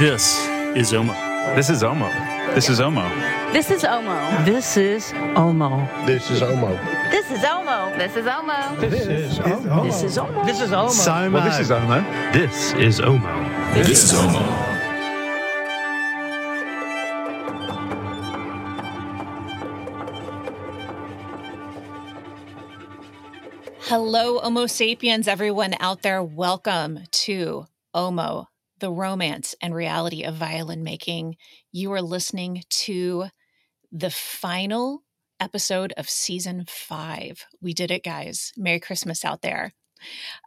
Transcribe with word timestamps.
This 0.00 0.48
is 0.74 0.92
Omo. 0.94 1.12
This 1.54 1.68
is 1.68 1.82
Omo. 1.82 2.08
This 2.54 2.70
is 2.70 2.80
Omo. 2.80 3.04
This 3.52 3.70
is 3.70 3.82
Omo. 3.82 4.46
This 4.46 4.78
is 4.78 5.10
Omo. 5.12 6.06
This 6.06 6.30
is 6.30 6.40
Omo. 6.40 6.72
This 7.10 7.30
is 7.30 7.42
Omo. 7.42 7.98
This 7.98 8.16
is 8.16 8.24
Omo. 8.24 8.80
This 8.80 8.96
is 8.96 9.36
Omo. 9.36 9.84
This 9.84 10.02
is 10.02 10.16
Omo. 10.16 10.46
This 10.46 10.60
is 10.62 10.70
Omo. 10.70 10.88
Simo. 10.88 11.32
Well, 11.34 11.44
this 11.44 11.58
is 11.60 11.70
Omo. 11.70 12.00
This 12.32 12.72
is 12.72 13.00
Omo. 13.00 13.74
This 13.74 14.04
is 14.04 14.12
Omo. 14.14 14.42
Hello, 23.82 24.38
Homo 24.38 24.64
sapiens, 24.64 25.28
everyone 25.28 25.74
out 25.78 26.00
there. 26.00 26.22
Welcome 26.22 27.00
to 27.10 27.66
Omo, 27.94 28.46
the 28.80 28.90
romance 28.90 29.54
and 29.60 29.74
reality 29.74 30.24
of 30.24 30.34
violin 30.34 30.82
making. 30.82 31.36
You 31.72 31.92
are 31.92 32.02
listening 32.02 32.62
to 32.70 33.26
the 33.92 34.10
final 34.10 35.02
episode 35.38 35.92
of 35.96 36.08
season 36.08 36.64
five. 36.68 37.44
We 37.60 37.72
did 37.72 37.90
it, 37.90 38.04
guys. 38.04 38.52
Merry 38.56 38.80
Christmas 38.80 39.24
out 39.24 39.42
there. 39.42 39.72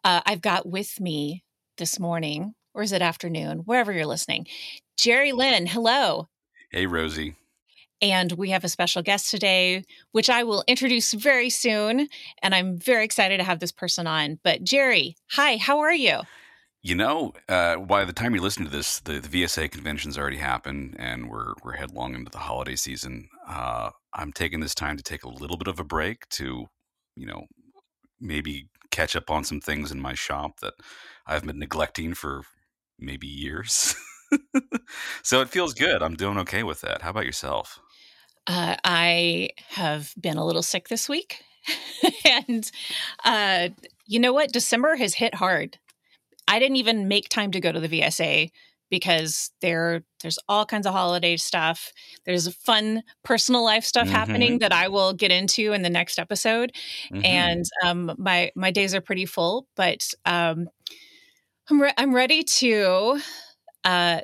Uh, 0.04 0.22
I've 0.26 0.42
got 0.42 0.68
with 0.68 1.00
me 1.00 1.44
this 1.78 2.00
morning, 2.00 2.54
or 2.74 2.84
is 2.84 2.92
it 2.92 3.02
afternoon, 3.02 3.60
wherever 3.60 3.92
you're 3.92 4.06
listening, 4.06 4.48
Jerry 4.98 5.32
Lynn. 5.32 5.66
Hello. 5.68 6.30
Hey, 6.72 6.86
Rozie. 6.86 7.36
And 8.02 8.34
we 8.34 8.50
have 8.50 8.64
a 8.64 8.70
special 8.70 9.02
guest 9.02 9.32
today, 9.32 9.86
which 10.12 10.30
I 10.30 10.44
will 10.44 10.64
introduce 10.68 11.14
very 11.14 11.50
soon. 11.50 12.10
And 12.42 12.54
I'm 12.54 12.78
very 12.78 13.06
excited 13.06 13.38
to 13.38 13.46
have 13.46 13.60
this 13.60 13.72
person 13.72 14.08
on. 14.08 14.40
But 14.44 14.64
Jerry, 14.64 15.16
hi, 15.32 15.58
how 15.58 15.80
are 15.80 15.94
you? 15.94 16.20
You 16.86 16.96
know, 16.96 17.32
uh, 17.48 17.78
by 17.78 18.04
the 18.04 18.12
time 18.12 18.36
you 18.36 18.42
listen 18.42 18.66
to 18.66 18.70
this, 18.70 19.00
the, 19.00 19.20
the 19.20 19.44
VSA 19.44 19.72
convention's 19.72 20.18
already 20.18 20.38
happened, 20.38 20.98
and 21.00 21.30
we're 21.30 21.54
we're 21.64 21.78
headlong 21.78 22.14
into 22.14 22.30
the 22.30 22.40
holiday 22.40 22.76
season. 22.76 23.30
Uh, 23.48 23.92
I'm 24.14 24.34
taking 24.34 24.60
this 24.60 24.76
time 24.76 24.98
to 24.98 25.04
take 25.04 25.24
a 25.24 25.30
little 25.30 25.56
bit 25.56 25.70
of 25.70 25.80
a 25.80 25.86
break 25.86 26.28
to, 26.32 26.66
you 27.16 27.26
know, 27.26 27.46
maybe 28.20 28.68
catch 28.92 29.16
up 29.16 29.32
on 29.32 29.46
some 29.46 29.62
things 29.62 29.94
in 29.94 30.02
my 30.02 30.14
shop 30.14 30.60
that 30.60 30.74
I've 31.26 31.46
been 31.46 31.58
neglecting 31.58 32.16
for 32.16 32.42
maybe 33.00 33.28
years. 33.28 33.96
so 35.24 35.40
it 35.40 35.50
feels 35.50 35.74
good. 35.74 36.04
I'm 36.04 36.16
doing 36.16 36.38
okay 36.40 36.64
with 36.64 36.82
that. 36.82 37.02
How 37.02 37.12
about 37.12 37.26
yourself? 37.26 37.80
Uh, 38.46 38.76
I 38.84 39.52
have 39.70 40.14
been 40.20 40.36
a 40.36 40.46
little 40.46 40.62
sick 40.62 40.90
this 40.90 41.08
week. 41.08 41.44
and 42.26 42.70
uh, 43.24 43.70
you 44.06 44.20
know 44.20 44.34
what? 44.34 44.52
December 44.52 44.98
has 44.98 45.14
hit 45.14 45.36
hard. 45.36 45.78
I 46.48 46.60
didn't 46.60 46.78
even 46.78 47.08
make 47.08 47.30
time 47.30 47.52
to 47.52 47.60
go 47.62 47.72
to 47.72 47.80
the 47.80 47.88
VSA 47.90 48.52
because 48.90 49.52
there 49.62 50.04
there's 50.22 50.38
all 50.48 50.66
kinds 50.66 50.86
of 50.86 50.94
holiday 50.94 51.36
stuff. 51.38 51.92
There's 52.26 52.54
fun 52.58 53.02
personal 53.24 53.64
life 53.64 53.84
stuff 53.86 54.08
Mhm. 54.08 54.12
happening 54.12 54.60
that 54.60 54.72
I 54.72 54.88
will 54.90 55.14
get 55.14 55.32
into 55.32 55.74
in 55.74 55.82
the 55.82 55.90
next 55.90 56.20
episode. 56.20 56.74
Mhm. 57.12 57.26
and 57.26 57.66
um, 57.84 58.14
my 58.18 58.52
my 58.56 58.72
days 58.72 58.94
are 58.94 59.02
pretty 59.02 59.26
full. 59.26 59.68
But 59.76 60.08
um, 60.26 60.68
I'm 61.70 61.82
re- 61.82 61.94
I'm 61.98 62.14
ready 62.14 62.44
to 62.44 63.20
uh, 63.84 64.22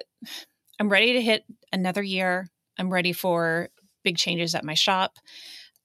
I'm 0.80 0.90
ready 0.90 1.14
to 1.14 1.22
hit 1.22 1.44
another 1.72 2.04
year. 2.04 2.48
I'm 2.78 2.92
ready 2.94 3.14
for 3.14 3.70
big 4.04 4.18
changes 4.18 4.56
at 4.56 4.64
my 4.64 4.74
shop. 4.76 5.18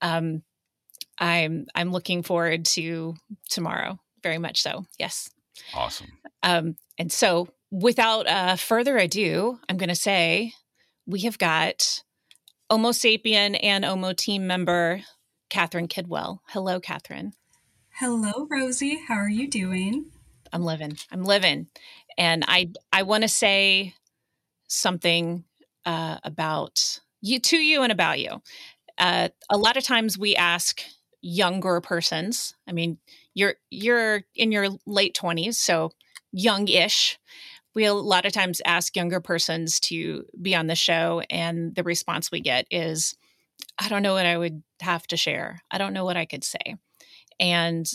Um, 0.03 0.43
I'm 1.19 1.67
I'm 1.75 1.91
looking 1.93 2.23
forward 2.23 2.65
to 2.67 3.15
tomorrow 3.49 3.99
very 4.23 4.39
much. 4.39 4.61
So 4.63 4.85
yes. 4.99 5.31
Awesome. 5.75 6.19
Um, 6.43 6.77
and 6.99 7.11
so, 7.11 7.49
without 7.71 8.27
uh, 8.27 8.57
further 8.57 8.99
ado, 8.99 9.59
I'm 9.69 9.77
going 9.77 9.89
to 9.89 9.95
say 9.95 10.53
we 11.07 11.21
have 11.21 11.39
got 11.39 12.03
Homo 12.71 12.91
sapien 12.91 13.59
and 13.63 13.85
Homo 13.85 14.13
team 14.13 14.47
member 14.47 15.03
Katherine 15.51 15.89
Kidwell. 15.89 16.39
Hello, 16.49 16.81
Katherine. 16.81 17.33
Hello, 17.99 18.47
Rozie. 18.51 18.99
How 19.07 19.15
are 19.15 19.29
you 19.29 19.49
doing? 19.49 20.07
I'm 20.53 20.63
living. 20.63 20.97
I'm 21.11 21.25
living, 21.25 21.69
and 22.17 22.45
I 22.47 22.71
I 22.93 23.03
want 23.03 23.23
to 23.23 23.29
say 23.29 23.95
something 24.69 25.45
uh, 25.85 26.19
about 26.25 27.01
you 27.21 27.39
to 27.41 27.57
you 27.57 27.83
and 27.83 27.93
about 27.93 28.19
you. 28.19 28.43
Uh, 28.99 29.29
a 29.51 29.57
lot 29.57 29.77
of 29.77 29.85
times 29.85 30.19
we 30.19 30.37
ask 30.37 30.83
younger 31.21 31.81
persons. 31.81 32.55
I 32.69 32.73
mean, 32.73 32.99
you're 33.35 33.55
you're 33.71 34.23
in 34.35 34.53
your 34.53 34.69
late 34.87 35.15
twenties, 35.15 35.59
so 35.59 35.91
young-ish. 36.33 37.19
We 37.75 37.85
a 37.87 37.95
lot 37.95 38.25
of 38.25 38.33
times 38.33 38.63
ask 38.65 38.95
younger 38.97 39.21
persons 39.21 39.81
to 39.81 40.25
be 40.41 40.55
on 40.55 40.69
the 40.69 40.77
show, 40.77 41.23
and 41.29 41.75
the 41.75 41.83
response 41.83 42.31
we 42.31 42.41
get 42.41 42.67
is, 42.71 43.15
"I 43.79 43.89
don't 43.89 44.03
know 44.03 44.15
what 44.15 44.27
I 44.27 44.39
would 44.39 44.63
have 44.81 45.07
to 45.09 45.17
share. 45.17 45.61
I 45.71 45.79
don't 45.79 45.93
know 45.93 46.05
what 46.05 46.17
I 46.17 46.25
could 46.25 46.45
say." 46.45 46.77
And 47.41 47.87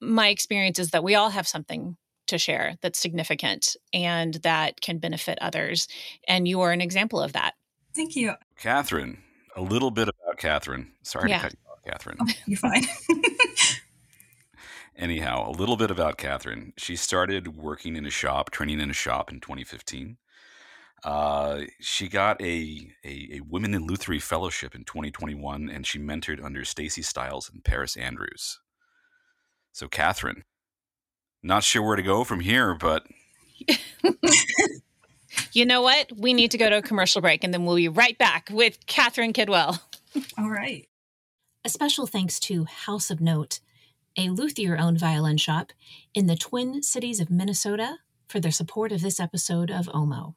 my 0.00 0.28
experience 0.28 0.78
is 0.78 0.90
that 0.90 1.02
we 1.04 1.14
all 1.16 1.30
have 1.30 1.48
something 1.48 1.96
to 2.26 2.38
share 2.38 2.76
that's 2.80 2.98
significant 2.98 3.76
and 3.92 4.34
that 4.36 4.80
can 4.80 4.98
benefit 4.98 5.38
others. 5.40 5.88
And 6.28 6.46
you 6.48 6.60
are 6.62 6.72
an 6.72 6.80
example 6.80 7.20
of 7.20 7.32
that. 7.34 7.54
Thank 7.94 8.16
you. 8.16 8.34
Katherine, 8.56 9.18
a 9.56 9.62
little 9.62 9.90
bit 9.90 10.08
about 10.08 10.38
Katherine. 10.38 10.92
Sorry 11.02 11.30
Yeah. 11.30 11.38
to 11.38 11.42
cut 11.42 11.52
you 11.52 11.70
off, 11.70 11.82
Katherine. 11.84 12.18
You're 12.46 12.58
fine. 12.58 12.84
Anyhow, 14.96 15.50
a 15.50 15.52
little 15.52 15.76
bit 15.76 15.90
about 15.90 16.18
Katherine. 16.18 16.72
She 16.76 16.96
started 16.96 17.56
working 17.56 17.96
in 17.96 18.06
a 18.06 18.10
shop, 18.10 18.50
training 18.50 18.80
in 18.80 18.90
a 18.90 18.94
shop 18.94 19.32
in 19.32 19.40
2015. 19.40 20.18
Uh, 21.02 21.62
she 21.80 22.08
got 22.08 22.40
a, 22.40 22.92
a, 23.04 23.28
a 23.34 23.40
Women 23.40 23.74
in 23.74 23.86
Lutherie 23.86 24.22
Fellowship 24.22 24.74
in 24.74 24.84
2021, 24.84 25.68
and 25.68 25.86
she 25.86 25.98
mentored 25.98 26.42
under 26.42 26.64
Stacy 26.64 27.02
Stiles 27.02 27.50
and 27.52 27.64
Paris 27.64 27.96
Andrews. 27.96 28.60
So, 29.72 29.88
Katherine, 29.88 30.44
not 31.42 31.64
sure 31.64 31.82
where 31.82 31.96
to 31.96 32.02
go 32.02 32.24
from 32.24 32.40
here, 32.40 32.74
but 32.74 33.06
You 35.52 35.66
know 35.66 35.82
what? 35.82 36.10
We 36.16 36.32
need 36.32 36.50
to 36.52 36.58
go 36.58 36.68
to 36.68 36.78
a 36.78 36.82
commercial 36.82 37.20
break 37.20 37.44
and 37.44 37.52
then 37.52 37.64
we'll 37.64 37.76
be 37.76 37.88
right 37.88 38.16
back 38.18 38.48
with 38.52 38.86
Katherine 38.86 39.32
Kidwell. 39.32 39.80
All 40.38 40.50
right. 40.50 40.88
A 41.64 41.68
special 41.68 42.06
thanks 42.06 42.38
to 42.40 42.64
House 42.64 43.10
of 43.10 43.20
Note, 43.20 43.60
a 44.16 44.28
luthier 44.30 44.76
owned 44.78 44.98
violin 44.98 45.36
shop 45.36 45.72
in 46.14 46.26
the 46.26 46.36
Twin 46.36 46.82
Cities 46.82 47.20
of 47.20 47.30
Minnesota, 47.30 47.98
for 48.28 48.40
their 48.40 48.50
support 48.50 48.92
of 48.92 49.02
this 49.02 49.20
episode 49.20 49.70
of 49.70 49.88
OMO. 49.92 50.34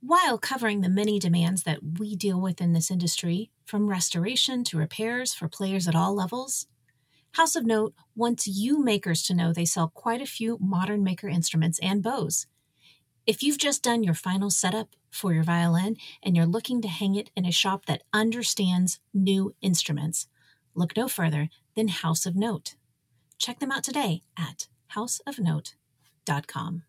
While 0.00 0.38
covering 0.38 0.80
the 0.80 0.88
many 0.88 1.18
demands 1.18 1.62
that 1.64 1.98
we 1.98 2.16
deal 2.16 2.40
with 2.40 2.60
in 2.60 2.72
this 2.72 2.90
industry, 2.90 3.50
from 3.66 3.88
restoration 3.88 4.64
to 4.64 4.78
repairs 4.78 5.34
for 5.34 5.48
players 5.48 5.86
at 5.86 5.94
all 5.94 6.14
levels, 6.14 6.66
House 7.32 7.54
of 7.54 7.64
Note 7.64 7.94
wants 8.16 8.46
you 8.46 8.82
makers 8.82 9.22
to 9.24 9.34
know 9.34 9.52
they 9.52 9.64
sell 9.64 9.88
quite 9.88 10.20
a 10.20 10.26
few 10.26 10.58
modern 10.60 11.04
maker 11.04 11.28
instruments 11.28 11.78
and 11.80 12.02
bows. 12.02 12.46
If 13.26 13.42
you've 13.42 13.58
just 13.58 13.82
done 13.82 14.02
your 14.02 14.14
final 14.14 14.50
setup 14.50 14.88
for 15.10 15.32
your 15.32 15.44
violin 15.44 15.96
and 16.22 16.34
you're 16.34 16.46
looking 16.46 16.82
to 16.82 16.88
hang 16.88 17.14
it 17.14 17.30
in 17.36 17.44
a 17.44 17.52
shop 17.52 17.86
that 17.86 18.02
understands 18.12 18.98
new 19.14 19.54
instruments, 19.60 20.26
look 20.74 20.96
no 20.96 21.06
further 21.06 21.50
than 21.74 21.88
House 21.88 22.26
of 22.26 22.36
Note. 22.36 22.74
Check 23.38 23.58
them 23.58 23.72
out 23.72 23.84
today 23.84 24.22
at 24.36 24.68
houseofnote.com. 24.94 26.82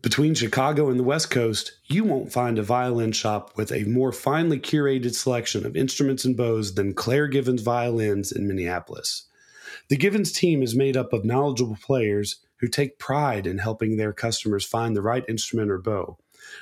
Between 0.00 0.34
Chicago 0.34 0.90
and 0.90 0.98
the 0.98 1.04
West 1.04 1.28
Coast, 1.28 1.72
you 1.86 2.04
won't 2.04 2.32
find 2.32 2.56
a 2.56 2.62
violin 2.62 3.10
shop 3.10 3.56
with 3.56 3.72
a 3.72 3.84
more 3.84 4.12
finely 4.12 4.60
curated 4.60 5.14
selection 5.14 5.66
of 5.66 5.76
instruments 5.76 6.24
and 6.24 6.36
bows 6.36 6.74
than 6.74 6.94
Claire 6.94 7.26
Givens 7.26 7.62
Violins 7.62 8.30
in 8.30 8.46
Minneapolis. 8.46 9.26
The 9.88 9.96
Givens 9.96 10.30
team 10.30 10.62
is 10.62 10.76
made 10.76 10.96
up 10.96 11.12
of 11.12 11.24
knowledgeable 11.24 11.78
players 11.82 12.36
who 12.60 12.68
take 12.68 12.98
pride 12.98 13.46
in 13.46 13.58
helping 13.58 13.96
their 13.96 14.12
customers 14.12 14.64
find 14.64 14.94
the 14.94 15.02
right 15.02 15.24
instrument 15.28 15.70
or 15.70 15.78
bow. 15.78 16.16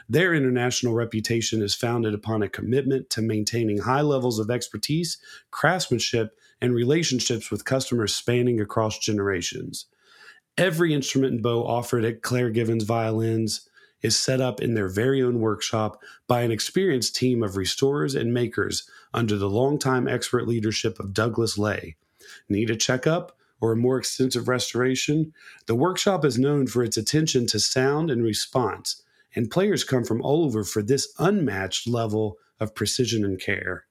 Their 0.09 0.35
international 0.35 0.95
reputation 0.95 1.63
is 1.63 1.75
founded 1.75 2.15
upon 2.15 2.43
a 2.43 2.49
commitment 2.49 3.11
to 3.11 3.23
maintaining 3.23 3.79
high 3.79 4.03
levels 4.03 4.39
of 4.39 4.51
expertise, 4.51 5.19
craftsmanship, 5.51 6.39
and 6.61 6.75
relationships 6.75 7.51
with 7.51 7.65
customers 7.65 8.15
spanning 8.15 8.61
across 8.61 8.99
generations. 8.99 9.87
Every 10.59 10.95
instrument 10.95 11.35
and 11.35 11.43
bow 11.43 11.67
offered 11.67 12.05
at 12.05 12.23
Claire 12.23 12.51
Givens 12.51 12.85
Violins 12.85 13.69
is 14.03 14.17
set 14.17 14.41
up 14.41 14.61
in 14.61 14.75
their 14.75 14.89
very 14.89 15.23
own 15.23 15.41
workshop 15.41 16.01
by 16.27 16.43
an 16.43 16.51
experienced 16.51 17.17
team 17.17 17.43
of 17.43 17.57
restorers 17.57 18.15
and 18.15 18.33
makers 18.33 18.89
under 19.13 19.37
the 19.37 19.51
longtime 19.51 20.09
expert 20.09 20.47
leadership 20.47 20.99
of 20.99 21.13
Douglas 21.13 21.59
Lay. 21.59 21.97
Need 22.49 22.71
a 22.71 22.77
checkup 22.77 23.37
or 23.61 23.73
a 23.73 23.77
more 23.77 23.99
extensive 23.99 24.49
restoration? 24.49 25.33
The 25.67 25.75
workshop 25.75 26.25
is 26.25 26.39
known 26.39 26.67
for 26.67 26.83
its 26.83 26.97
attention 26.97 27.47
to 27.49 27.61
sound 27.61 28.11
and 28.11 28.23
response, 28.23 29.03
and 29.37 29.51
players 29.51 29.85
come 29.85 30.03
from 30.03 30.23
all 30.23 30.45
over 30.45 30.65
for 30.65 30.83
this 30.83 31.13
unmatched 31.19 31.87
level 31.87 32.39
of 32.59 32.75
precision 32.75 33.25
and 33.25 33.41
care. 33.41 33.85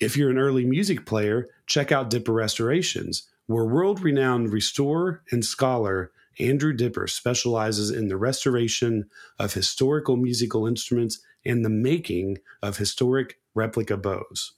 If 0.00 0.16
you're 0.16 0.30
an 0.30 0.38
early 0.38 0.64
music 0.64 1.06
player, 1.06 1.48
check 1.66 1.92
out 1.92 2.10
Dipper 2.10 2.32
Restorations, 2.32 3.28
where 3.46 3.66
world 3.66 4.00
renowned 4.00 4.52
restorer 4.52 5.22
and 5.30 5.44
scholar 5.44 6.10
Andrew 6.40 6.72
Dipper 6.72 7.06
specializes 7.06 7.90
in 7.90 8.08
the 8.08 8.16
restoration 8.16 9.10
of 9.38 9.54
historical 9.54 10.16
musical 10.16 10.66
instruments 10.66 11.20
and 11.44 11.64
the 11.64 11.70
making 11.70 12.38
of 12.62 12.76
historic 12.76 13.40
replica 13.54 13.96
bows. 13.96 14.54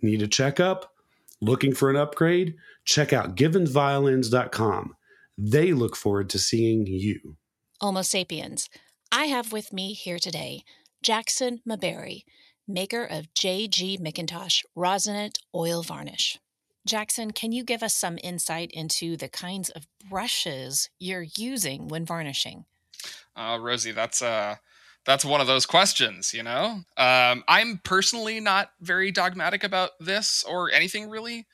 Need 0.00 0.22
a 0.22 0.28
checkup? 0.28 0.94
Looking 1.42 1.74
for 1.74 1.90
an 1.90 1.96
upgrade? 1.96 2.56
Check 2.84 3.12
out 3.12 3.36
givensviolins.com. 3.36 4.96
They 5.36 5.72
look 5.72 5.96
forward 5.96 6.30
to 6.30 6.38
seeing 6.38 6.86
you. 6.86 7.36
Homo 7.80 8.02
sapiens. 8.02 8.68
I 9.12 9.24
have 9.24 9.52
with 9.52 9.72
me 9.72 9.92
here 9.92 10.20
today 10.20 10.62
Jackson 11.02 11.60
Maberry, 11.68 12.22
maker 12.68 13.04
of 13.04 13.34
J.G. 13.34 13.98
McIntosh 13.98 14.62
Rosinant 14.76 15.38
Oil 15.52 15.82
Varnish. 15.82 16.38
Jackson, 16.86 17.32
can 17.32 17.50
you 17.50 17.64
give 17.64 17.82
us 17.82 17.92
some 17.92 18.18
insight 18.22 18.70
into 18.72 19.16
the 19.16 19.28
kinds 19.28 19.68
of 19.70 19.88
brushes 20.08 20.90
you're 21.00 21.26
using 21.36 21.88
when 21.88 22.06
varnishing? 22.06 22.66
Uh, 23.34 23.58
Rozie, 23.58 23.94
that's 23.94 24.22
uh, 24.22 24.56
that's 25.04 25.24
one 25.24 25.40
of 25.40 25.48
those 25.48 25.66
questions, 25.66 26.32
you 26.32 26.44
know. 26.44 26.82
Um, 26.96 27.42
I'm 27.48 27.80
personally 27.82 28.38
not 28.38 28.70
very 28.80 29.10
dogmatic 29.10 29.64
about 29.64 29.90
this 29.98 30.44
or 30.48 30.70
anything 30.70 31.10
really. 31.10 31.46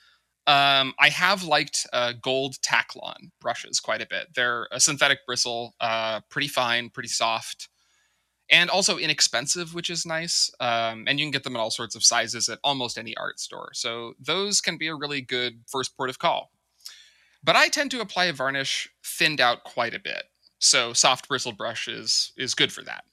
Um, 0.46 0.94
I 1.00 1.08
have 1.08 1.42
liked 1.42 1.86
uh, 1.92 2.12
gold 2.22 2.56
Taklon 2.62 3.30
brushes 3.40 3.80
quite 3.80 4.00
a 4.00 4.06
bit. 4.06 4.28
They're 4.34 4.68
a 4.70 4.78
synthetic 4.78 5.26
bristle, 5.26 5.74
uh, 5.80 6.20
pretty 6.30 6.46
fine, 6.46 6.88
pretty 6.88 7.08
soft, 7.08 7.68
and 8.48 8.70
also 8.70 8.96
inexpensive, 8.96 9.74
which 9.74 9.90
is 9.90 10.06
nice. 10.06 10.50
Um, 10.60 11.06
and 11.08 11.18
you 11.18 11.24
can 11.24 11.32
get 11.32 11.42
them 11.42 11.56
in 11.56 11.60
all 11.60 11.70
sorts 11.70 11.96
of 11.96 12.04
sizes 12.04 12.48
at 12.48 12.60
almost 12.62 12.96
any 12.96 13.16
art 13.16 13.40
store. 13.40 13.70
So 13.72 14.14
those 14.20 14.60
can 14.60 14.78
be 14.78 14.86
a 14.86 14.94
really 14.94 15.20
good 15.20 15.62
first 15.66 15.96
port 15.96 16.10
of 16.10 16.20
call. 16.20 16.52
But 17.42 17.56
I 17.56 17.68
tend 17.68 17.90
to 17.92 18.00
apply 18.00 18.26
a 18.26 18.32
varnish 18.32 18.88
thinned 19.04 19.40
out 19.40 19.64
quite 19.64 19.94
a 19.94 20.00
bit. 20.00 20.24
So 20.60 20.92
soft 20.92 21.28
bristled 21.28 21.56
brush 21.56 21.88
is, 21.88 22.32
is 22.36 22.54
good 22.54 22.72
for 22.72 22.82
that. 22.84 23.04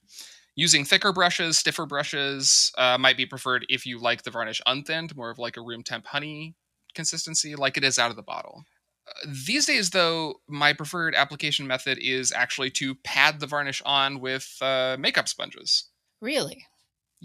Using 0.56 0.86
thicker 0.86 1.12
brushes, 1.12 1.58
stiffer 1.58 1.88
brushes 1.88 2.72
uh, 2.78 3.00
might 3.00 3.18
be 3.18 3.26
preferred 3.26 3.66
if 3.70 3.88
you 3.88 4.00
like 4.00 4.22
the 4.22 4.30
varnish 4.30 4.62
unthinned, 4.68 5.16
more 5.16 5.32
of 5.32 5.40
like 5.40 5.58
a 5.58 5.62
room 5.62 5.82
temp 5.82 6.06
honey 6.06 6.54
consistency 6.94 7.56
like 7.56 7.78
it 7.78 7.84
is 7.84 8.00
out 8.00 8.10
of 8.10 8.16
the 8.16 8.24
bottle. 8.24 8.64
Uh, 9.08 9.30
these 9.46 9.66
days, 9.66 9.90
though, 9.90 10.36
my 10.48 10.74
preferred 10.74 11.16
application 11.16 11.68
method 11.68 11.98
is 12.00 12.32
actually 12.32 12.72
to 12.72 12.96
pad 12.96 13.40
the 13.40 13.48
varnish 13.48 13.82
on 13.86 14.20
with 14.20 14.58
uh, 14.62 14.96
makeup 15.00 15.28
sponges. 15.28 15.90
Really? 16.22 16.66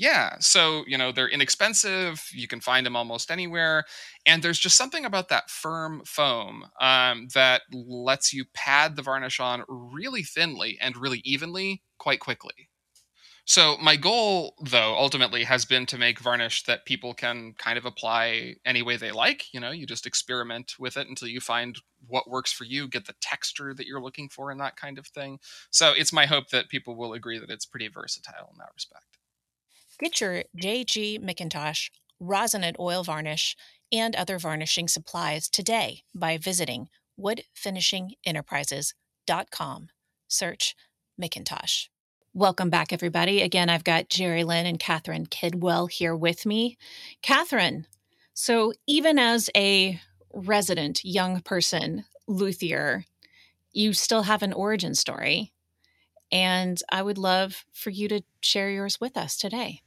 Yeah, 0.00 0.37
so 0.38 0.85
you 0.87 0.97
know 0.97 1.11
they're 1.11 1.29
inexpensive. 1.29 2.25
You 2.32 2.47
can 2.47 2.61
find 2.61 2.87
them 2.87 2.94
almost 2.94 3.32
anywhere, 3.32 3.82
and 4.25 4.44
there's 4.44 4.61
just 4.61 4.76
something 4.76 5.05
about 5.05 5.29
that 5.31 5.50
firm 5.50 6.03
foam 6.06 6.67
um, 6.81 7.26
that 7.35 7.62
lets 7.73 8.32
you 8.32 8.44
pad 8.55 8.94
the 8.94 9.03
varnish 9.03 9.41
on 9.41 9.64
really 9.69 10.23
thinly 10.23 10.79
and 10.81 10.97
really 10.97 11.21
evenly 11.25 11.82
quite 11.99 12.21
quickly. 12.21 12.69
So 13.49 13.77
my 13.79 13.97
goal, 13.97 14.55
though, 14.61 14.95
ultimately 14.95 15.43
has 15.45 15.65
been 15.65 15.87
to 15.87 15.97
make 15.97 16.21
varnish 16.21 16.65
that 16.65 16.85
people 16.85 17.15
can 17.15 17.55
kind 17.56 17.79
of 17.79 17.87
apply 17.87 18.56
any 18.67 18.83
way 18.83 18.99
they 18.99 19.11
like. 19.11 19.55
You 19.55 19.61
know, 19.61 19.71
you 19.71 19.87
just 19.87 20.05
experiment 20.05 20.75
with 20.79 20.99
it 20.99 21.09
until 21.09 21.29
you 21.29 21.41
find 21.41 21.79
what 22.06 22.29
works 22.29 22.53
for 22.53 22.65
you, 22.65 22.87
get 22.87 23.06
the 23.06 23.15
texture 23.23 23.73
that 23.73 23.87
you're 23.87 24.03
looking 24.03 24.29
for, 24.29 24.50
and 24.50 24.61
that 24.61 24.77
kind 24.77 24.99
of 24.99 25.06
thing. 25.06 25.39
So 25.71 25.95
it's 25.97 26.12
my 26.12 26.27
hope 26.27 26.50
that 26.50 26.69
people 26.69 26.95
will 26.95 27.15
agree 27.15 27.39
that 27.39 27.49
it's 27.49 27.65
pretty 27.65 27.89
versatile 27.89 28.50
in 28.53 28.59
that 28.59 28.69
respect. 28.75 29.17
Get 29.99 30.21
your 30.21 30.45
JG 30.62 31.25
McIntosh 31.25 31.89
Rosinant 32.23 32.79
oil 32.79 33.03
varnish 33.03 33.56
and 33.91 34.15
other 34.15 34.39
varnishing 34.39 34.89
supplies 34.89 35.49
today 35.49 36.03
by 36.15 36.37
visiting 36.37 36.91
woodfinishingenterprises.com. 37.19 39.89
Search 40.29 40.77
McIntosh. 41.19 41.89
Welcome 42.35 42.69
back, 42.69 42.93
everybody. 42.93 43.41
Again, 43.41 43.71
I've 43.71 43.85
got 43.85 44.11
Jerry 44.11 44.45
Lynn 44.45 44.67
and 44.67 44.79
Katherine 44.79 45.27
Kidwell 45.27 45.91
here 45.91 46.15
with 46.15 46.45
me. 46.45 46.77
Katherine, 47.23 47.87
so 48.35 48.75
even 48.87 49.19
as 49.19 49.49
a 49.57 49.99
resident 50.35 51.05
young 51.05 51.41
person, 51.41 52.05
luthier, 52.27 53.07
you 53.73 53.95
still 53.95 54.25
have 54.25 54.43
an 54.43 54.53
origin 54.53 54.95
story. 54.95 55.53
And 56.31 56.81
I 56.93 57.01
would 57.01 57.17
love 57.17 57.65
for 57.73 57.89
you 57.89 58.09
to 58.09 58.23
share 58.43 58.71
yours 58.71 59.01
with 59.01 59.17
us 59.17 59.37
today. 59.37 59.81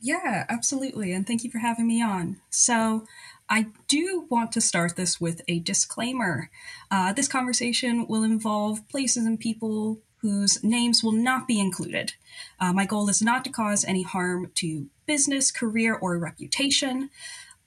Yeah, 0.00 0.46
absolutely. 0.48 1.12
And 1.12 1.26
thank 1.26 1.44
you 1.44 1.50
for 1.50 1.58
having 1.58 1.86
me 1.86 2.02
on. 2.02 2.38
So, 2.48 3.06
I 3.50 3.66
do 3.86 4.26
want 4.28 4.52
to 4.52 4.60
start 4.60 4.96
this 4.96 5.20
with 5.20 5.40
a 5.48 5.58
disclaimer. 5.60 6.50
Uh, 6.90 7.14
this 7.14 7.28
conversation 7.28 8.06
will 8.06 8.22
involve 8.22 8.86
places 8.88 9.24
and 9.24 9.40
people 9.40 10.02
whose 10.20 10.62
names 10.64 11.02
will 11.02 11.12
not 11.12 11.46
be 11.46 11.60
included. 11.60 12.14
Uh, 12.58 12.72
my 12.72 12.84
goal 12.84 13.08
is 13.08 13.22
not 13.22 13.44
to 13.44 13.50
cause 13.50 13.84
any 13.84 14.02
harm 14.02 14.50
to 14.56 14.88
business, 15.06 15.50
career, 15.50 15.94
or 15.94 16.18
reputation, 16.18 17.10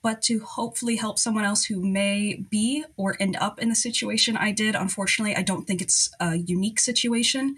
but 0.02 0.22
to 0.24 0.40
hopefully 0.40 0.96
help 0.96 1.20
someone 1.20 1.46
else 1.46 1.66
who 1.66 1.80
may 1.80 2.34
be 2.50 2.84
or 2.98 3.16
end 3.20 3.38
up 3.40 3.60
in 3.60 3.70
the 3.70 3.76
situation 3.76 4.36
I 4.36 4.52
did. 4.52 4.76
Unfortunately, 4.76 5.36
I 5.36 5.44
don't 5.44 5.66
think 5.66 5.82
it's 5.82 6.10
a 6.20 6.38
unique 6.38 6.80
situation. 6.80 7.58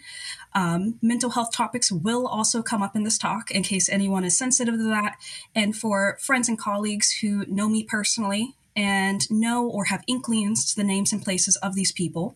Um, 0.53 0.99
mental 1.01 1.31
health 1.31 1.53
topics 1.53 1.91
will 1.91 2.27
also 2.27 2.61
come 2.61 2.83
up 2.83 2.95
in 2.95 3.03
this 3.03 3.17
talk 3.17 3.49
in 3.49 3.63
case 3.63 3.89
anyone 3.89 4.25
is 4.25 4.37
sensitive 4.37 4.75
to 4.75 4.83
that. 4.83 5.15
And 5.55 5.75
for 5.75 6.17
friends 6.21 6.49
and 6.49 6.59
colleagues 6.59 7.19
who 7.21 7.45
know 7.47 7.69
me 7.69 7.83
personally 7.83 8.55
and 8.75 9.29
know 9.31 9.65
or 9.65 9.85
have 9.85 10.03
inklings 10.05 10.65
to 10.65 10.75
the 10.75 10.83
names 10.83 11.13
and 11.13 11.23
places 11.23 11.55
of 11.57 11.75
these 11.75 11.93
people, 11.93 12.35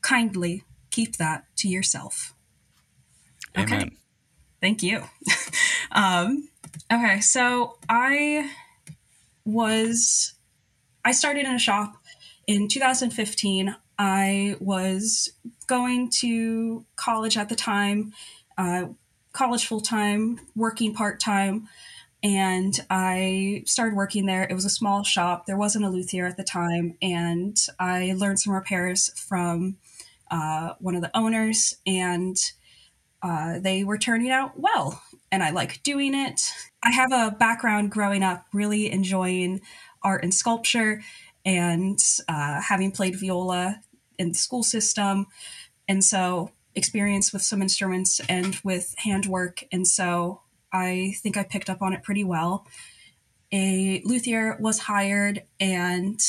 kindly 0.00 0.62
keep 0.90 1.16
that 1.16 1.44
to 1.58 1.68
yourself. 1.68 2.34
Amen. 3.56 3.82
Okay. 3.82 3.90
Thank 4.60 4.82
you. 4.82 5.02
um, 5.92 6.48
okay, 6.92 7.20
so 7.20 7.78
I 7.88 8.50
was, 9.44 10.34
I 11.04 11.12
started 11.12 11.46
in 11.46 11.54
a 11.54 11.58
shop 11.58 11.94
in 12.46 12.68
2015. 12.68 13.76
I 13.98 14.56
was 14.60 15.30
going 15.66 16.10
to 16.20 16.84
college 16.96 17.36
at 17.36 17.48
the 17.48 17.56
time, 17.56 18.12
uh, 18.56 18.86
college 19.32 19.66
full 19.66 19.80
time, 19.80 20.40
working 20.56 20.94
part 20.94 21.20
time, 21.20 21.68
and 22.22 22.74
I 22.90 23.62
started 23.66 23.96
working 23.96 24.26
there. 24.26 24.44
It 24.44 24.54
was 24.54 24.64
a 24.64 24.70
small 24.70 25.04
shop. 25.04 25.46
There 25.46 25.56
wasn't 25.56 25.84
a 25.84 25.90
luthier 25.90 26.26
at 26.26 26.36
the 26.36 26.44
time, 26.44 26.96
and 27.00 27.56
I 27.78 28.14
learned 28.16 28.40
some 28.40 28.52
repairs 28.52 29.10
from 29.14 29.76
uh, 30.30 30.74
one 30.80 30.94
of 30.94 31.02
the 31.02 31.16
owners, 31.16 31.74
and 31.86 32.36
uh, 33.22 33.58
they 33.58 33.84
were 33.84 33.98
turning 33.98 34.30
out 34.30 34.58
well. 34.58 35.02
And 35.30 35.42
I 35.42 35.50
like 35.50 35.82
doing 35.82 36.14
it. 36.14 36.40
I 36.82 36.90
have 36.90 37.12
a 37.12 37.34
background 37.36 37.90
growing 37.90 38.22
up 38.22 38.46
really 38.52 38.90
enjoying 38.90 39.60
art 40.02 40.22
and 40.22 40.32
sculpture 40.32 41.02
and 41.44 41.98
uh, 42.28 42.60
having 42.60 42.92
played 42.92 43.18
viola 43.18 43.80
in 44.18 44.28
the 44.28 44.34
school 44.34 44.62
system. 44.62 45.26
And 45.88 46.04
so, 46.04 46.50
experience 46.74 47.32
with 47.32 47.42
some 47.42 47.62
instruments 47.62 48.20
and 48.28 48.56
with 48.62 48.94
handwork. 48.98 49.64
And 49.72 49.86
so, 49.86 50.42
I 50.72 51.14
think 51.22 51.36
I 51.36 51.44
picked 51.44 51.70
up 51.70 51.82
on 51.82 51.92
it 51.92 52.02
pretty 52.02 52.24
well. 52.24 52.66
A 53.52 54.02
luthier 54.04 54.58
was 54.60 54.80
hired, 54.80 55.44
and 55.58 56.20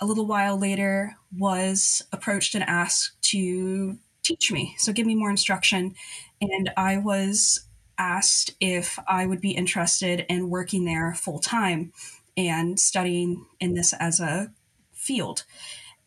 a 0.00 0.06
little 0.06 0.26
while 0.26 0.58
later 0.58 1.16
was 1.36 2.02
approached 2.12 2.54
and 2.54 2.64
asked 2.64 3.20
to 3.22 3.98
teach 4.22 4.52
me 4.52 4.74
so 4.78 4.92
give 4.92 5.06
me 5.06 5.14
more 5.14 5.30
instruction 5.30 5.94
and 6.40 6.70
i 6.76 6.96
was 6.96 7.66
asked 7.98 8.54
if 8.60 8.98
i 9.08 9.26
would 9.26 9.40
be 9.40 9.50
interested 9.50 10.24
in 10.28 10.50
working 10.50 10.84
there 10.84 11.14
full 11.14 11.38
time 11.38 11.92
and 12.36 12.78
studying 12.78 13.46
in 13.60 13.74
this 13.74 13.92
as 13.94 14.20
a 14.20 14.52
field 14.92 15.44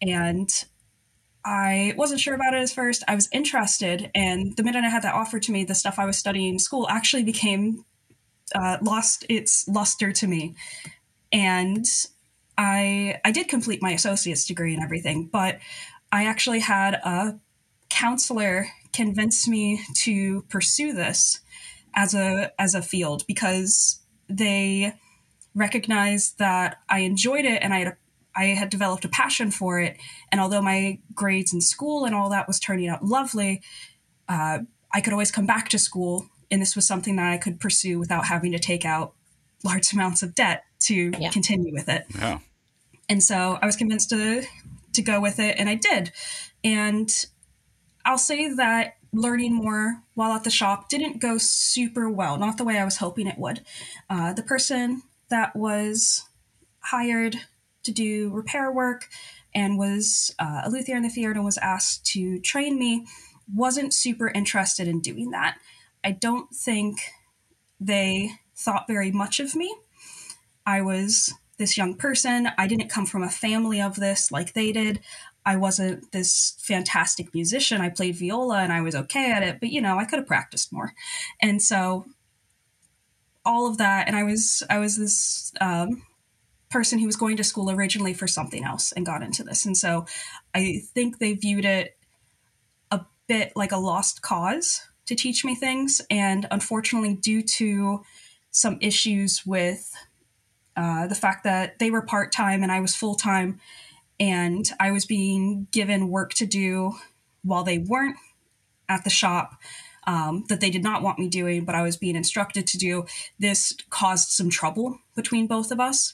and 0.01 0.65
I 1.45 1.93
wasn't 1.97 2.21
sure 2.21 2.35
about 2.35 2.53
it 2.53 2.61
at 2.61 2.69
first. 2.69 3.03
I 3.07 3.15
was 3.15 3.27
interested, 3.31 4.09
and 4.15 4.55
the 4.55 4.63
minute 4.63 4.85
I 4.85 4.89
had 4.89 5.03
that 5.03 5.13
offer 5.13 5.39
to 5.39 5.51
me, 5.51 5.65
the 5.65 5.75
stuff 5.75 5.99
I 5.99 6.05
was 6.05 6.17
studying 6.17 6.53
in 6.53 6.59
school 6.59 6.87
actually 6.89 7.23
became 7.23 7.83
uh, 8.55 8.77
lost 8.81 9.25
its 9.29 9.67
luster 9.67 10.11
to 10.13 10.27
me. 10.27 10.55
And 11.31 11.85
I 12.57 13.19
I 13.25 13.31
did 13.31 13.47
complete 13.47 13.81
my 13.81 13.91
associate's 13.91 14.45
degree 14.45 14.73
and 14.73 14.83
everything, 14.83 15.29
but 15.31 15.59
I 16.11 16.25
actually 16.25 16.59
had 16.59 16.95
a 16.95 17.39
counselor 17.89 18.67
convince 18.91 19.47
me 19.47 19.81
to 19.95 20.43
pursue 20.43 20.93
this 20.93 21.39
as 21.95 22.13
a 22.13 22.51
as 22.59 22.75
a 22.75 22.81
field 22.81 23.23
because 23.27 23.99
they 24.29 24.93
recognized 25.55 26.39
that 26.39 26.77
I 26.89 26.99
enjoyed 26.99 27.45
it 27.45 27.61
and 27.61 27.73
I 27.73 27.79
had 27.79 27.97
I 28.35 28.45
had 28.45 28.69
developed 28.69 29.05
a 29.05 29.09
passion 29.09 29.51
for 29.51 29.79
it. 29.79 29.97
And 30.31 30.41
although 30.41 30.61
my 30.61 30.99
grades 31.13 31.53
in 31.53 31.61
school 31.61 32.05
and 32.05 32.15
all 32.15 32.29
that 32.29 32.47
was 32.47 32.59
turning 32.59 32.87
out 32.87 33.03
lovely, 33.03 33.61
uh, 34.27 34.59
I 34.93 35.01
could 35.01 35.13
always 35.13 35.31
come 35.31 35.45
back 35.45 35.69
to 35.69 35.79
school, 35.79 36.27
and 36.49 36.61
this 36.61 36.75
was 36.75 36.87
something 36.87 37.15
that 37.17 37.31
I 37.31 37.37
could 37.37 37.59
pursue 37.59 37.99
without 37.99 38.27
having 38.27 38.51
to 38.51 38.59
take 38.59 38.85
out 38.85 39.13
large 39.63 39.91
amounts 39.93 40.23
of 40.23 40.35
debt 40.35 40.63
to 40.83 41.11
yeah. 41.19 41.29
continue 41.29 41.73
with 41.73 41.89
it. 41.89 42.05
Yeah. 42.15 42.39
And 43.09 43.23
so 43.23 43.59
I 43.61 43.65
was 43.65 43.75
convinced 43.75 44.09
to 44.09 44.43
to 44.93 45.01
go 45.01 45.19
with 45.19 45.39
it, 45.39 45.55
and 45.57 45.69
I 45.69 45.75
did. 45.75 46.11
And 46.63 47.09
I'll 48.05 48.17
say 48.17 48.53
that 48.53 48.97
learning 49.11 49.53
more 49.53 50.01
while 50.15 50.33
at 50.33 50.43
the 50.43 50.49
shop 50.49 50.89
didn't 50.89 51.21
go 51.21 51.37
super 51.37 52.09
well, 52.09 52.37
not 52.37 52.57
the 52.57 52.63
way 52.63 52.77
I 52.77 52.85
was 52.85 52.97
hoping 52.97 53.27
it 53.27 53.37
would. 53.37 53.61
Uh, 54.09 54.33
the 54.33 54.43
person 54.43 55.03
that 55.29 55.55
was 55.55 56.23
hired 56.79 57.37
to 57.83 57.91
do 57.91 58.29
repair 58.31 58.71
work 58.71 59.07
and 59.53 59.77
was 59.77 60.33
uh, 60.39 60.61
a 60.65 60.69
luthier 60.69 60.95
in 60.95 61.03
the 61.03 61.09
field 61.09 61.35
and 61.35 61.45
was 61.45 61.57
asked 61.59 62.05
to 62.07 62.39
train 62.39 62.79
me 62.79 63.05
wasn't 63.53 63.93
super 63.93 64.29
interested 64.29 64.87
in 64.87 64.99
doing 64.99 65.31
that. 65.31 65.57
I 66.03 66.11
don't 66.11 66.49
think 66.53 66.99
they 67.79 68.31
thought 68.55 68.87
very 68.87 69.11
much 69.11 69.39
of 69.39 69.55
me. 69.55 69.73
I 70.65 70.81
was 70.81 71.33
this 71.57 71.77
young 71.77 71.95
person. 71.95 72.49
I 72.57 72.67
didn't 72.67 72.89
come 72.89 73.05
from 73.05 73.23
a 73.23 73.29
family 73.29 73.81
of 73.81 73.95
this 73.95 74.31
like 74.31 74.53
they 74.53 74.71
did. 74.71 75.01
I 75.45 75.57
wasn't 75.57 76.11
this 76.11 76.55
fantastic 76.59 77.33
musician. 77.33 77.81
I 77.81 77.89
played 77.89 78.15
viola 78.15 78.59
and 78.59 78.71
I 78.71 78.81
was 78.81 78.95
okay 78.95 79.31
at 79.31 79.43
it, 79.43 79.59
but 79.59 79.69
you 79.69 79.81
know, 79.81 79.99
I 79.99 80.05
could 80.05 80.19
have 80.19 80.27
practiced 80.27 80.71
more. 80.71 80.93
And 81.41 81.61
so 81.61 82.05
all 83.45 83.67
of 83.67 83.77
that 83.77 84.07
and 84.07 84.15
I 84.15 84.23
was 84.23 84.63
I 84.69 84.79
was 84.79 84.97
this 84.97 85.51
um, 85.59 86.03
person 86.69 86.99
who 86.99 87.05
was 87.05 87.15
going 87.15 87.37
to 87.37 87.43
school 87.43 87.69
originally 87.69 88.13
for 88.13 88.27
something 88.27 88.63
else 88.63 88.91
and 88.93 89.05
got 89.05 89.21
into 89.21 89.43
this. 89.43 89.65
And 89.65 89.77
so 89.77 90.05
I 90.55 90.81
think 90.93 91.19
they 91.19 91.33
viewed 91.33 91.65
it 91.65 91.97
a 92.89 93.01
bit 93.27 93.53
like 93.55 93.71
a 93.71 93.77
lost 93.77 94.21
cause 94.21 94.81
to 95.05 95.15
teach 95.15 95.43
me 95.43 95.55
things 95.55 96.01
and 96.09 96.47
unfortunately 96.49 97.15
due 97.15 97.43
to 97.43 98.03
some 98.49 98.77
issues 98.79 99.45
with 99.45 99.93
uh, 100.75 101.07
the 101.07 101.15
fact 101.15 101.43
that 101.43 101.79
they 101.79 101.91
were 101.91 102.01
part-time 102.01 102.63
and 102.63 102.71
I 102.71 102.79
was 102.79 102.95
full-time 102.95 103.59
and 104.19 104.69
I 104.79 104.91
was 104.91 105.05
being 105.05 105.67
given 105.71 106.09
work 106.09 106.33
to 106.35 106.45
do 106.45 106.93
while 107.43 107.63
they 107.63 107.77
weren't 107.77 108.17
at 108.89 109.03
the 109.03 109.09
shop 109.09 109.55
um, 110.05 110.45
that 110.49 110.59
they 110.59 110.69
did 110.69 110.83
not 110.83 111.01
want 111.01 111.19
me 111.19 111.29
doing, 111.29 111.65
but 111.65 111.75
I 111.75 111.81
was 111.81 111.97
being 111.97 112.15
instructed 112.15 112.67
to 112.67 112.77
do. 112.77 113.05
This 113.39 113.75
caused 113.89 114.29
some 114.29 114.49
trouble 114.49 114.99
between 115.15 115.47
both 115.47 115.71
of 115.71 115.79
us 115.79 116.13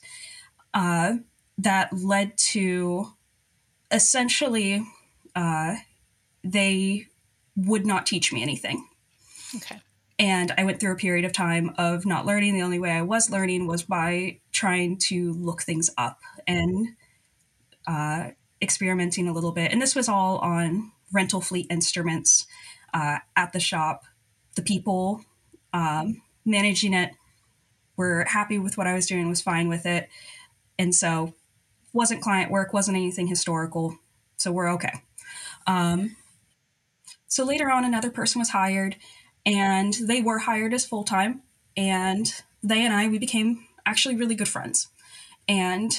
uh, 0.73 1.15
that 1.57 1.91
led 1.93 2.37
to 2.37 3.13
essentially 3.91 4.85
uh, 5.35 5.75
they 6.43 7.07
would 7.55 7.85
not 7.85 8.05
teach 8.05 8.31
me 8.31 8.41
anything. 8.41 8.87
Okay. 9.55 9.81
And 10.19 10.51
I 10.57 10.65
went 10.65 10.79
through 10.79 10.91
a 10.91 10.97
period 10.97 11.23
of 11.23 11.31
time 11.31 11.71
of 11.77 12.05
not 12.05 12.25
learning. 12.25 12.53
The 12.53 12.61
only 12.61 12.77
way 12.77 12.91
I 12.91 13.01
was 13.01 13.29
learning 13.29 13.67
was 13.67 13.83
by 13.83 14.39
trying 14.51 14.97
to 15.07 15.31
look 15.33 15.61
things 15.61 15.89
up 15.97 16.19
and 16.45 16.89
uh, 17.88 18.31
experimenting 18.61 19.29
a 19.29 19.33
little 19.33 19.53
bit. 19.53 19.71
And 19.71 19.81
this 19.81 19.95
was 19.95 20.09
all 20.09 20.39
on 20.39 20.91
rental 21.13 21.39
fleet 21.39 21.67
instruments 21.69 22.45
uh, 22.93 23.19
at 23.35 23.53
the 23.53 23.61
shop. 23.61 24.03
The 24.55 24.61
people 24.61 25.23
um, 25.71 26.21
managing 26.45 26.93
it 26.93 27.13
were 27.95 28.25
happy 28.27 28.59
with 28.59 28.77
what 28.77 28.88
I 28.88 28.93
was 28.93 29.05
doing, 29.05 29.29
was 29.29 29.41
fine 29.41 29.69
with 29.69 29.85
it. 29.85 30.09
And 30.77 30.93
so 30.93 31.33
wasn't 31.93 32.21
client 32.21 32.51
work, 32.51 32.73
wasn't 32.73 32.97
anything 32.97 33.27
historical. 33.27 33.97
So 34.38 34.51
we're 34.51 34.71
okay. 34.73 35.01
Um, 35.67 36.15
so 37.27 37.45
later 37.45 37.69
on, 37.69 37.85
another 37.85 38.09
person 38.09 38.39
was 38.39 38.49
hired, 38.49 38.95
and 39.49 39.95
they 39.95 40.21
were 40.21 40.37
hired 40.37 40.75
as 40.75 40.85
full 40.85 41.03
time. 41.03 41.41
And 41.75 42.31
they 42.61 42.85
and 42.85 42.93
I, 42.93 43.07
we 43.07 43.17
became 43.17 43.65
actually 43.83 44.15
really 44.15 44.35
good 44.35 44.47
friends. 44.47 44.89
And 45.47 45.91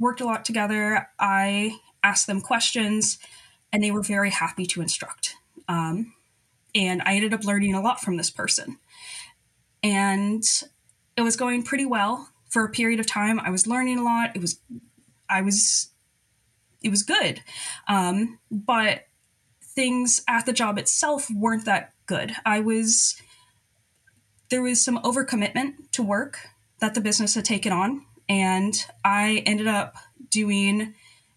worked 0.00 0.20
a 0.20 0.24
lot 0.24 0.44
together. 0.44 1.08
I 1.20 1.78
asked 2.02 2.26
them 2.26 2.40
questions, 2.40 3.18
and 3.72 3.82
they 3.82 3.92
were 3.92 4.02
very 4.02 4.30
happy 4.30 4.66
to 4.66 4.80
instruct. 4.80 5.36
Um, 5.68 6.14
and 6.74 7.00
I 7.02 7.14
ended 7.14 7.32
up 7.32 7.44
learning 7.44 7.76
a 7.76 7.80
lot 7.80 8.00
from 8.00 8.16
this 8.16 8.30
person. 8.30 8.78
And 9.84 10.42
it 11.16 11.22
was 11.22 11.36
going 11.36 11.62
pretty 11.62 11.86
well 11.86 12.30
for 12.50 12.64
a 12.64 12.70
period 12.70 12.98
of 12.98 13.06
time. 13.06 13.38
I 13.38 13.50
was 13.50 13.68
learning 13.68 14.00
a 14.00 14.04
lot. 14.04 14.34
It 14.34 14.40
was, 14.40 14.58
I 15.30 15.42
was, 15.42 15.90
it 16.82 16.90
was 16.90 17.04
good. 17.04 17.42
Um, 17.86 18.40
but 18.50 19.06
things 19.62 20.22
at 20.28 20.44
the 20.44 20.52
job 20.52 20.76
itself 20.76 21.28
weren't 21.30 21.66
that 21.66 21.93
good. 22.06 22.34
I 22.44 22.60
was, 22.60 23.20
there 24.50 24.62
was 24.62 24.84
some 24.84 24.98
overcommitment 25.02 25.90
to 25.92 26.02
work 26.02 26.38
that 26.80 26.94
the 26.94 27.00
business 27.00 27.34
had 27.34 27.44
taken 27.44 27.72
on 27.72 28.04
and 28.28 28.74
I 29.04 29.42
ended 29.46 29.66
up 29.66 29.96
doing 30.30 30.94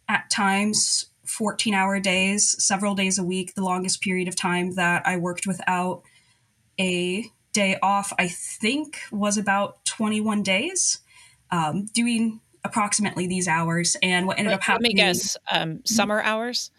at 0.08 0.30
times 0.30 1.08
14 1.26 1.74
hour 1.74 2.00
days, 2.00 2.56
several 2.64 2.96
days 2.96 3.18
a 3.18 3.24
week, 3.24 3.54
the 3.54 3.64
longest 3.64 4.02
period 4.02 4.28
of 4.28 4.36
time 4.36 4.76
that 4.76 5.06
I 5.06 5.18
worked 5.18 5.46
without 5.46 6.04
a 6.80 7.26
day 7.54 7.78
off, 7.82 8.14
I 8.18 8.28
think 8.28 9.00
was 9.12 9.38
about 9.38 9.84
21 9.86 10.44
days, 10.44 11.00
um, 11.52 11.86
doing 11.94 12.40
approximately 12.64 13.28
these 13.28 13.48
hours. 13.48 13.98
And 14.02 14.28
what 14.28 14.40
ended 14.40 14.54
up 14.54 14.62
happening. 14.62 14.96
Let 14.98 15.06
me 15.06 15.14
guess, 15.14 15.38
um, 15.52 15.82
summer 15.86 16.22
hours? 16.22 16.72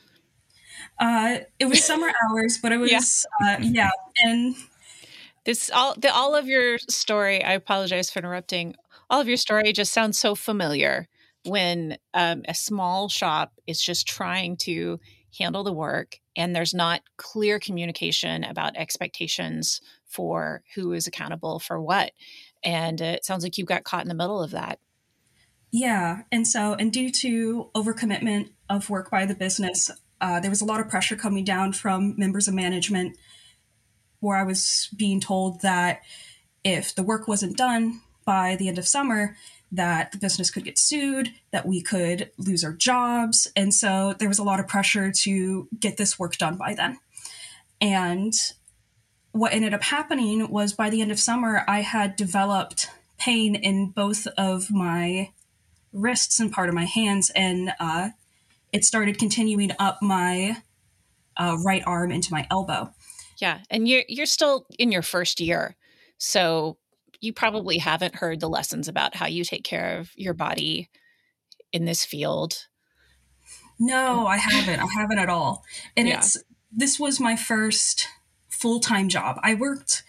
Uh, 0.99 1.39
it 1.59 1.67
was 1.67 1.85
summer 1.85 2.11
hours, 2.31 2.59
but 2.61 2.73
it 2.73 2.79
was, 2.79 2.91
yeah. 2.91 3.01
Uh, 3.43 3.59
yeah. 3.61 3.91
And 4.25 4.55
this 5.45 5.71
all 5.71 5.95
the 5.97 6.13
all 6.13 6.35
of 6.35 6.47
your 6.47 6.79
story. 6.79 7.43
I 7.43 7.53
apologize 7.53 8.11
for 8.11 8.19
interrupting 8.19 8.75
all 9.11 9.21
of 9.21 9.29
your 9.29 9.37
story 9.37 9.73
just 9.73 9.93
sounds 9.93 10.19
so 10.19 10.35
familiar 10.35 11.09
when 11.45 11.97
um, 12.15 12.43
a 12.47 12.55
small 12.55 13.09
shop 13.09 13.53
is 13.67 13.81
just 13.81 14.07
trying 14.07 14.57
to 14.59 15.01
handle 15.39 15.65
the 15.65 15.73
work 15.73 16.19
and 16.37 16.55
there's 16.55 16.75
not 16.75 17.03
clear 17.17 17.59
communication 17.59 18.45
about 18.45 18.77
expectations 18.77 19.81
for 20.05 20.63
who 20.75 20.93
is 20.93 21.07
accountable 21.07 21.59
for 21.59 21.81
what. 21.81 22.13
And 22.63 23.01
uh, 23.01 23.05
it 23.07 23.25
sounds 23.25 23.43
like 23.43 23.59
you 23.59 23.65
got 23.65 23.85
caught 23.85 24.03
in 24.03 24.09
the 24.09 24.15
middle 24.15 24.43
of 24.43 24.53
that. 24.53 24.79
Yeah. 25.71 26.23
And 26.33 26.47
so, 26.47 26.75
and 26.75 26.93
due 26.93 27.11
to 27.11 27.71
overcommitment 27.75 28.51
of 28.71 28.89
work 28.89 29.11
by 29.11 29.27
the 29.27 29.35
business, 29.35 29.91
uh, 30.21 30.41
there 30.41 30.51
was 30.51 30.61
a 30.61 30.67
lot 30.67 30.81
of 30.81 30.89
pressure 30.89 31.17
coming 31.17 31.45
down 31.45 31.73
from 31.73 32.15
members 32.17 32.49
of 32.49 32.55
management 32.55 33.17
where 34.21 34.37
I 34.37 34.43
was 34.43 34.89
being 34.97 35.21
told 35.21 35.61
that 35.63 36.01
if 36.65 36.95
the 36.95 37.03
work 37.03 37.29
wasn't 37.29 37.57
done, 37.57 38.01
by 38.29 38.57
the 38.57 38.69
end 38.69 38.77
of 38.77 38.87
summer 38.87 39.35
that 39.73 40.13
the 40.13 40.19
business 40.19 40.51
could 40.51 40.63
get 40.63 40.79
sued, 40.79 41.31
that 41.51 41.65
we 41.65 41.81
could 41.81 42.31
lose 42.37 42.63
our 42.63 42.75
jobs. 42.75 43.49
And 43.57 43.73
so 43.73 44.15
there 44.19 44.29
was 44.29 44.39
a 44.39 44.43
lot 44.43 44.61
of 44.61 44.69
pressure 44.69 45.11
to 45.11 45.67
get 45.81 45.97
this 45.97 46.19
work 46.19 46.37
done 46.37 46.59
by 46.59 46.75
then. 46.75 46.99
And 47.81 48.35
what 49.33 49.55
ended 49.55 49.73
up 49.73 49.83
happening 49.83 50.51
was 50.51 50.75
by 50.75 50.91
the 50.91 51.01
end 51.01 51.11
of 51.11 51.19
summer, 51.19 51.65
I 51.67 51.81
had 51.81 52.17
developed 52.17 52.91
pain 53.17 53.55
in 53.55 53.93
both 53.93 54.27
of 54.37 54.71
my 54.71 55.33
wrists 55.95 56.39
and 56.39 56.53
part 56.53 56.69
of 56.69 56.75
my 56.75 56.85
hands. 56.85 57.31
And 57.35 57.73
uh, 57.81 58.11
it 58.73 58.85
started 58.85 59.19
continuing 59.19 59.73
up 59.79 59.99
my 60.03 60.57
uh, 61.37 61.57
right 61.65 61.83
arm 61.87 62.11
into 62.11 62.33
my 62.33 62.47
elbow. 62.51 62.91
Yeah. 63.39 63.61
And 63.71 63.87
you're, 63.87 64.03
you're 64.09 64.27
still 64.27 64.67
in 64.79 64.91
your 64.91 65.03
first 65.03 65.41
year. 65.41 65.77
So 66.19 66.77
you 67.21 67.33
probably 67.33 67.79
haven't 67.79 68.17
heard 68.17 68.41
the 68.41 68.49
lessons 68.49 68.89
about 68.89 69.15
how 69.15 69.27
you 69.27 69.45
take 69.45 69.65
care 69.65 69.99
of 69.99 70.11
your 70.17 70.35
body 70.35 70.91
in 71.73 71.85
this 71.85 72.05
field. 72.05 72.67
No, 73.79 74.27
I 74.27 74.39
haven't. 74.39 74.81
I 74.81 74.87
haven't 74.93 75.19
at 75.19 75.29
all. 75.29 75.65
And 75.97 76.09
yeah. 76.09 76.19
it's 76.19 76.37
this 76.73 76.99
was 76.99 77.21
my 77.21 77.37
first 77.37 78.09
full-time 78.49 79.09
job. 79.09 79.39
I 79.43 79.55
worked 79.55 80.03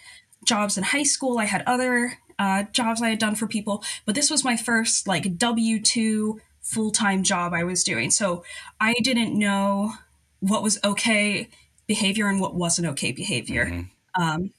jobs 0.45 0.77
in 0.77 0.83
high 0.83 1.03
school. 1.03 1.37
I 1.37 1.45
had 1.45 1.63
other 1.67 2.13
uh, 2.39 2.63
jobs 2.71 3.01
I 3.01 3.09
had 3.09 3.19
done 3.19 3.35
for 3.35 3.47
people, 3.47 3.83
but 4.05 4.15
this 4.15 4.31
was 4.31 4.43
my 4.43 4.57
first 4.57 5.07
like 5.07 5.37
W 5.37 5.81
two 5.81 6.41
full-time 6.69 7.23
job 7.23 7.53
I 7.53 7.63
was 7.63 7.83
doing. 7.83 8.11
So 8.11 8.43
I 8.79 8.93
didn't 9.01 9.37
know 9.37 9.93
what 10.39 10.63
was 10.63 10.79
okay 10.83 11.49
behavior 11.87 12.27
and 12.27 12.39
what 12.39 12.55
wasn't 12.55 12.87
okay 12.89 13.11
behavior. 13.11 13.65
Mm-hmm. 13.65 14.21
Um, 14.21 14.51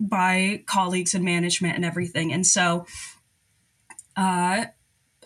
by 0.00 0.62
colleagues 0.66 1.14
and 1.14 1.24
management 1.24 1.74
and 1.74 1.84
everything. 1.84 2.32
And 2.32 2.46
so, 2.46 2.86
uh, 4.16 4.66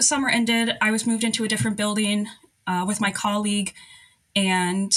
summer 0.00 0.28
ended. 0.28 0.76
I 0.80 0.90
was 0.90 1.06
moved 1.06 1.24
into 1.24 1.44
a 1.44 1.48
different 1.48 1.76
building 1.76 2.26
uh, 2.66 2.84
with 2.86 3.00
my 3.00 3.10
colleague, 3.10 3.74
and 4.34 4.92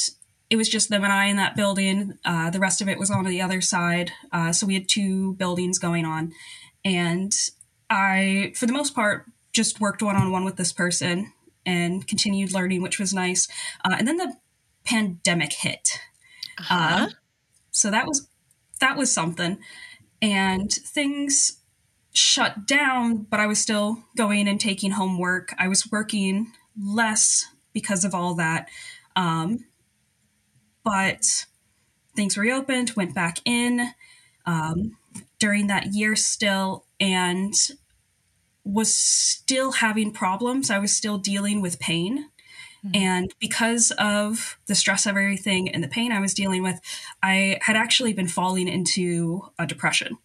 it 0.49 0.55
was 0.55 0.69
just 0.69 0.89
them 0.89 1.03
and 1.03 1.11
I 1.11 1.25
in 1.25 1.37
that 1.37 1.55
building. 1.55 2.17
Uh, 2.23 2.49
the 2.49 2.59
rest 2.59 2.81
of 2.81 2.87
it 2.87 2.99
was 2.99 3.11
on 3.11 3.25
the 3.25 3.41
other 3.41 3.61
side. 3.61 4.11
Uh, 4.31 4.51
so 4.51 4.65
we 4.65 4.75
had 4.75 4.87
two 4.87 5.33
buildings 5.33 5.79
going 5.79 6.05
on. 6.05 6.31
And 6.83 7.33
I, 7.89 8.53
for 8.55 8.65
the 8.65 8.73
most 8.73 8.95
part, 8.95 9.25
just 9.55 9.79
worked 9.79 10.03
one 10.03 10.15
on 10.15 10.31
one 10.31 10.45
with 10.45 10.57
this 10.57 10.73
person 10.73 11.31
and 11.65 12.07
continued 12.07 12.53
learning, 12.53 12.81
which 12.81 12.99
was 12.99 13.13
nice. 13.13 13.47
Uh, 13.83 13.95
and 13.97 14.07
then 14.07 14.17
the 14.17 14.35
pandemic 14.83 15.53
hit. 15.53 15.99
Uh-huh. 16.59 17.05
Uh, 17.05 17.09
so 17.71 17.89
that 17.89 18.05
was 18.05 18.27
that 18.79 18.97
was 18.97 19.11
something. 19.11 19.57
And 20.21 20.71
things 20.71 21.61
shut 22.13 22.67
down, 22.67 23.23
but 23.29 23.39
I 23.39 23.47
was 23.47 23.59
still 23.59 24.03
going 24.15 24.47
and 24.47 24.59
taking 24.59 24.91
homework. 24.91 25.53
I 25.57 25.67
was 25.67 25.91
working 25.91 26.51
less 26.81 27.45
because 27.73 28.03
of 28.03 28.13
all 28.13 28.35
that. 28.35 28.69
Um, 29.15 29.65
but 30.83 31.45
things 32.15 32.37
reopened, 32.37 32.91
went 32.91 33.15
back 33.15 33.39
in 33.45 33.91
um, 34.45 34.97
during 35.39 35.67
that 35.67 35.93
year 35.93 36.15
still, 36.15 36.85
and 36.99 37.53
was 38.65 38.93
still 38.93 39.73
having 39.73 40.11
problems. 40.11 40.69
I 40.69 40.79
was 40.79 40.95
still 40.95 41.17
dealing 41.17 41.61
with 41.61 41.79
pain. 41.79 42.29
And 42.93 43.33
because 43.39 43.91
of 43.97 44.59
the 44.67 44.75
stress 44.75 45.07
of 45.07 45.11
everything 45.11 45.69
and 45.69 45.83
the 45.83 45.87
pain 45.87 46.11
I 46.11 46.19
was 46.19 46.35
dealing 46.35 46.61
with, 46.61 46.79
I 47.23 47.57
had 47.61 47.75
actually 47.75 48.13
been 48.13 48.27
falling 48.27 48.67
into 48.67 49.49
a 49.57 49.65
depression. 49.65 50.17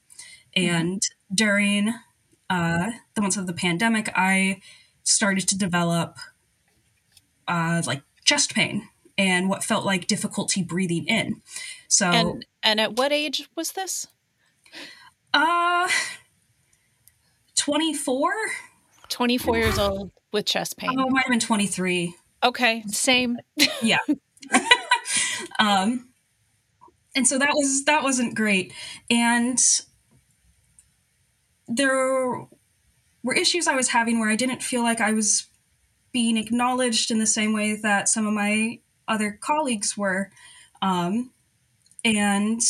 And 0.54 1.02
during 1.34 1.94
uh, 2.50 2.90
the 3.14 3.20
months 3.22 3.38
of 3.38 3.46
the 3.46 3.54
pandemic, 3.54 4.10
I 4.14 4.60
started 5.04 5.48
to 5.48 5.56
develop 5.56 6.18
uh, 7.48 7.82
like 7.86 8.02
chest 8.24 8.54
pain 8.54 8.88
and 9.16 9.48
what 9.48 9.64
felt 9.64 9.86
like 9.86 10.06
difficulty 10.06 10.62
breathing 10.62 11.06
in. 11.06 11.40
So, 11.88 12.06
And 12.06 12.46
and 12.62 12.80
at 12.80 12.96
what 12.96 13.12
age 13.12 13.48
was 13.56 13.72
this? 13.72 14.06
uh, 15.32 15.88
24? 17.60 18.32
24 19.08 19.58
years 19.58 19.78
old 19.78 20.10
with 20.32 20.46
chest 20.46 20.76
pain. 20.76 20.90
Oh, 20.98 21.06
it 21.06 21.10
might 21.10 21.24
have 21.24 21.30
been 21.30 21.40
23. 21.40 22.14
Okay, 22.42 22.82
same. 22.86 23.36
yeah 23.82 23.98
um 25.58 26.08
and 27.14 27.26
so 27.26 27.38
that 27.38 27.50
was 27.50 27.84
that 27.84 28.02
wasn't 28.02 28.34
great 28.34 28.72
and 29.10 29.58
there 31.68 32.46
were 33.22 33.34
issues 33.34 33.68
i 33.68 33.76
was 33.76 33.88
having 33.88 34.18
where 34.18 34.30
i 34.30 34.36
didn't 34.36 34.62
feel 34.62 34.82
like 34.82 35.00
i 35.00 35.12
was 35.12 35.46
being 36.12 36.36
acknowledged 36.36 37.10
in 37.10 37.18
the 37.18 37.26
same 37.26 37.52
way 37.52 37.76
that 37.76 38.08
some 38.08 38.26
of 38.26 38.32
my 38.32 38.78
other 39.06 39.38
colleagues 39.40 39.96
were 39.96 40.30
um 40.82 41.30
and 42.04 42.62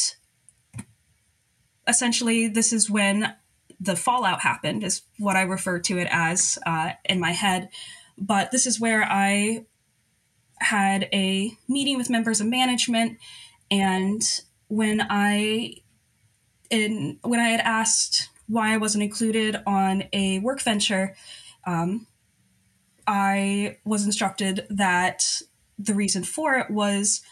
essentially 1.87 2.49
this 2.49 2.73
is 2.73 2.91
when 2.91 3.35
the 3.81 3.97
fallout 3.97 4.41
happened 4.41 4.85
is 4.85 5.03
what 5.19 5.37
i 5.37 5.43
refer 5.43 5.79
to 5.79 5.99
it 5.99 6.09
as 6.11 6.59
uh, 6.67 6.93
in 7.05 7.19
my 7.19 7.33
head. 7.33 7.71
But 8.19 8.51
this 8.51 8.67
is 8.67 8.79
where 8.79 9.03
i 9.05 9.65
had 10.61 11.09
a 11.13 11.53
meeting 11.69 11.97
with 11.97 12.11
members 12.11 12.41
of 12.41 12.47
management 12.47 13.19
and 13.71 14.23
when 14.69 15.05
i 15.09 15.75
in 16.69 17.19
when 17.23 17.41
i 17.41 17.49
had 17.49 17.61
asked 17.61 18.29
why 18.47 18.75
i 18.75 18.77
wasn't 18.77 19.03
included 19.03 19.57
on 19.67 20.05
a 20.13 20.39
work 20.41 20.61
venture 20.61 21.17
um, 21.67 22.07
i 23.07 23.79
was 23.85 24.05
instructed 24.05 24.67
that 24.69 25.41
the 25.79 25.95
reason 25.95 26.23
for 26.23 26.57
it 26.57 26.71
was 26.71 27.23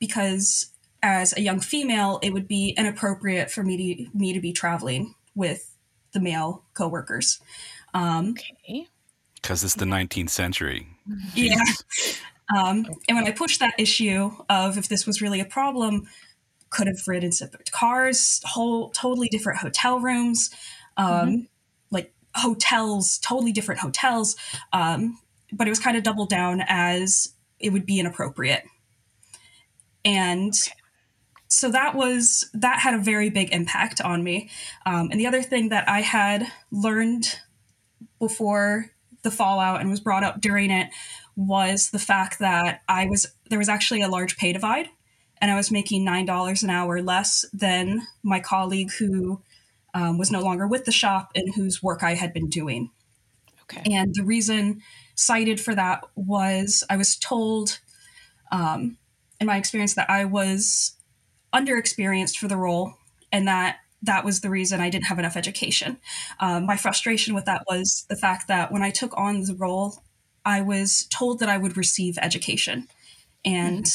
because 0.00 0.72
as 1.02 1.36
a 1.36 1.40
young 1.40 1.60
female 1.60 2.18
it 2.22 2.32
would 2.32 2.48
be 2.48 2.74
inappropriate 2.76 3.50
for 3.50 3.62
me 3.62 3.76
to 3.76 4.18
me 4.18 4.32
to 4.32 4.40
be 4.40 4.52
traveling 4.52 5.14
with 5.36 5.75
the 6.16 6.22
male 6.22 6.64
coworkers 6.74 7.40
um, 7.94 8.30
Okay. 8.30 8.88
Because 9.34 9.62
it's 9.62 9.74
the 9.74 9.84
19th 9.84 10.30
century. 10.30 10.88
yeah 11.34 11.62
um, 12.56 12.84
and 13.08 13.16
when 13.16 13.26
I 13.26 13.30
pushed 13.30 13.60
that 13.60 13.74
issue 13.78 14.30
of 14.48 14.76
if 14.76 14.88
this 14.88 15.06
was 15.06 15.22
really 15.22 15.40
a 15.40 15.44
problem, 15.44 16.06
could 16.70 16.88
have 16.88 16.98
ridden 17.06 17.32
separate 17.32 17.70
cars, 17.70 18.40
whole 18.44 18.90
totally 18.90 19.28
different 19.28 19.60
hotel 19.60 20.00
rooms, 20.00 20.50
um, 20.96 21.48
like 21.90 22.12
hotels, 22.34 23.18
totally 23.18 23.52
different 23.52 23.80
hotels. 23.80 24.36
Um, 24.72 25.18
but 25.52 25.66
it 25.66 25.70
was 25.70 25.78
kind 25.78 25.96
of 25.96 26.02
doubled 26.02 26.28
down 26.28 26.62
as 26.66 27.32
it 27.60 27.72
would 27.72 27.86
be 27.86 28.00
inappropriate. 28.00 28.64
And 30.04 30.52
so 31.48 31.70
that 31.70 31.94
was 31.94 32.48
that 32.54 32.80
had 32.80 32.94
a 32.94 32.98
very 32.98 33.30
big 33.30 33.52
impact 33.52 34.00
on 34.00 34.24
me. 34.24 34.50
Um, 34.84 35.08
and 35.10 35.20
the 35.20 35.26
other 35.26 35.42
thing 35.42 35.68
that 35.70 35.88
I 35.88 36.00
had 36.00 36.46
learned 36.70 37.38
before 38.18 38.90
the 39.22 39.30
fallout 39.30 39.80
and 39.80 39.90
was 39.90 40.00
brought 40.00 40.24
up 40.24 40.40
during 40.40 40.70
it 40.70 40.88
was 41.36 41.90
the 41.90 41.98
fact 41.98 42.38
that 42.38 42.82
I 42.88 43.06
was 43.06 43.26
there 43.48 43.58
was 43.58 43.68
actually 43.68 44.02
a 44.02 44.08
large 44.08 44.36
pay 44.36 44.52
divide, 44.52 44.88
and 45.40 45.50
I 45.50 45.56
was 45.56 45.70
making 45.70 46.04
nine 46.04 46.26
dollars 46.26 46.62
an 46.62 46.70
hour 46.70 47.02
less 47.02 47.44
than 47.52 48.06
my 48.22 48.40
colleague 48.40 48.90
who 48.98 49.42
um, 49.94 50.18
was 50.18 50.30
no 50.30 50.40
longer 50.40 50.66
with 50.66 50.84
the 50.84 50.92
shop 50.92 51.30
and 51.34 51.54
whose 51.54 51.82
work 51.82 52.02
I 52.02 52.14
had 52.14 52.32
been 52.32 52.48
doing. 52.48 52.90
Okay. 53.62 53.82
And 53.92 54.14
the 54.14 54.24
reason 54.24 54.82
cited 55.14 55.60
for 55.60 55.74
that 55.74 56.04
was 56.14 56.84
I 56.88 56.96
was 56.96 57.16
told, 57.16 57.80
um, 58.52 58.96
in 59.40 59.46
my 59.46 59.56
experience, 59.56 59.94
that 59.94 60.08
I 60.08 60.24
was 60.24 60.92
underexperienced 61.54 62.36
for 62.36 62.48
the 62.48 62.56
role, 62.56 62.94
and 63.32 63.46
that 63.48 63.78
that 64.02 64.24
was 64.24 64.40
the 64.40 64.50
reason 64.50 64.80
I 64.80 64.90
didn't 64.90 65.06
have 65.06 65.18
enough 65.18 65.36
education. 65.36 65.98
Um, 66.38 66.66
my 66.66 66.76
frustration 66.76 67.34
with 67.34 67.44
that 67.46 67.64
was 67.66 68.04
the 68.08 68.16
fact 68.16 68.46
that 68.48 68.70
when 68.70 68.82
I 68.82 68.90
took 68.90 69.16
on 69.16 69.42
the 69.42 69.54
role, 69.54 70.02
I 70.44 70.60
was 70.60 71.06
told 71.10 71.40
that 71.40 71.48
I 71.48 71.58
would 71.58 71.76
receive 71.76 72.18
education. 72.20 72.88
And 73.44 73.86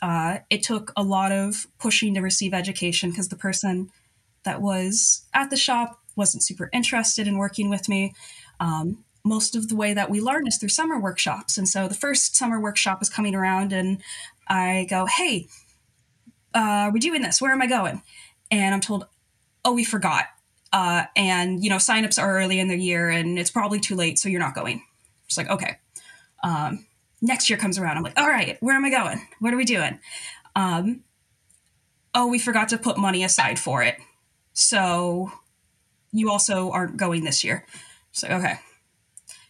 uh, 0.00 0.38
it 0.50 0.62
took 0.62 0.92
a 0.96 1.02
lot 1.02 1.32
of 1.32 1.66
pushing 1.78 2.14
to 2.14 2.20
receive 2.20 2.54
education 2.54 3.10
because 3.10 3.28
the 3.28 3.36
person 3.36 3.90
that 4.44 4.60
was 4.60 5.24
at 5.32 5.50
the 5.50 5.56
shop 5.56 6.00
wasn't 6.16 6.44
super 6.44 6.68
interested 6.72 7.26
in 7.26 7.38
working 7.38 7.70
with 7.70 7.88
me. 7.88 8.14
Um, 8.60 9.04
most 9.24 9.54
of 9.54 9.68
the 9.68 9.76
way 9.76 9.94
that 9.94 10.10
we 10.10 10.20
learn 10.20 10.46
is 10.46 10.58
through 10.58 10.68
summer 10.68 10.98
workshops. 11.00 11.56
And 11.56 11.68
so 11.68 11.86
the 11.86 11.94
first 11.94 12.36
summer 12.36 12.60
workshop 12.60 13.00
is 13.00 13.08
coming 13.08 13.34
around, 13.34 13.72
and 13.72 14.02
I 14.48 14.86
go, 14.90 15.06
Hey, 15.06 15.46
uh, 16.54 16.90
we're 16.92 16.98
doing 16.98 17.22
this. 17.22 17.40
Where 17.40 17.52
am 17.52 17.62
I 17.62 17.66
going? 17.66 18.02
And 18.50 18.74
I'm 18.74 18.80
told, 18.80 19.06
Oh, 19.64 19.72
we 19.72 19.84
forgot. 19.84 20.26
Uh, 20.72 21.04
and, 21.14 21.62
you 21.62 21.70
know, 21.70 21.76
signups 21.76 22.20
are 22.20 22.38
early 22.38 22.58
in 22.58 22.68
the 22.68 22.76
year 22.76 23.10
and 23.10 23.38
it's 23.38 23.50
probably 23.50 23.78
too 23.78 23.94
late, 23.94 24.18
so 24.18 24.28
you're 24.28 24.40
not 24.40 24.54
going. 24.54 24.82
Just 25.28 25.38
like, 25.38 25.50
okay. 25.50 25.76
Um, 26.42 26.86
next 27.20 27.48
year 27.50 27.58
comes 27.58 27.78
around. 27.78 27.96
I'm 27.96 28.02
like, 28.02 28.18
all 28.18 28.28
right, 28.28 28.56
where 28.60 28.74
am 28.74 28.84
I 28.84 28.90
going? 28.90 29.26
What 29.38 29.52
are 29.52 29.56
we 29.56 29.64
doing? 29.64 30.00
Um, 30.56 31.02
oh, 32.14 32.26
we 32.26 32.38
forgot 32.38 32.68
to 32.70 32.78
put 32.78 32.98
money 32.98 33.22
aside 33.22 33.58
for 33.58 33.82
it. 33.82 33.96
So 34.52 35.30
you 36.12 36.30
also 36.30 36.70
aren't 36.70 36.96
going 36.96 37.24
this 37.24 37.44
year. 37.44 37.66
So, 38.12 38.28
okay. 38.28 38.54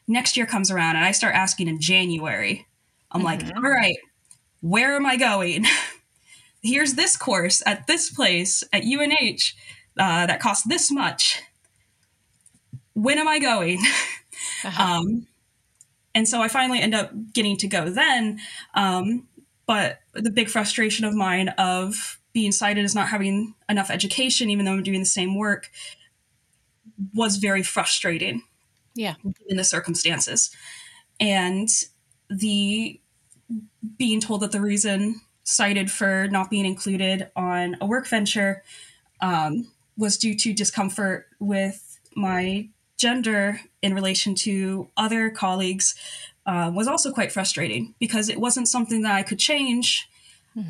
Next 0.06 0.36
year 0.36 0.46
comes 0.46 0.70
around 0.70 0.96
and 0.96 1.04
I 1.04 1.12
start 1.12 1.34
asking 1.34 1.68
in 1.68 1.80
January. 1.80 2.66
I'm 3.10 3.22
like, 3.22 3.42
all 3.56 3.62
right, 3.62 3.96
where 4.60 4.96
am 4.96 5.06
I 5.06 5.16
going? 5.16 5.66
Here's 6.62 6.94
this 6.94 7.16
course 7.16 7.62
at 7.66 7.86
this 7.86 8.10
place 8.10 8.62
at 8.72 8.84
UNH 8.84 9.54
uh, 9.98 10.26
that 10.26 10.40
costs 10.40 10.66
this 10.66 10.90
much. 10.90 11.42
When 12.94 13.18
am 13.18 13.28
I 13.28 13.38
going? 13.38 13.80
um, 14.78 15.26
and 16.14 16.28
so 16.28 16.40
I 16.40 16.48
finally 16.48 16.80
end 16.80 16.94
up 16.94 17.10
getting 17.32 17.56
to 17.58 17.66
go 17.66 17.90
then. 17.90 18.38
Um, 18.74 19.26
but 19.66 20.00
the 20.12 20.30
big 20.30 20.48
frustration 20.48 21.04
of 21.04 21.14
mine 21.14 21.48
of 21.50 22.18
being 22.32 22.52
cited 22.52 22.84
as 22.84 22.94
not 22.94 23.08
having 23.08 23.54
enough 23.68 23.90
education, 23.90 24.50
even 24.50 24.64
though 24.64 24.72
I'm 24.72 24.82
doing 24.82 25.00
the 25.00 25.06
same 25.06 25.36
work, 25.36 25.70
was 27.14 27.36
very 27.36 27.62
frustrating 27.62 28.42
Yeah. 28.94 29.14
in 29.48 29.56
the 29.56 29.64
circumstances. 29.64 30.50
And 31.18 31.68
the 32.28 33.00
being 33.98 34.20
told 34.20 34.40
that 34.40 34.52
the 34.52 34.60
reason 34.60 35.20
cited 35.44 35.90
for 35.90 36.28
not 36.28 36.50
being 36.50 36.64
included 36.64 37.30
on 37.34 37.76
a 37.80 37.86
work 37.86 38.06
venture 38.06 38.62
um, 39.20 39.68
was 39.96 40.16
due 40.16 40.36
to 40.36 40.52
discomfort 40.52 41.26
with 41.38 41.98
my 42.14 42.68
gender 42.96 43.60
in 43.80 43.94
relation 43.94 44.34
to 44.34 44.88
other 44.96 45.30
colleagues 45.30 45.94
uh, 46.46 46.70
was 46.74 46.88
also 46.88 47.12
quite 47.12 47.32
frustrating 47.32 47.94
because 47.98 48.28
it 48.28 48.40
wasn't 48.40 48.68
something 48.68 49.02
that 49.02 49.14
I 49.14 49.22
could 49.22 49.38
change. 49.38 50.08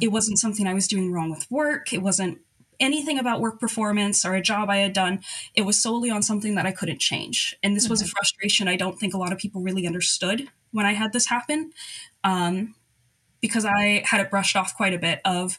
It 0.01 0.09
wasn't 0.09 0.39
something 0.39 0.67
I 0.67 0.75
was 0.75 0.87
doing 0.87 1.13
wrong 1.13 1.31
with 1.31 1.51
work. 1.51 1.93
It 1.93 2.03
wasn't 2.03 2.39
anything 2.79 3.19
about 3.19 3.41
work 3.41 3.61
performance 3.61 4.25
or 4.25 4.35
a 4.35 4.43
job 4.43 4.71
I 4.71 4.79
had 4.79 4.93
done. 4.93 5.21
It 5.55 5.63
was 5.63 5.81
solely 5.81 6.11
on 6.11 6.23
something 6.23 6.55
that 6.55 6.67
I 6.67 6.73
couldn't 6.73 7.01
change. 7.01 7.57
And 7.63 7.77
this 7.77 7.89
was 7.89 8.03
a 8.03 8.07
frustration 8.07 8.69
I 8.69 8.77
don't 8.77 8.99
think 8.99 9.15
a 9.15 9.19
lot 9.19 9.33
of 9.33 9.39
people 9.39 9.63
really 9.63 9.87
understood 9.87 10.49
when 10.73 10.87
I 10.87 10.93
had 10.93 11.13
this 11.13 11.27
happen 11.27 11.73
um, 12.25 12.75
because 13.43 13.67
I 13.67 14.03
had 14.07 14.23
it 14.23 14.31
brushed 14.31 14.57
off 14.57 14.75
quite 14.75 14.95
a 14.95 14.99
bit 14.99 15.21
of, 15.27 15.59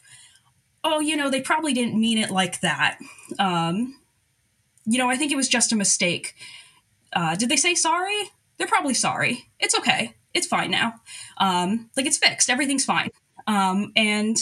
oh, 0.82 0.98
you 0.98 1.16
know, 1.16 1.30
they 1.30 1.40
probably 1.40 1.72
didn't 1.72 2.00
mean 2.00 2.18
it 2.18 2.30
like 2.30 2.60
that. 2.60 2.98
Um, 3.38 4.00
you 4.84 4.98
know, 4.98 5.08
I 5.08 5.16
think 5.16 5.30
it 5.30 5.36
was 5.36 5.48
just 5.48 5.70
a 5.70 5.76
mistake. 5.76 6.34
Uh, 7.12 7.36
did 7.36 7.48
they 7.48 7.56
say 7.56 7.76
sorry? 7.76 8.30
They're 8.58 8.66
probably 8.66 8.94
sorry. 8.94 9.46
It's 9.60 9.78
okay. 9.78 10.16
It's 10.32 10.48
fine 10.48 10.72
now. 10.72 10.94
Um, 11.38 11.90
like 11.96 12.06
it's 12.06 12.18
fixed. 12.18 12.50
Everything's 12.50 12.84
fine. 12.84 13.10
Um, 13.46 13.92
and 13.94 14.36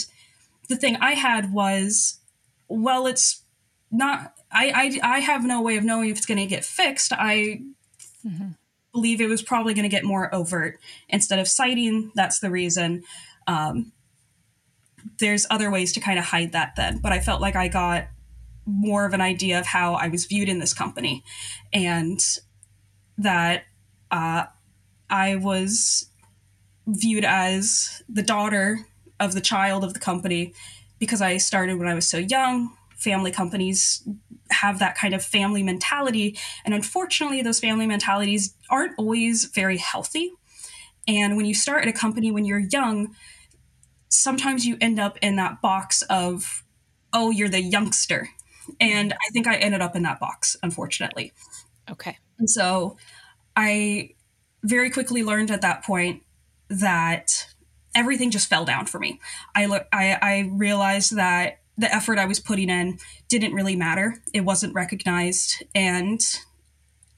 the 0.69 0.75
thing 0.75 0.95
I 0.95 1.11
had 1.11 1.53
was, 1.53 2.19
well, 2.67 3.05
it's 3.05 3.43
not. 3.91 4.33
I 4.51 4.99
I, 5.03 5.15
I 5.15 5.19
have 5.19 5.45
no 5.45 5.61
way 5.61 5.77
of 5.77 5.83
knowing 5.83 6.09
if 6.09 6.17
it's 6.17 6.25
going 6.25 6.39
to 6.39 6.45
get 6.45 6.65
fixed. 6.65 7.11
I 7.13 7.61
believe 8.93 9.19
it 9.19 9.27
was 9.27 9.41
probably 9.41 9.73
going 9.73 9.83
to 9.83 9.89
get 9.89 10.03
more 10.03 10.33
overt 10.33 10.79
instead 11.09 11.39
of 11.39 11.47
citing. 11.47 12.11
That's 12.15 12.39
the 12.39 12.49
reason. 12.49 13.03
Um, 13.47 13.91
there's 15.19 15.45
other 15.49 15.69
ways 15.69 15.93
to 15.93 15.99
kind 15.99 16.17
of 16.19 16.25
hide 16.25 16.51
that 16.53 16.73
then. 16.75 16.99
But 16.99 17.11
I 17.11 17.19
felt 17.19 17.41
like 17.41 17.55
I 17.55 17.67
got 17.67 18.07
more 18.65 19.05
of 19.05 19.13
an 19.13 19.21
idea 19.21 19.59
of 19.59 19.65
how 19.65 19.95
I 19.95 20.07
was 20.07 20.25
viewed 20.25 20.49
in 20.49 20.59
this 20.59 20.73
company 20.73 21.23
and 21.73 22.19
that 23.17 23.63
uh, 24.11 24.45
I 25.09 25.35
was 25.35 26.09
viewed 26.87 27.25
as 27.25 28.01
the 28.09 28.23
daughter 28.23 28.79
of 29.19 29.33
the 29.33 29.41
child 29.41 29.83
of 29.83 29.93
the 29.93 29.99
company 29.99 30.53
because 30.99 31.21
I 31.21 31.37
started 31.37 31.77
when 31.77 31.87
I 31.87 31.93
was 31.93 32.09
so 32.09 32.17
young. 32.17 32.75
Family 32.95 33.31
companies 33.31 34.07
have 34.51 34.79
that 34.79 34.95
kind 34.95 35.13
of 35.13 35.23
family 35.23 35.63
mentality. 35.63 36.37
And 36.63 36.73
unfortunately, 36.73 37.41
those 37.41 37.59
family 37.59 37.85
mentalities 37.85 38.55
aren't 38.69 38.97
always 38.97 39.45
very 39.45 39.77
healthy. 39.77 40.31
And 41.07 41.35
when 41.35 41.45
you 41.45 41.53
start 41.53 41.83
at 41.83 41.89
a 41.89 41.93
company 41.93 42.31
when 42.31 42.45
you're 42.45 42.59
young, 42.59 43.13
sometimes 44.13 44.65
you 44.65 44.77
end 44.79 44.99
up 44.99 45.17
in 45.21 45.35
that 45.37 45.61
box 45.61 46.01
of, 46.03 46.63
oh, 47.11 47.31
you're 47.31 47.49
the 47.49 47.61
youngster. 47.61 48.29
And 48.79 49.13
I 49.13 49.29
think 49.31 49.47
I 49.47 49.55
ended 49.55 49.81
up 49.81 49.95
in 49.95 50.03
that 50.03 50.19
box, 50.19 50.55
unfortunately. 50.63 51.33
Okay. 51.89 52.17
And 52.39 52.49
so 52.49 52.97
I 53.55 54.11
very 54.63 54.89
quickly 54.89 55.23
learned 55.23 55.51
at 55.51 55.61
that 55.61 55.83
point 55.83 56.23
that 56.69 57.47
everything 57.95 58.31
just 58.31 58.47
fell 58.47 58.65
down 58.65 58.85
for 58.85 58.99
me. 58.99 59.19
I, 59.55 59.65
I, 59.91 60.17
I 60.21 60.49
realized 60.51 61.15
that 61.15 61.59
the 61.77 61.93
effort 61.93 62.19
I 62.19 62.25
was 62.25 62.39
putting 62.39 62.69
in 62.69 62.99
didn't 63.29 63.53
really 63.53 63.75
matter. 63.75 64.15
It 64.33 64.41
wasn't 64.41 64.75
recognized, 64.75 65.63
and 65.73 66.21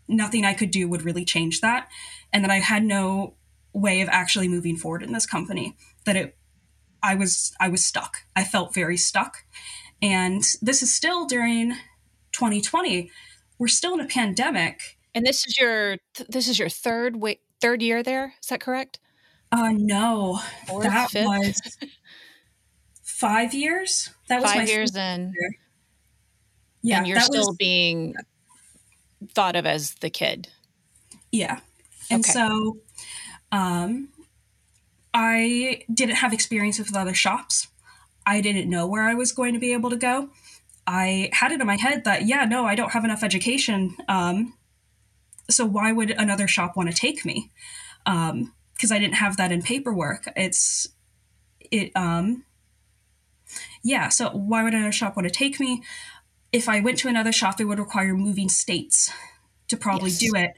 nothing 0.07 0.45
I 0.45 0.53
could 0.53 0.71
do 0.71 0.87
would 0.87 1.03
really 1.03 1.25
change 1.25 1.61
that. 1.61 1.89
And 2.31 2.43
that 2.43 2.51
I 2.51 2.59
had 2.59 2.83
no 2.83 3.35
way 3.73 4.01
of 4.01 4.09
actually 4.09 4.47
moving 4.47 4.77
forward 4.77 5.03
in 5.03 5.11
this 5.11 5.25
company. 5.25 5.75
That 6.05 6.15
it, 6.15 6.37
I 7.05 7.15
was, 7.15 7.53
I 7.59 7.69
was 7.69 7.85
stuck. 7.85 8.17
I 8.35 8.43
felt 8.43 8.73
very 8.73 8.97
stuck. 8.97 9.45
And 10.01 10.43
this 10.61 10.81
is 10.81 10.93
still 10.93 11.25
during 11.25 11.71
2020. 12.33 13.11
We're 13.59 13.67
still 13.67 13.93
in 13.93 13.99
a 14.01 14.07
pandemic. 14.07 14.97
And 15.13 15.25
this 15.25 15.45
is 15.47 15.57
your 15.57 15.97
this 16.27 16.49
is 16.49 16.59
your 16.59 16.67
third 16.67 17.15
wait, 17.15 17.39
third 17.61 17.81
year 17.81 18.03
there. 18.03 18.33
Is 18.41 18.47
that 18.49 18.59
correct? 18.59 18.99
Uh 19.51 19.71
no. 19.73 20.41
Fourth, 20.67 20.83
that 20.83 21.09
fifth? 21.11 21.25
was 21.25 21.61
five 23.03 23.53
years. 23.53 24.09
That 24.27 24.41
was 24.41 24.51
Five 24.51 24.63
my 24.63 24.67
years 24.73 24.91
fifth 24.91 24.99
in. 25.01 25.33
year. 25.39 25.55
Yeah, 26.81 26.97
and 26.99 27.07
you're 27.07 27.19
still 27.21 27.47
was- 27.47 27.55
being 27.57 28.15
thought 29.33 29.55
of 29.55 29.65
as 29.65 29.93
the 29.95 30.09
kid. 30.09 30.49
Yeah. 31.31 31.59
And 32.11 32.23
Okay. 32.23 32.31
so 32.33 32.77
um, 33.51 34.09
I 35.17 35.83
didn't 35.91 36.15
have 36.15 36.33
experience 36.33 36.77
with 36.77 36.93
other 36.93 37.13
shops. 37.13 37.69
I 38.25 38.41
didn't 38.41 38.69
know 38.69 38.85
where 38.85 39.03
I 39.03 39.13
was 39.13 39.31
going 39.31 39.53
to 39.53 39.59
be 39.59 39.71
able 39.71 39.89
to 39.89 39.95
go. 39.95 40.29
I 40.85 41.29
had 41.31 41.53
it 41.53 41.61
in 41.61 41.65
my 41.67 41.77
head 41.77 42.03
that, 42.03 42.25
yeah, 42.27 42.43
no, 42.43 42.65
I 42.65 42.75
don't 42.75 42.91
have 42.91 43.05
enough 43.05 43.23
education. 43.23 43.95
Um, 44.09 44.53
so 45.49 45.65
why 45.65 45.93
would 45.93 46.11
another 46.11 46.47
shop 46.47 46.75
want 46.75 46.89
to 46.89 46.95
take 46.95 47.23
me? 47.23 47.49
Because 48.03 48.91
I 48.91 48.99
didn't 48.99 49.15
have 49.15 49.37
that 49.37 49.53
in 49.53 49.61
paperwork. 49.61 50.27
It's, 50.35 50.89
it, 51.71 51.91
um, 51.95 52.43
yeah, 53.83 54.09
so 54.09 54.29
why 54.31 54.63
would 54.63 54.73
another 54.73 54.91
shop 54.91 55.15
want 55.15 55.27
to 55.27 55.33
take 55.33 55.59
me? 55.59 55.81
If 56.51 56.67
I 56.67 56.81
went 56.81 56.97
to 56.99 57.07
another 57.07 57.31
shop, 57.31 57.61
it 57.61 57.65
would 57.65 57.79
require 57.79 58.13
moving 58.15 58.49
states 58.49 59.11
to 59.69 59.77
probably 59.77 60.11
Yes. 60.11 60.19
do 60.19 60.35
it, 60.35 60.51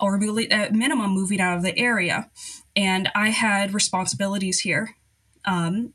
or 0.00 0.16
at 0.50 0.72
minimum 0.72 1.10
moving 1.10 1.40
out 1.40 1.56
of 1.56 1.62
the 1.62 1.76
area. 1.78 2.30
And 2.78 3.10
I 3.12 3.30
had 3.30 3.74
responsibilities 3.74 4.60
here 4.60 4.94
um, 5.44 5.94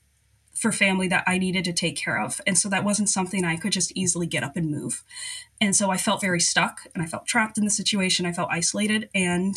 for 0.54 0.74
family 0.74 1.08
that 1.08 1.24
I 1.26 1.38
needed 1.38 1.64
to 1.64 1.72
take 1.72 1.96
care 1.96 2.22
of, 2.22 2.42
and 2.46 2.58
so 2.58 2.68
that 2.68 2.84
wasn't 2.84 3.08
something 3.08 3.46
I 3.46 3.56
could 3.56 3.72
just 3.72 3.94
easily 3.96 4.28
get 4.28 4.44
up 4.44 4.58
and 4.58 4.70
move. 4.70 5.02
And 5.62 5.74
so 5.74 5.92
I 5.92 5.98
felt 5.98 6.20
very 6.20 6.42
stuck, 6.42 6.82
and 6.94 7.02
I 7.02 7.08
felt 7.08 7.26
trapped 7.26 7.58
in 7.58 7.64
the 7.64 7.72
situation. 7.72 8.26
I 8.26 8.34
felt 8.34 8.50
isolated, 8.52 9.10
and 9.16 9.56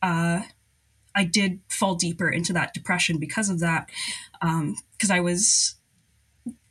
uh, 0.00 0.42
I 1.12 1.24
did 1.24 1.58
fall 1.68 1.96
deeper 1.96 2.30
into 2.30 2.52
that 2.52 2.72
depression 2.72 3.18
because 3.18 3.50
of 3.50 3.58
that, 3.58 3.90
because 4.40 5.10
I 5.10 5.18
was 5.18 5.74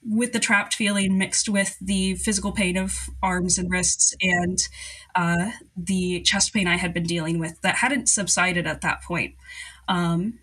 with 0.02 0.32
the 0.32 0.40
trapped 0.40 0.74
feeling 0.76 1.18
mixed 1.18 1.50
with 1.50 1.78
the 1.82 2.16
physical 2.16 2.54
pain 2.54 2.78
of 2.78 3.10
arms 3.22 3.58
and 3.58 3.70
wrists 3.70 4.16
and 4.22 4.58
uh, 5.14 5.52
the 5.76 6.22
chest 6.22 6.54
pain 6.54 6.68
I 6.68 6.78
had 6.78 6.94
been 6.94 7.04
dealing 7.04 7.38
with 7.38 7.60
that 7.62 7.76
hadn't 7.76 8.08
subsided 8.08 8.66
at 8.66 8.80
that 8.82 9.04
point. 9.04 9.36
Um, 9.90 10.40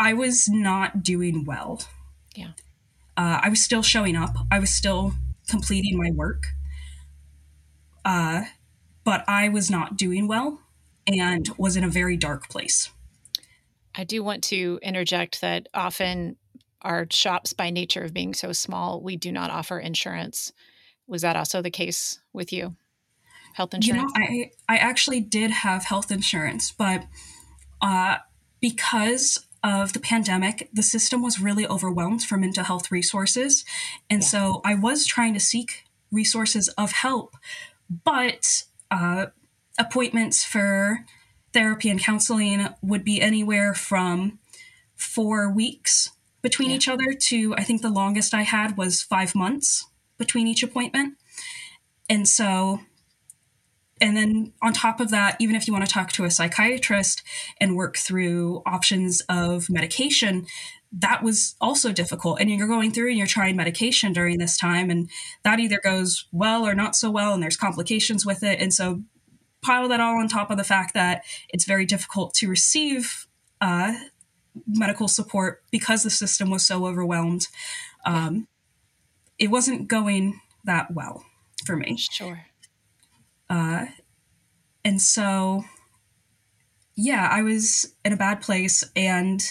I 0.00 0.14
was 0.14 0.48
not 0.48 1.02
doing 1.04 1.44
well. 1.44 1.82
Yeah. 2.34 2.52
Uh, 3.16 3.40
I 3.42 3.48
was 3.48 3.62
still 3.62 3.82
showing 3.82 4.16
up. 4.16 4.34
I 4.50 4.58
was 4.58 4.70
still 4.70 5.14
completing 5.48 5.96
my 5.96 6.10
work. 6.10 6.46
Uh, 8.04 8.44
but 9.04 9.24
I 9.28 9.48
was 9.48 9.70
not 9.70 9.96
doing 9.96 10.26
well 10.28 10.60
and 11.06 11.48
was 11.58 11.76
in 11.76 11.84
a 11.84 11.88
very 11.88 12.16
dark 12.16 12.48
place. 12.48 12.90
I 13.94 14.04
do 14.04 14.22
want 14.22 14.44
to 14.44 14.78
interject 14.82 15.40
that 15.40 15.68
often 15.74 16.36
our 16.82 17.06
shops, 17.10 17.52
by 17.52 17.70
nature 17.70 18.02
of 18.02 18.14
being 18.14 18.34
so 18.34 18.52
small, 18.52 19.02
we 19.02 19.16
do 19.16 19.32
not 19.32 19.50
offer 19.50 19.78
insurance. 19.78 20.52
Was 21.06 21.22
that 21.22 21.36
also 21.36 21.60
the 21.60 21.70
case 21.70 22.20
with 22.32 22.52
you? 22.52 22.76
Health 23.54 23.74
insurance? 23.74 24.12
You 24.14 24.20
know? 24.20 24.44
I 24.68 24.74
I 24.74 24.76
actually 24.76 25.20
did 25.20 25.50
have 25.50 25.84
health 25.84 26.12
insurance, 26.12 26.70
but 26.70 27.06
uh, 27.80 28.18
because 28.60 29.44
of 29.64 29.92
the 29.92 30.00
pandemic, 30.00 30.68
the 30.72 30.82
system 30.82 31.22
was 31.22 31.40
really 31.40 31.66
overwhelmed 31.66 32.22
for 32.22 32.36
mental 32.36 32.64
health 32.64 32.90
resources, 32.90 33.64
and 34.08 34.22
so 34.22 34.60
I 34.64 34.74
was 34.74 35.06
trying 35.06 35.34
to 35.34 35.40
seek 35.40 35.84
resources 36.12 36.68
of 36.70 36.92
help, 36.92 37.36
but 38.04 38.64
uh, 38.90 39.26
appointments 39.78 40.44
for 40.44 41.04
therapy 41.52 41.90
and 41.90 42.00
counseling 42.00 42.68
would 42.82 43.04
be 43.04 43.20
anywhere 43.20 43.74
from 43.74 44.38
four 44.94 45.50
weeks 45.50 46.10
between 46.42 46.70
Yeah. 46.70 46.76
each 46.76 46.88
other 46.88 47.12
to 47.12 47.54
I 47.56 47.64
think 47.64 47.82
the 47.82 47.90
longest 47.90 48.34
I 48.34 48.42
had 48.42 48.76
was 48.76 49.02
five 49.02 49.34
months 49.34 49.86
between 50.18 50.46
each 50.46 50.62
appointment. 50.62 51.16
And 52.08 52.28
so, 52.28 52.80
and 54.00 54.16
then 54.16 54.52
on 54.62 54.72
top 54.72 55.00
of 55.00 55.10
that, 55.10 55.36
even 55.40 55.56
if 55.56 55.66
you 55.66 55.72
want 55.72 55.86
to 55.86 55.92
talk 55.92 56.12
to 56.12 56.24
a 56.24 56.30
psychiatrist 56.30 57.22
and 57.60 57.76
work 57.76 57.96
through 57.96 58.62
options 58.66 59.22
of 59.28 59.68
medication, 59.70 60.46
that 60.92 61.22
was 61.22 61.56
also 61.60 61.92
difficult. 61.92 62.40
And 62.40 62.50
you're 62.50 62.66
going 62.66 62.92
through 62.92 63.08
and 63.08 63.18
you're 63.18 63.26
trying 63.26 63.56
medication 63.56 64.12
during 64.12 64.38
this 64.38 64.56
time, 64.56 64.90
and 64.90 65.10
that 65.42 65.60
either 65.60 65.80
goes 65.82 66.26
well 66.32 66.66
or 66.66 66.74
not 66.74 66.96
so 66.96 67.10
well, 67.10 67.34
and 67.34 67.42
there's 67.42 67.56
complications 67.56 68.24
with 68.24 68.42
it. 68.42 68.60
And 68.60 68.72
so, 68.72 69.02
pile 69.60 69.88
that 69.88 70.00
all 70.00 70.18
on 70.20 70.28
top 70.28 70.50
of 70.50 70.56
the 70.56 70.64
fact 70.64 70.94
that 70.94 71.24
it's 71.48 71.64
very 71.64 71.84
difficult 71.84 72.32
to 72.34 72.48
receive 72.48 73.26
uh, 73.60 73.94
medical 74.66 75.08
support 75.08 75.62
because 75.70 76.02
the 76.02 76.10
system 76.10 76.50
was 76.50 76.66
so 76.66 76.86
overwhelmed. 76.86 77.48
Um, 78.04 78.46
It 79.38 79.50
wasn't 79.50 79.88
going 79.88 80.40
that 80.64 80.92
well 80.92 81.24
for 81.64 81.76
me. 81.76 81.96
Sure. 81.96 82.47
And 84.84 85.02
so, 85.02 85.64
yeah, 86.96 87.28
I 87.30 87.42
was 87.42 87.94
in 88.04 88.12
a 88.12 88.16
bad 88.16 88.40
place. 88.40 88.84
And 88.96 89.42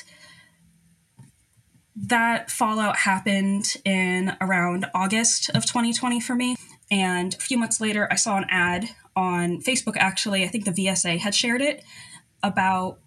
that 1.95 2.51
fallout 2.51 2.97
happened 2.97 3.75
in 3.83 4.35
around 4.39 4.85
August 4.93 5.49
of 5.49 5.65
2020 5.65 6.19
for 6.19 6.35
me. 6.35 6.55
And 6.89 7.33
a 7.33 7.37
few 7.37 7.57
months 7.57 7.81
later, 7.81 8.07
I 8.11 8.15
saw 8.15 8.37
an 8.37 8.45
ad 8.49 8.89
on 9.15 9.61
Facebook, 9.61 9.97
actually. 9.97 10.43
I 10.43 10.47
think 10.47 10.65
the 10.65 10.71
VSA 10.71 11.19
had 11.19 11.35
shared 11.35 11.61
it 11.61 11.83
about 12.43 12.99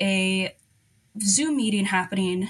a 0.00 0.54
Zoom 1.20 1.56
meeting 1.56 1.86
happening, 1.86 2.48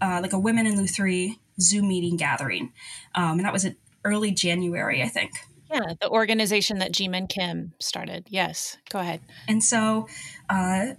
uh, 0.00 0.20
like 0.22 0.32
a 0.32 0.38
Women 0.38 0.66
in 0.66 0.76
Lutherie 0.76 1.38
Zoom 1.60 1.88
meeting 1.88 2.16
gathering. 2.16 2.72
Um, 3.14 3.38
and 3.38 3.44
that 3.44 3.52
was 3.52 3.64
in 3.64 3.76
early 4.04 4.32
January, 4.32 5.02
I 5.02 5.08
think. 5.08 5.32
Yeah, 5.70 5.94
the 6.00 6.08
organization 6.08 6.78
that 6.78 6.92
Jimin 6.92 7.28
Kim 7.28 7.74
started. 7.80 8.26
Yes, 8.30 8.76
go 8.88 9.00
ahead. 9.00 9.20
And 9.48 9.62
so 9.62 10.08
uh, 10.48 10.94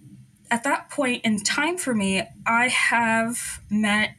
at 0.51 0.63
that 0.63 0.89
point 0.89 1.23
in 1.23 1.39
time 1.43 1.77
for 1.77 1.93
me, 1.93 2.23
I 2.45 2.67
have 2.67 3.62
met 3.69 4.15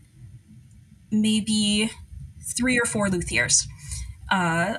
maybe 1.10 1.90
three 2.56 2.78
or 2.78 2.84
four 2.84 3.08
luthiers. 3.08 3.66
Uh, 4.30 4.78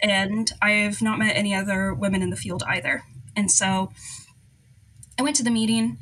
and 0.00 0.52
I 0.60 0.70
have 0.72 1.00
not 1.00 1.18
met 1.18 1.36
any 1.36 1.54
other 1.54 1.94
women 1.94 2.22
in 2.22 2.30
the 2.30 2.36
field 2.36 2.62
either. 2.66 3.02
And 3.34 3.50
so 3.50 3.90
I 5.18 5.22
went 5.22 5.36
to 5.36 5.42
the 5.42 5.50
meeting, 5.50 5.98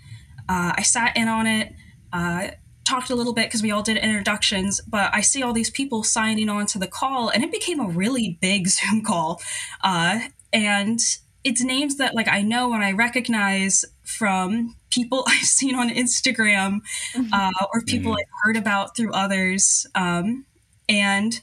uh, 0.49 0.73
I 0.77 0.83
sat 0.83 1.17
in 1.17 1.29
on 1.29 1.47
it, 1.47 1.73
uh, 2.13 2.49
talked 2.85 3.11
a 3.11 3.15
little 3.15 3.33
bit 3.33 3.47
because 3.49 3.63
we 3.63 3.71
all 3.71 3.83
did 3.83 3.97
introductions, 3.97 4.81
but 4.87 5.11
I 5.15 5.21
see 5.21 5.43
all 5.43 5.53
these 5.53 5.71
people 5.71 6.03
signing 6.05 6.49
on 6.49 6.67
to 6.67 6.79
the 6.79 6.87
call, 6.87 7.29
and 7.31 7.43
it 7.43 7.51
became 7.53 7.81
a 7.81 7.89
really 7.89 8.39
big 8.41 8.69
Zoom 8.77 9.03
call. 9.03 9.41
Uh, 9.83 10.21
and 10.53 11.01
it's 11.43 11.63
names 11.63 11.97
that 11.97 12.15
like 12.15 12.29
I 12.29 12.41
know 12.43 12.73
and 12.73 12.83
I 12.83 12.93
recognize 12.93 13.85
from 14.03 14.77
people 14.91 15.25
I've 15.29 15.45
seen 15.45 15.75
on 15.75 15.91
Instagram 15.91 16.81
uh, 17.33 17.51
or 17.73 17.83
people 17.83 18.13
Mhm. 18.13 18.17
I've 18.19 18.31
heard 18.45 18.57
about 18.57 18.97
through 18.97 19.13
others. 19.13 19.87
Um, 19.95 20.47
and 20.89 21.41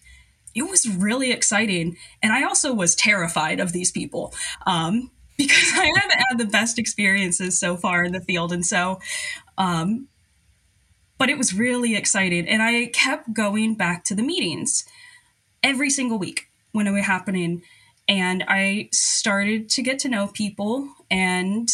it 0.55 0.63
was 0.63 0.87
really 0.87 1.31
exciting. 1.31 1.97
And 2.21 2.33
I 2.33 2.43
also 2.43 2.73
was 2.73 2.95
terrified 2.95 3.59
of 3.59 3.73
these 3.73 3.91
people 3.91 4.33
um, 4.65 5.11
because 5.37 5.71
I 5.73 5.85
haven't 5.95 6.23
had 6.29 6.37
the 6.37 6.45
best 6.45 6.77
experiences 6.79 7.59
so 7.59 7.75
far 7.77 8.03
in 8.03 8.11
the 8.11 8.21
field. 8.21 8.51
And 8.51 8.65
so, 8.65 8.99
um, 9.57 10.07
but 11.21 11.29
it 11.29 11.37
was 11.37 11.53
really 11.53 11.95
exciting. 11.95 12.47
And 12.47 12.63
I 12.63 12.87
kept 12.87 13.31
going 13.31 13.75
back 13.75 14.03
to 14.05 14.15
the 14.15 14.23
meetings 14.23 14.85
every 15.61 15.91
single 15.91 16.17
week 16.17 16.47
when 16.71 16.87
it 16.87 16.91
was 16.91 17.05
happening. 17.05 17.61
And 18.07 18.43
I 18.47 18.89
started 18.91 19.69
to 19.69 19.83
get 19.83 19.99
to 19.99 20.09
know 20.09 20.29
people, 20.33 20.89
and 21.11 21.71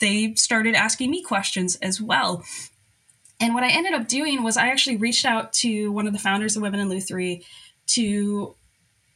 they 0.00 0.32
started 0.34 0.74
asking 0.74 1.10
me 1.10 1.22
questions 1.22 1.76
as 1.82 2.00
well. 2.00 2.42
And 3.38 3.52
what 3.52 3.64
I 3.64 3.68
ended 3.68 3.92
up 3.92 4.08
doing 4.08 4.42
was 4.42 4.56
I 4.56 4.68
actually 4.68 4.96
reached 4.96 5.26
out 5.26 5.52
to 5.64 5.92
one 5.92 6.06
of 6.06 6.14
the 6.14 6.18
founders 6.18 6.56
of 6.56 6.62
Women 6.62 6.80
in 6.80 6.88
Lutherie 6.88 7.44
to 7.88 8.54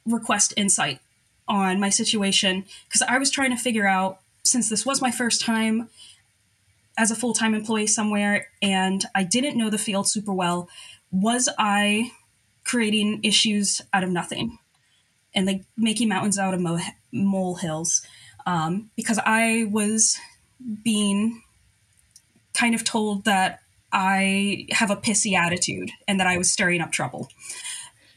request 0.04 0.52
insight 0.58 1.00
on 1.48 1.80
my 1.80 1.88
situation 1.88 2.66
because 2.86 3.00
I 3.08 3.16
was 3.16 3.30
trying 3.30 3.56
to 3.56 3.56
figure 3.56 3.86
out 3.86 4.20
since 4.42 4.68
this 4.68 4.84
was 4.84 5.00
my 5.00 5.10
first 5.10 5.40
time 5.40 5.88
as 7.00 7.10
a 7.10 7.16
full 7.16 7.32
time 7.32 7.54
employee 7.54 7.86
somewhere 7.86 8.48
and 8.60 9.06
I 9.14 9.24
didn't 9.24 9.56
know 9.56 9.70
the 9.70 9.78
field 9.78 10.06
super 10.06 10.34
well, 10.34 10.68
was 11.10 11.48
I 11.58 12.12
creating 12.62 13.20
issues 13.22 13.80
out 13.94 14.04
of 14.04 14.10
nothing 14.10 14.58
and 15.34 15.46
like 15.46 15.62
making 15.78 16.08
mountains 16.10 16.38
out 16.38 16.52
of 16.52 16.60
mo- 16.60 16.78
molehills? 17.10 18.02
Um, 18.44 18.90
because 18.96 19.18
I 19.24 19.64
was 19.70 20.18
being 20.84 21.42
kind 22.52 22.74
of 22.74 22.84
told 22.84 23.24
that 23.24 23.60
I 23.92 24.66
have 24.72 24.90
a 24.90 24.96
pissy 24.96 25.32
attitude 25.34 25.90
and 26.06 26.20
that 26.20 26.26
I 26.26 26.36
was 26.36 26.52
stirring 26.52 26.82
up 26.82 26.92
trouble. 26.92 27.28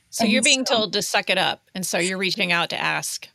So 0.10 0.26
And 0.26 0.34
you're 0.34 0.44
being 0.44 0.66
so- 0.66 0.76
told 0.76 0.94
to 0.94 1.02
suck 1.02 1.30
it 1.30 1.38
up, 1.38 1.62
and 1.74 1.86
so 1.88 1.98
you're 2.00 2.18
reaching 2.18 2.52
out 2.52 2.70
to 2.72 2.80
ask, 2.80 3.28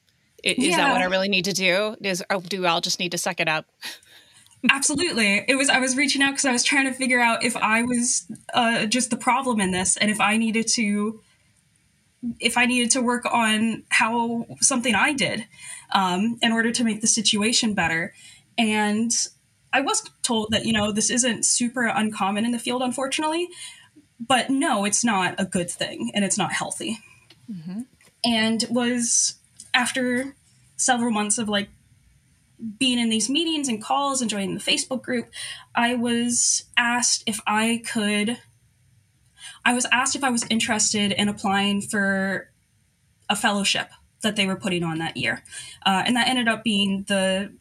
"I- 0.44 0.54
"Is 0.58 0.76
that 0.76 0.92
what 0.92 1.00
I 1.00 1.06
really 1.06 1.28
need 1.28 1.46
to 1.46 1.52
do? 1.52 1.96
Is 2.02 2.22
or 2.30 2.40
do 2.42 2.66
I 2.66 2.78
just 2.80 3.00
need 3.00 3.12
to 3.12 3.18
suck 3.18 3.40
it 3.40 3.48
up?" 3.48 3.64
Absolutely. 4.71 5.44
It 5.47 5.57
was 5.57 5.68
I 5.68 5.79
was 5.79 5.97
reaching 5.97 6.23
out 6.23 6.33
because 6.33 6.44
I 6.44 6.53
was 6.53 6.64
trying 6.64 6.87
to 6.87 6.92
figure 6.92 7.21
out 7.21 7.44
if 7.44 7.57
I 7.57 7.83
was 7.83 8.27
uh, 8.55 8.87
just 8.87 9.11
the 9.11 9.16
problem 9.16 9.61
in 9.61 9.71
this 9.71 9.97
and 9.97 10.11
if 10.11 10.21
I 10.21 10.37
needed 10.37 10.66
to 10.75 11.21
if 12.40 12.59
I 12.59 12.66
needed 12.66 12.90
to 12.92 13.01
work 13.01 13.25
on 13.33 13.85
how 13.90 14.47
something 14.61 14.94
I 14.94 15.12
did 15.12 15.47
um, 15.92 16.38
in 16.42 16.53
order 16.53 16.73
to 16.73 16.85
make 16.85 17.01
the 17.01 17.07
situation 17.07 17.75
better. 17.75 18.12
And 18.57 19.12
I 19.73 19.81
was 19.83 20.03
told 20.23 20.49
that, 20.51 20.64
you 20.64 20.73
know, 20.73 20.90
this 20.90 21.11
isn't 21.11 21.44
super 21.44 21.87
uncommon 21.87 22.44
in 22.44 22.51
the 22.51 22.59
field, 22.59 22.83
unfortunately. 22.83 23.49
But 24.18 24.51
no, 24.51 24.85
it's 24.85 25.05
not 25.05 25.37
a 25.38 25.44
good 25.44 25.71
thing 25.71 26.11
and 26.12 26.25
it's 26.25 26.37
not 26.37 26.53
healthy. 26.53 26.99
And 28.25 28.64
was 28.68 29.37
after 29.73 30.35
several 30.77 31.12
months 31.12 31.38
of 31.38 31.49
like 31.49 31.68
being 32.79 32.99
in 32.99 33.09
these 33.09 33.31
meetings 33.31 33.68
and 33.68 33.83
calls 33.83 34.21
and 34.21 34.31
joining 34.31 34.55
the 34.55 34.61
Facebook 34.61 35.03
group, 35.03 35.29
I 35.75 35.94
was 35.94 36.64
asked 36.77 37.23
if 37.27 37.40
I 37.47 37.83
could. 37.90 38.38
I 39.64 39.75
was 39.75 39.87
asked 39.92 40.16
if 40.16 40.25
I 40.25 40.31
was 40.31 40.44
interested 40.51 41.12
in 41.12 41.29
applying 41.29 41.83
for 41.83 42.51
a 43.29 43.37
fellowship 43.37 43.90
that 44.23 44.37
they 44.37 44.47
were 44.47 44.57
putting 44.57 44.83
on 44.83 44.99
that 44.99 45.16
year. 45.16 45.44
Uh, 45.87 46.03
and 46.05 46.16
that 46.16 46.29
ended 46.29 46.49
up 46.49 46.64
being 46.64 47.05
the 47.09 47.53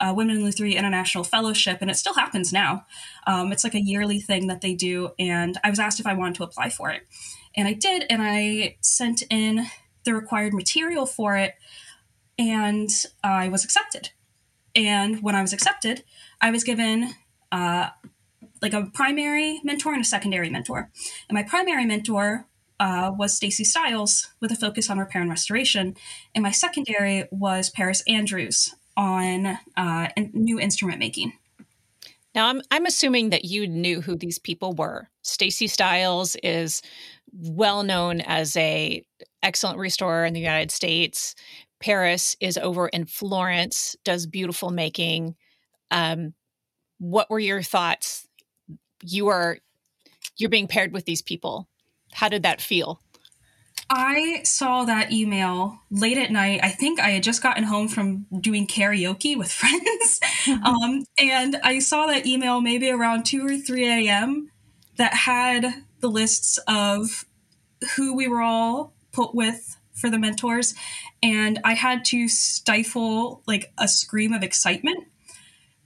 uh, 0.00 0.12
Women 0.14 0.36
in 0.36 0.42
Lutherie 0.42 0.76
International 0.76 1.24
Fellowship, 1.24 1.78
and 1.80 1.90
it 1.90 1.94
still 1.94 2.14
happens 2.14 2.52
now. 2.52 2.84
Um, 3.26 3.52
it's 3.52 3.64
like 3.64 3.74
a 3.74 3.80
yearly 3.80 4.20
thing 4.20 4.48
that 4.48 4.60
they 4.60 4.74
do, 4.74 5.10
and 5.18 5.58
I 5.62 5.70
was 5.70 5.78
asked 5.78 6.00
if 6.00 6.06
I 6.06 6.14
wanted 6.14 6.34
to 6.36 6.44
apply 6.44 6.70
for 6.70 6.90
it. 6.90 7.02
And 7.56 7.68
I 7.68 7.72
did, 7.72 8.04
and 8.10 8.20
I 8.20 8.76
sent 8.80 9.22
in 9.30 9.66
the 10.04 10.14
required 10.14 10.52
material 10.52 11.06
for 11.06 11.36
it, 11.36 11.54
and 12.38 12.90
I 13.22 13.48
was 13.48 13.64
accepted. 13.64 14.10
And 14.74 15.22
when 15.22 15.34
I 15.34 15.42
was 15.42 15.52
accepted, 15.52 16.04
I 16.40 16.50
was 16.50 16.64
given 16.64 17.14
uh, 17.52 17.90
like 18.60 18.72
a 18.72 18.86
primary 18.92 19.60
mentor 19.62 19.92
and 19.92 20.02
a 20.02 20.06
secondary 20.06 20.50
mentor. 20.50 20.90
And 21.28 21.36
my 21.36 21.42
primary 21.42 21.84
mentor 21.84 22.46
uh, 22.80 23.12
was 23.16 23.34
Stacy 23.34 23.64
Stiles 23.64 24.28
with 24.40 24.50
a 24.50 24.56
focus 24.56 24.90
on 24.90 24.98
repair 24.98 25.22
and 25.22 25.30
restoration, 25.30 25.96
and 26.34 26.42
my 26.42 26.50
secondary 26.50 27.28
was 27.30 27.70
Paris 27.70 28.02
Andrews 28.08 28.74
on 28.96 29.58
uh, 29.76 30.08
new 30.32 30.58
instrument 30.58 30.98
making. 30.98 31.32
Now, 32.34 32.48
I'm 32.48 32.62
I'm 32.70 32.86
assuming 32.86 33.30
that 33.30 33.44
you 33.44 33.68
knew 33.68 34.00
who 34.00 34.16
these 34.16 34.38
people 34.38 34.72
were. 34.72 35.08
Stacy 35.22 35.68
Stiles 35.68 36.36
is 36.42 36.82
well 37.32 37.84
known 37.84 38.20
as 38.20 38.56
a 38.56 39.04
excellent 39.42 39.78
restorer 39.78 40.24
in 40.24 40.32
the 40.32 40.40
United 40.40 40.70
States. 40.70 41.34
Paris 41.84 42.34
is 42.40 42.56
over 42.56 42.88
in 42.88 43.04
Florence, 43.04 43.94
does 44.04 44.26
beautiful 44.26 44.70
making. 44.70 45.36
Um, 45.90 46.32
what 46.96 47.28
were 47.28 47.38
your 47.38 47.60
thoughts? 47.60 48.26
You 49.02 49.28
are 49.28 49.58
you're 50.38 50.48
being 50.48 50.66
paired 50.66 50.94
with 50.94 51.04
these 51.04 51.20
people. 51.20 51.68
How 52.10 52.30
did 52.30 52.42
that 52.44 52.62
feel? 52.62 53.02
I 53.90 54.40
saw 54.44 54.86
that 54.86 55.12
email 55.12 55.78
late 55.90 56.16
at 56.16 56.30
night. 56.30 56.60
I 56.62 56.70
think 56.70 57.00
I 57.00 57.10
had 57.10 57.22
just 57.22 57.42
gotten 57.42 57.64
home 57.64 57.88
from 57.88 58.24
doing 58.40 58.66
karaoke 58.66 59.36
with 59.36 59.52
friends. 59.52 60.20
um, 60.64 61.04
and 61.18 61.56
I 61.62 61.80
saw 61.80 62.06
that 62.06 62.24
email 62.24 62.62
maybe 62.62 62.88
around 62.88 63.26
2 63.26 63.46
or 63.46 63.58
3 63.58 64.08
a.m. 64.08 64.50
that 64.96 65.12
had 65.12 65.66
the 66.00 66.08
lists 66.08 66.58
of 66.66 67.26
who 67.96 68.16
we 68.16 68.26
were 68.26 68.40
all 68.40 68.94
put 69.12 69.34
with 69.34 69.76
for 69.92 70.08
the 70.08 70.18
mentors. 70.18 70.74
And 71.24 71.58
I 71.64 71.72
had 71.72 72.04
to 72.06 72.28
stifle 72.28 73.42
like 73.46 73.72
a 73.78 73.88
scream 73.88 74.34
of 74.34 74.42
excitement 74.42 75.06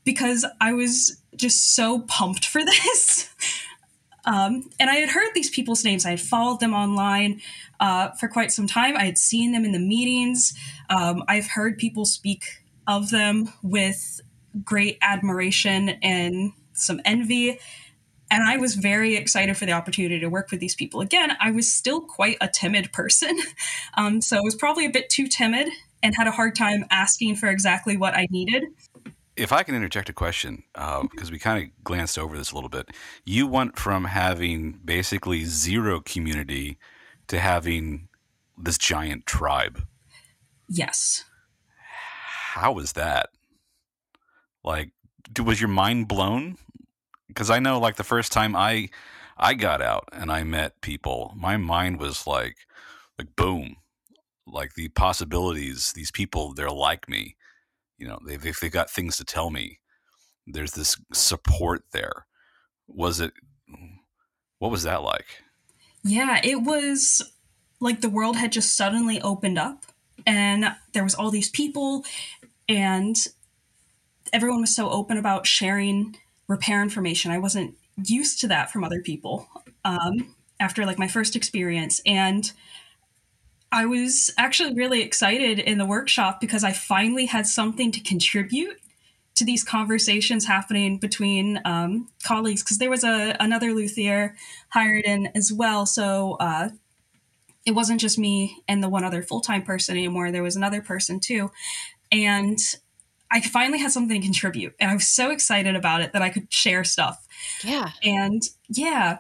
because 0.04 0.44
I 0.60 0.72
was 0.72 1.22
just 1.36 1.76
so 1.76 2.00
pumped 2.00 2.44
for 2.44 2.64
this. 2.64 3.32
Um, 4.24 4.68
and 4.80 4.90
I 4.90 4.96
had 4.96 5.10
heard 5.10 5.28
these 5.34 5.48
people's 5.48 5.84
names. 5.84 6.04
I 6.04 6.10
had 6.10 6.20
followed 6.20 6.58
them 6.58 6.74
online 6.74 7.40
uh, 7.78 8.10
for 8.10 8.26
quite 8.26 8.50
some 8.50 8.66
time. 8.66 8.96
I 8.96 9.04
had 9.04 9.16
seen 9.16 9.52
them 9.52 9.64
in 9.64 9.70
the 9.70 9.78
meetings. 9.78 10.54
Um, 10.90 11.22
I've 11.28 11.46
heard 11.46 11.78
people 11.78 12.04
speak 12.04 12.44
of 12.88 13.10
them 13.10 13.52
with 13.62 14.20
great 14.64 14.98
admiration 15.02 15.90
and 16.02 16.52
some 16.72 17.00
envy. 17.04 17.60
And 18.30 18.44
I 18.44 18.56
was 18.58 18.74
very 18.74 19.16
excited 19.16 19.56
for 19.56 19.66
the 19.66 19.72
opportunity 19.72 20.20
to 20.20 20.28
work 20.28 20.50
with 20.50 20.60
these 20.60 20.74
people. 20.74 21.00
Again, 21.00 21.36
I 21.40 21.50
was 21.50 21.72
still 21.72 22.00
quite 22.00 22.36
a 22.40 22.48
timid 22.48 22.92
person. 22.92 23.38
Um, 23.96 24.20
so 24.20 24.36
I 24.36 24.40
was 24.40 24.54
probably 24.54 24.84
a 24.86 24.90
bit 24.90 25.10
too 25.10 25.26
timid 25.26 25.68
and 26.02 26.14
had 26.14 26.28
a 26.28 26.30
hard 26.30 26.54
time 26.54 26.84
asking 26.90 27.34
for 27.34 27.48
exactly 27.48 27.96
what 27.96 28.14
I 28.14 28.28
needed. 28.30 28.64
If 29.36 29.50
I 29.50 29.64
can 29.64 29.74
interject 29.74 30.08
a 30.08 30.12
question, 30.12 30.62
uh, 30.76 31.02
because 31.02 31.32
we 31.32 31.38
kind 31.38 31.64
of 31.64 31.84
glanced 31.84 32.16
over 32.16 32.36
this 32.36 32.52
a 32.52 32.54
little 32.54 32.68
bit, 32.68 32.90
you 33.24 33.48
went 33.48 33.76
from 33.76 34.04
having 34.04 34.78
basically 34.84 35.44
zero 35.44 36.00
community 36.00 36.78
to 37.26 37.40
having 37.40 38.08
this 38.56 38.78
giant 38.78 39.26
tribe. 39.26 39.82
Yes. 40.68 41.24
How 42.52 42.72
was 42.72 42.92
that? 42.92 43.30
Like, 44.62 44.90
was 45.38 45.60
your 45.60 45.68
mind 45.68 46.08
blown? 46.08 46.56
Because 47.28 47.50
I 47.50 47.58
know, 47.58 47.78
like, 47.78 47.96
the 47.96 48.04
first 48.04 48.32
time 48.32 48.56
I 48.56 48.88
I 49.36 49.54
got 49.54 49.80
out 49.80 50.08
and 50.12 50.32
I 50.32 50.42
met 50.42 50.80
people, 50.80 51.32
my 51.36 51.56
mind 51.56 52.00
was 52.00 52.26
like, 52.26 52.56
like 53.18 53.36
boom, 53.36 53.76
like 54.46 54.74
the 54.74 54.88
possibilities. 54.88 55.92
These 55.92 56.10
people, 56.10 56.54
they're 56.54 56.70
like 56.70 57.08
me. 57.08 57.36
You 57.98 58.08
know, 58.08 58.18
they've 58.26 58.42
they've 58.42 58.72
got 58.72 58.90
things 58.90 59.16
to 59.18 59.24
tell 59.24 59.50
me. 59.50 59.78
There's 60.46 60.72
this 60.72 60.96
support 61.12 61.82
there. 61.92 62.26
Was 62.86 63.20
it? 63.20 63.32
What 64.58 64.70
was 64.70 64.82
that 64.84 65.02
like? 65.02 65.26
Yeah, 66.02 66.40
it 66.42 66.62
was 66.62 67.22
like 67.80 68.00
the 68.00 68.08
world 68.08 68.36
had 68.36 68.52
just 68.52 68.76
suddenly 68.76 69.20
opened 69.20 69.58
up 69.58 69.84
and 70.26 70.74
there 70.92 71.04
was 71.04 71.14
all 71.14 71.30
these 71.30 71.50
people 71.50 72.04
and 72.68 73.16
everyone 74.32 74.60
was 74.60 74.74
so 74.74 74.90
open 74.90 75.16
about 75.16 75.46
sharing 75.46 76.16
repair 76.48 76.82
information. 76.82 77.30
I 77.30 77.38
wasn't 77.38 77.76
used 78.04 78.40
to 78.40 78.48
that 78.48 78.70
from 78.70 78.82
other 78.82 79.00
people 79.00 79.48
um, 79.84 80.34
after 80.58 80.84
like 80.84 80.98
my 80.98 81.08
first 81.08 81.36
experience 81.36 82.00
and 82.04 82.52
I 83.70 83.84
was 83.84 84.30
actually 84.38 84.74
really 84.74 85.02
excited 85.02 85.58
in 85.58 85.78
the 85.78 85.84
workshop 85.84 86.40
because 86.40 86.64
I 86.64 86.72
finally 86.72 87.26
had 87.26 87.46
something 87.46 87.92
to 87.92 88.00
contribute 88.00 88.80
to 89.34 89.44
these 89.44 89.62
conversations 89.62 90.46
happening 90.46 90.98
between 90.98 91.60
um, 91.64 92.08
colleagues 92.24 92.62
because 92.62 92.78
there 92.78 92.90
was 92.90 93.04
a 93.04 93.36
another 93.38 93.72
luthier 93.72 94.34
hired 94.70 95.04
in 95.04 95.28
as 95.34 95.52
well. 95.52 95.86
So 95.86 96.36
uh, 96.40 96.70
it 97.66 97.72
wasn't 97.72 98.00
just 98.00 98.18
me 98.18 98.62
and 98.66 98.82
the 98.82 98.88
one 98.88 99.04
other 99.04 99.22
full 99.22 99.40
time 99.40 99.62
person 99.62 99.96
anymore. 99.96 100.32
There 100.32 100.42
was 100.42 100.56
another 100.56 100.80
person 100.80 101.20
too, 101.20 101.50
and 102.10 102.58
I 103.30 103.40
finally 103.40 103.78
had 103.78 103.92
something 103.92 104.20
to 104.20 104.26
contribute, 104.26 104.74
and 104.80 104.90
I 104.90 104.94
was 104.94 105.06
so 105.06 105.30
excited 105.30 105.76
about 105.76 106.00
it 106.00 106.12
that 106.12 106.22
I 106.22 106.30
could 106.30 106.52
share 106.52 106.84
stuff. 106.84 107.26
Yeah. 107.62 107.90
And 108.02 108.42
yeah, 108.68 109.18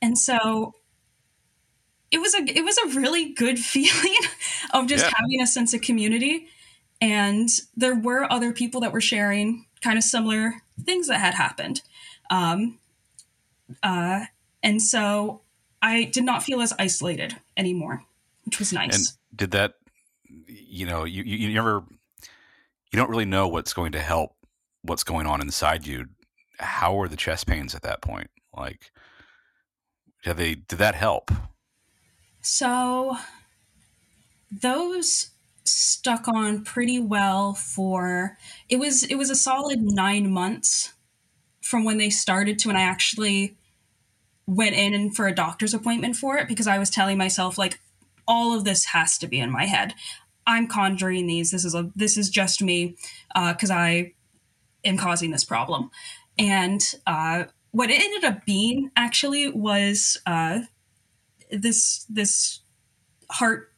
and 0.00 0.16
so 0.18 0.74
it 2.10 2.20
was 2.20 2.34
a 2.34 2.38
it 2.44 2.64
was 2.64 2.78
a 2.78 2.98
really 2.98 3.32
good 3.32 3.58
feeling 3.72 4.16
of 4.72 4.86
just 4.86 5.04
Yeah. 5.04 5.12
having 5.16 5.40
a 5.42 5.46
sense 5.46 5.74
of 5.74 5.80
community. 5.80 6.48
And 7.00 7.48
there 7.76 7.94
were 7.94 8.30
other 8.32 8.52
people 8.52 8.80
that 8.82 8.92
were 8.92 9.00
sharing 9.00 9.66
kind 9.82 9.98
of 9.98 10.04
similar 10.04 10.54
things 10.84 11.08
that 11.08 11.18
had 11.18 11.34
happened. 11.34 11.82
Um, 12.30 12.78
uh, 13.82 14.24
and 14.62 14.80
so 14.80 15.42
I 15.82 16.04
did 16.04 16.24
not 16.24 16.42
feel 16.42 16.62
as 16.62 16.72
isolated 16.78 17.36
anymore, 17.56 18.04
which 18.44 18.58
was 18.58 18.72
nice. 18.72 18.94
And 18.94 19.38
did 19.38 19.50
that, 19.50 19.74
you 20.46 20.86
know, 20.86 21.04
you, 21.04 21.22
you, 21.24 21.48
you 21.48 21.54
never, 21.54 21.84
you 22.94 23.00
don't 23.00 23.10
really 23.10 23.24
know 23.24 23.48
what's 23.48 23.72
going 23.72 23.90
to 23.90 23.98
help 23.98 24.36
what's 24.82 25.02
going 25.02 25.26
on 25.26 25.40
inside 25.40 25.84
you. 25.84 26.06
How 26.60 26.94
were 26.94 27.08
the 27.08 27.16
chest 27.16 27.44
pains 27.44 27.74
at 27.74 27.82
that 27.82 28.00
point? 28.00 28.30
Like, 28.56 28.92
did 30.22 30.36
they, 30.36 30.54
did 30.54 30.78
that 30.78 30.94
help? 30.94 31.32
So 32.40 33.16
those 34.48 35.30
stuck 35.64 36.28
on 36.28 36.62
pretty 36.62 37.00
well 37.00 37.54
for 37.54 38.38
it 38.68 38.76
was 38.76 39.02
it 39.02 39.16
was 39.16 39.28
a 39.30 39.34
solid 39.34 39.80
9 39.80 40.30
months 40.30 40.92
from 41.62 41.82
when 41.82 41.98
they 41.98 42.10
started 42.10 42.60
to 42.60 42.68
when 42.68 42.76
I 42.76 42.82
actually 42.82 43.56
went 44.46 44.76
in 44.76 45.10
for 45.10 45.26
a 45.26 45.34
doctor's 45.34 45.74
appointment 45.74 46.14
for 46.14 46.36
it 46.36 46.46
because 46.46 46.68
I 46.68 46.78
was 46.78 46.90
telling 46.90 47.18
myself 47.18 47.58
like 47.58 47.80
all 48.28 48.56
of 48.56 48.62
this 48.62 48.84
has 48.86 49.18
to 49.18 49.26
be 49.26 49.40
in 49.40 49.50
my 49.50 49.64
head. 49.64 49.94
I'm 50.46 50.66
conjuring 50.66 51.26
these. 51.26 51.50
This 51.50 51.64
is 51.64 51.74
a 51.74 51.90
this 51.94 52.16
is 52.16 52.30
just 52.30 52.62
me 52.62 52.96
because 53.34 53.70
I 53.70 54.12
am 54.84 54.96
causing 54.96 55.30
this 55.30 55.44
problem. 55.44 55.90
And 56.38 56.82
uh, 57.06 57.44
what 57.70 57.90
it 57.90 58.02
ended 58.02 58.24
up 58.24 58.44
being 58.44 58.90
actually 58.96 59.50
was 59.50 60.18
uh, 60.26 60.60
this 61.50 62.04
this 62.08 62.60
heart 63.30 63.70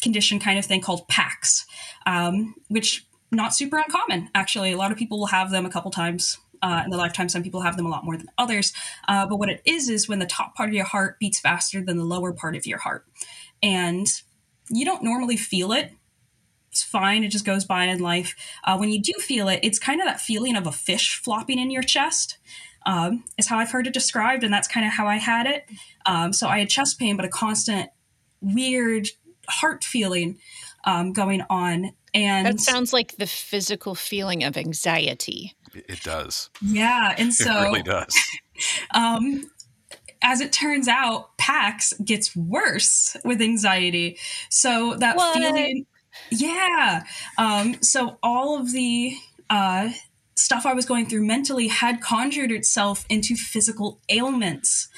condition 0.00 0.38
kind 0.38 0.58
of 0.58 0.64
thing 0.64 0.80
called 0.80 1.06
PACs, 1.08 1.64
um, 2.06 2.54
which 2.68 3.06
not 3.30 3.54
super 3.54 3.78
uncommon 3.78 4.28
actually. 4.34 4.72
A 4.72 4.76
lot 4.76 4.92
of 4.92 4.98
people 4.98 5.18
will 5.18 5.26
have 5.26 5.50
them 5.50 5.66
a 5.66 5.70
couple 5.70 5.90
times 5.90 6.38
uh, 6.62 6.82
in 6.84 6.90
the 6.90 6.96
lifetime. 6.96 7.28
Some 7.28 7.42
people 7.42 7.60
have 7.60 7.76
them 7.76 7.86
a 7.86 7.88
lot 7.88 8.04
more 8.04 8.16
than 8.16 8.28
others. 8.38 8.72
Uh, 9.08 9.26
but 9.26 9.36
what 9.36 9.48
it 9.48 9.62
is 9.64 9.88
is 9.88 10.08
when 10.08 10.18
the 10.18 10.26
top 10.26 10.54
part 10.54 10.68
of 10.68 10.74
your 10.74 10.84
heart 10.84 11.18
beats 11.18 11.40
faster 11.40 11.82
than 11.82 11.98
the 11.98 12.04
lower 12.04 12.32
part 12.32 12.56
of 12.56 12.66
your 12.66 12.78
heart, 12.78 13.04
and 13.62 14.06
you 14.68 14.84
don't 14.84 15.02
normally 15.02 15.36
feel 15.36 15.72
it. 15.72 15.92
It's 16.70 16.82
fine. 16.82 17.22
It 17.22 17.28
just 17.28 17.44
goes 17.44 17.64
by 17.64 17.84
in 17.84 17.98
life. 17.98 18.34
Uh, 18.64 18.78
when 18.78 18.90
you 18.90 19.00
do 19.00 19.12
feel 19.14 19.48
it, 19.48 19.60
it's 19.62 19.78
kind 19.78 20.00
of 20.00 20.06
that 20.06 20.20
feeling 20.20 20.56
of 20.56 20.66
a 20.66 20.72
fish 20.72 21.20
flopping 21.22 21.58
in 21.58 21.70
your 21.70 21.82
chest. 21.82 22.38
Um, 22.84 23.24
is 23.38 23.46
how 23.46 23.58
I've 23.58 23.70
heard 23.70 23.86
it 23.86 23.92
described, 23.92 24.42
and 24.42 24.52
that's 24.52 24.66
kind 24.66 24.84
of 24.84 24.92
how 24.92 25.06
I 25.06 25.16
had 25.16 25.46
it. 25.46 25.66
Um, 26.04 26.32
so 26.32 26.48
I 26.48 26.58
had 26.58 26.68
chest 26.68 26.98
pain, 26.98 27.16
but 27.16 27.24
a 27.24 27.28
constant 27.28 27.90
weird 28.40 29.08
heart 29.48 29.84
feeling 29.84 30.38
um, 30.84 31.12
going 31.12 31.42
on. 31.48 31.92
And 32.14 32.46
That 32.46 32.60
sounds 32.60 32.92
like 32.92 33.16
the 33.16 33.26
physical 33.26 33.94
feeling 33.94 34.44
of 34.44 34.56
anxiety. 34.56 35.54
It, 35.74 35.84
it 35.88 36.02
does. 36.02 36.50
yeah, 36.60 37.14
and 37.16 37.32
so 37.32 37.56
it 37.56 37.64
really 37.64 37.82
does. 37.82 38.14
um, 38.94 39.50
as 40.22 40.40
it 40.40 40.52
turns 40.52 40.88
out, 40.88 41.36
PACs 41.38 41.92
gets 42.04 42.34
worse 42.36 43.16
with 43.24 43.40
anxiety. 43.42 44.18
So 44.48 44.94
that 44.96 45.16
What? 45.16 45.34
feeling, 45.34 45.86
yeah. 46.30 47.04
Um, 47.38 47.82
so 47.82 48.18
all 48.22 48.58
of 48.58 48.72
the 48.72 49.16
uh, 49.50 49.90
stuff 50.36 50.66
I 50.66 50.74
was 50.74 50.86
going 50.86 51.06
through 51.06 51.26
mentally 51.26 51.68
had 51.68 52.00
conjured 52.00 52.52
itself 52.52 53.04
into 53.08 53.34
physical 53.34 54.00
ailments. 54.08 54.88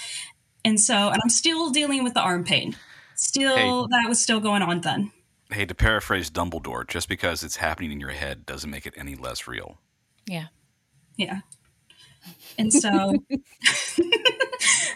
And 0.65 0.81
so, 0.81 0.95
and 1.11 1.21
I'm 1.23 1.31
still 1.31 1.71
dealing 1.71 2.05
with 2.05 2.15
the 2.15 2.21
arm 2.21 2.45
pain. 2.45 2.77
Still, 3.17 3.87
that 3.89 4.09
was 4.09 4.21
still 4.21 4.41
going 4.41 4.63
on 4.63 4.81
then. 4.81 5.13
Hey, 5.51 5.67
to 5.67 5.75
paraphrase 5.75 6.31
Dumbledore, 6.31 6.87
just 6.89 7.09
because 7.09 7.45
it's 7.45 7.57
happening 7.57 7.93
in 7.93 8.01
your 8.01 8.11
head 8.11 8.45
doesn't 8.47 8.71
make 8.71 8.87
it 8.87 8.95
any 8.97 9.15
less 9.15 9.47
real. 9.47 9.79
Yeah. 10.27 10.47
Yeah. 11.17 11.41
And 12.59 12.73
so, 12.73 13.15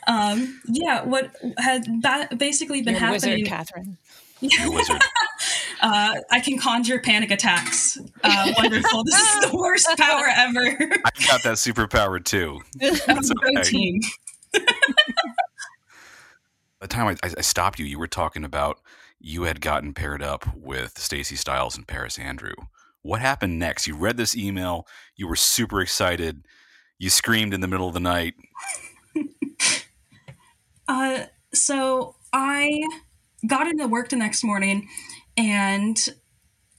um, 0.08 0.60
yeah, 0.66 1.04
what 1.04 1.30
had 1.58 1.86
ba- 2.02 2.28
basically 2.36 2.82
been 2.82 2.94
You're 2.94 3.04
a 3.04 3.06
happening. 3.06 3.34
wizard, 3.34 3.46
Katherine. 3.46 3.96
You're 4.40 4.66
a 4.66 4.70
wizard. 4.70 5.00
uh, 5.82 6.14
I 6.30 6.40
can 6.40 6.58
conjure 6.58 6.98
panic 6.98 7.30
attacks. 7.30 7.98
Uh, 8.24 8.52
wonderful. 8.56 9.04
this 9.04 9.20
is 9.20 9.50
the 9.50 9.56
worst 9.56 9.88
power 9.98 10.24
ever. 10.34 10.60
I 11.04 11.10
got 11.26 11.42
that 11.42 11.56
superpower 11.56 12.24
too. 12.24 12.60
That's 12.80 13.30
okay. 13.30 13.54
go 13.54 13.62
team. 13.62 14.00
the 16.80 16.88
time 16.88 17.16
I, 17.22 17.30
I 17.36 17.40
stopped 17.42 17.78
you, 17.78 17.84
you 17.84 17.98
were 17.98 18.06
talking 18.06 18.44
about 18.44 18.80
you 19.20 19.42
had 19.42 19.60
gotten 19.60 19.92
paired 19.92 20.22
up 20.22 20.56
with 20.56 20.98
Stacy 20.98 21.36
Styles 21.36 21.76
and 21.76 21.86
Paris 21.86 22.18
Andrew. 22.18 22.54
What 23.02 23.20
happened 23.20 23.58
next? 23.58 23.86
You 23.86 23.96
read 23.96 24.16
this 24.16 24.36
email. 24.36 24.86
You 25.16 25.28
were 25.28 25.36
super 25.36 25.80
excited. 25.80 26.46
You 26.98 27.10
screamed 27.10 27.52
in 27.52 27.60
the 27.60 27.68
middle 27.68 27.88
of 27.88 27.94
the 27.94 28.00
night. 28.00 28.34
Uh, 30.88 31.26
so 31.52 32.16
I 32.32 32.82
got 33.46 33.68
into 33.68 33.86
work 33.86 34.08
the 34.08 34.16
next 34.16 34.42
morning 34.42 34.88
and 35.36 36.08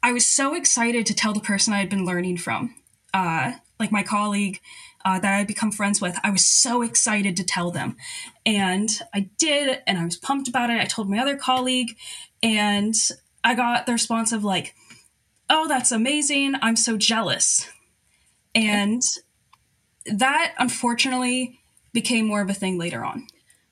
I 0.02 0.12
was 0.12 0.26
so 0.26 0.56
excited 0.56 1.06
to 1.06 1.14
tell 1.14 1.34
the 1.34 1.40
person 1.40 1.74
I 1.74 1.80
had 1.80 1.90
been 1.90 2.06
learning 2.06 2.38
from, 2.38 2.76
uh, 3.14 3.54
like 3.80 3.92
my 3.92 4.04
colleague 4.04 4.60
uh, 5.06 5.20
that 5.20 5.34
I 5.34 5.38
had 5.38 5.48
become 5.48 5.72
friends 5.72 6.02
with. 6.02 6.18
I 6.24 6.30
was 6.30 6.46
so 6.46 6.82
excited 6.82 7.38
to 7.38 7.44
tell 7.44 7.72
them. 7.72 7.96
And 8.46 8.90
I 9.14 9.30
did, 9.38 9.82
and 9.88 9.98
I 9.98 10.06
was 10.06 10.18
pumped 10.18 10.48
about 10.48 10.70
it. 10.70 10.80
I 10.80 10.86
told 10.86 11.10
my 11.10 11.20
other 11.20 11.38
colleague, 11.38 11.98
and 12.44 12.94
I 13.44 13.56
got 13.56 13.86
the 13.86 13.94
response 13.94 14.32
of, 14.32 14.44
like, 14.44 14.74
oh, 15.50 15.68
that's 15.68 15.92
amazing. 15.92 16.56
I'm 16.62 16.76
so 16.76 16.98
jealous. 16.98 17.70
And 18.54 19.02
that 20.06 20.54
unfortunately 20.58 21.60
became 21.94 22.28
more 22.28 22.42
of 22.42 22.50
a 22.50 22.54
thing 22.54 22.78
later 22.78 23.04
on. 23.04 23.28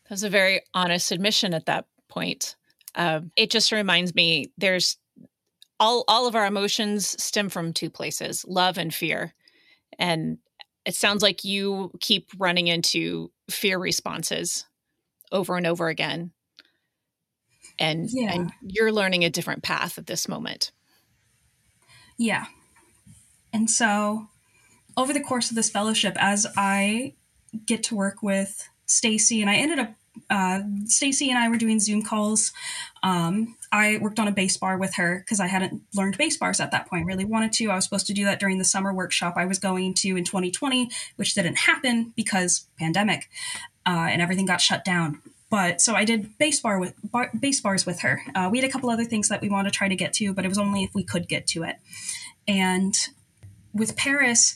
That 0.07 0.11
was 0.11 0.23
a 0.23 0.29
very 0.29 0.61
honest 0.73 1.11
admission 1.11 1.53
at 1.53 1.65
that 1.65 1.85
point. 2.07 2.55
Um, 2.95 3.31
it 3.35 3.51
just 3.51 3.71
reminds 3.71 4.15
me 4.15 4.51
there's 4.57 4.97
all 5.79 6.03
all 6.07 6.27
of 6.27 6.35
our 6.35 6.45
emotions 6.45 7.21
stem 7.21 7.49
from 7.49 7.71
two 7.73 7.89
places 7.89 8.43
love 8.47 8.77
and 8.79 8.91
fear 8.91 9.35
and 9.99 10.39
it 10.85 10.95
sounds 10.95 11.21
like 11.21 11.43
you 11.43 11.91
keep 11.99 12.29
running 12.39 12.65
into 12.67 13.31
fear 13.51 13.77
responses 13.77 14.65
over 15.31 15.55
and 15.55 15.67
over 15.67 15.87
again 15.87 16.31
and 17.77 18.09
Yeah. 18.11 18.33
and 18.33 18.51
you're 18.63 18.91
learning 18.91 19.23
a 19.23 19.29
different 19.29 19.61
path 19.61 19.99
at 19.99 20.07
this 20.07 20.27
moment 20.27 20.71
Yeah. 22.17 22.47
And 23.53 23.69
so 23.69 24.29
over 24.95 25.13
the 25.13 25.21
course 25.21 25.51
of 25.51 25.55
this 25.55 25.69
fellowship, 25.69 26.15
as 26.19 26.47
I 26.57 27.13
get 27.67 27.83
to 27.83 27.95
work 27.95 28.23
with 28.23 28.67
Stacy, 28.87 29.41
and 29.41 29.49
I 29.49 29.55
ended 29.55 29.79
up 29.79 29.93
uh, 30.29 30.61
Stacy 30.85 31.29
and 31.29 31.37
I 31.37 31.49
were 31.49 31.57
doing 31.57 31.79
Zoom 31.79 32.01
calls. 32.01 32.51
Um, 33.03 33.55
I 33.71 33.97
worked 34.01 34.19
on 34.19 34.27
a 34.27 34.31
bass 34.31 34.57
bar 34.57 34.77
with 34.77 34.95
her 34.95 35.19
because 35.19 35.39
I 35.39 35.47
hadn't 35.47 35.81
learned 35.95 36.17
bass 36.17 36.37
bars 36.37 36.59
at 36.59 36.71
that 36.71 36.87
point. 36.87 37.05
Really 37.05 37.25
wanted 37.25 37.53
to. 37.53 37.69
I 37.69 37.75
was 37.75 37.83
supposed 37.83 38.07
to 38.07 38.13
do 38.13 38.25
that 38.25 38.39
during 38.39 38.57
the 38.57 38.65
summer 38.65 38.93
workshop 38.93 39.35
I 39.37 39.45
was 39.45 39.59
going 39.59 39.93
to 39.95 40.17
in 40.17 40.23
2020, 40.23 40.89
which 41.15 41.33
didn't 41.33 41.57
happen 41.57 42.13
because 42.15 42.65
pandemic 42.79 43.29
uh, 43.85 44.07
and 44.09 44.21
everything 44.21 44.45
got 44.45 44.61
shut 44.61 44.83
down. 44.83 45.21
But 45.49 45.79
so 45.79 45.95
I 45.95 46.03
did 46.03 46.37
bass 46.37 46.59
bar 46.59 46.79
with 46.79 46.93
bar, 47.03 47.31
bass 47.37 47.61
bars 47.61 47.85
with 47.85 48.01
her. 48.01 48.21
Uh, 48.35 48.49
we 48.51 48.59
had 48.59 48.69
a 48.69 48.71
couple 48.71 48.89
other 48.89 49.05
things 49.05 49.29
that 49.29 49.41
we 49.41 49.49
wanted 49.49 49.71
to 49.71 49.77
try 49.77 49.87
to 49.87 49.95
get 49.95 50.13
to, 50.13 50.33
but 50.33 50.43
it 50.43 50.49
was 50.49 50.57
only 50.57 50.83
if 50.83 50.93
we 50.93 51.03
could 51.03 51.27
get 51.27 51.47
to 51.47 51.63
it. 51.63 51.77
And 52.47 52.95
with 53.73 53.95
Paris, 53.95 54.55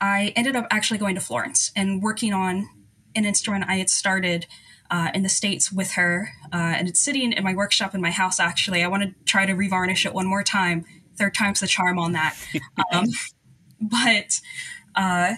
I 0.00 0.32
ended 0.36 0.56
up 0.56 0.66
actually 0.70 0.98
going 0.98 1.14
to 1.14 1.20
Florence 1.20 1.72
and 1.76 2.02
working 2.02 2.32
on 2.32 2.68
an 3.14 3.24
instrument 3.24 3.64
I 3.68 3.76
had 3.76 3.90
started 3.90 4.46
uh, 4.90 5.10
in 5.14 5.22
the 5.22 5.28
States 5.28 5.72
with 5.72 5.92
her. 5.92 6.32
Uh, 6.52 6.74
and 6.76 6.88
it's 6.88 7.00
sitting 7.00 7.32
in 7.32 7.44
my 7.44 7.54
workshop 7.54 7.94
in 7.94 8.00
my 8.00 8.10
house, 8.10 8.40
actually. 8.40 8.82
I 8.82 8.88
want 8.88 9.02
to 9.04 9.14
try 9.24 9.46
to 9.46 9.52
revarnish 9.52 10.04
it 10.04 10.12
one 10.12 10.26
more 10.26 10.42
time. 10.42 10.84
Third 11.16 11.34
time's 11.34 11.60
the 11.60 11.66
charm 11.66 11.98
on 11.98 12.12
that. 12.12 12.36
um, 12.92 13.06
but 13.80 14.40
uh, 14.96 15.34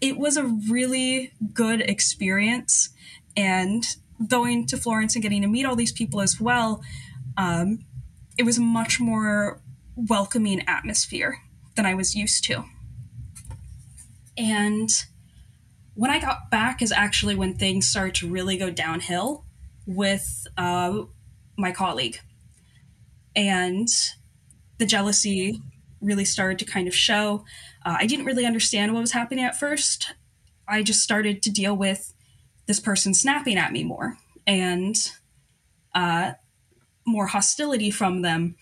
it 0.00 0.18
was 0.18 0.36
a 0.36 0.44
really 0.44 1.32
good 1.52 1.80
experience. 1.82 2.90
And 3.36 3.84
going 4.26 4.66
to 4.68 4.78
Florence 4.78 5.14
and 5.14 5.22
getting 5.22 5.42
to 5.42 5.48
meet 5.48 5.66
all 5.66 5.76
these 5.76 5.92
people 5.92 6.20
as 6.22 6.40
well, 6.40 6.82
um, 7.36 7.84
it 8.38 8.44
was 8.44 8.56
a 8.56 8.62
much 8.62 8.98
more 8.98 9.60
welcoming 9.94 10.62
atmosphere 10.66 11.38
than 11.74 11.84
I 11.84 11.94
was 11.94 12.14
used 12.14 12.44
to. 12.44 12.64
And 14.38 14.90
when 15.96 16.10
I 16.10 16.20
got 16.20 16.50
back 16.50 16.82
is 16.82 16.92
actually 16.92 17.34
when 17.34 17.54
things 17.54 17.88
started 17.88 18.14
to 18.16 18.28
really 18.28 18.58
go 18.58 18.70
downhill 18.70 19.44
with 19.86 20.46
uh, 20.56 21.02
my 21.56 21.72
colleague. 21.72 22.20
And 23.34 23.88
the 24.78 24.86
jealousy 24.86 25.62
really 26.02 26.26
started 26.26 26.58
to 26.58 26.64
kind 26.66 26.86
of 26.86 26.94
show. 26.94 27.44
Uh, 27.84 27.96
I 27.98 28.06
didn't 28.06 28.26
really 28.26 28.44
understand 28.44 28.92
what 28.92 29.00
was 29.00 29.12
happening 29.12 29.44
at 29.44 29.58
first. 29.58 30.12
I 30.68 30.82
just 30.82 31.02
started 31.02 31.42
to 31.42 31.50
deal 31.50 31.74
with 31.74 32.12
this 32.66 32.78
person 32.78 33.14
snapping 33.14 33.56
at 33.56 33.72
me 33.72 33.82
more 33.82 34.18
and 34.46 34.96
uh, 35.94 36.32
more 37.06 37.28
hostility 37.28 37.90
from 37.90 38.20
them 38.20 38.56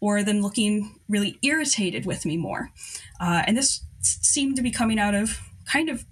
or 0.00 0.22
them 0.22 0.40
looking 0.40 0.98
really 1.06 1.38
irritated 1.42 2.06
with 2.06 2.24
me 2.24 2.38
more. 2.38 2.70
Uh, 3.20 3.42
and 3.46 3.58
this 3.58 3.82
seemed 4.00 4.56
to 4.56 4.62
be 4.62 4.70
coming 4.70 4.98
out 4.98 5.14
of 5.14 5.38
kind 5.66 5.90
of 5.90 6.06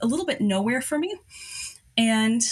a 0.00 0.06
little 0.06 0.26
bit 0.26 0.40
nowhere 0.40 0.80
for 0.80 0.98
me. 0.98 1.14
And 1.96 2.42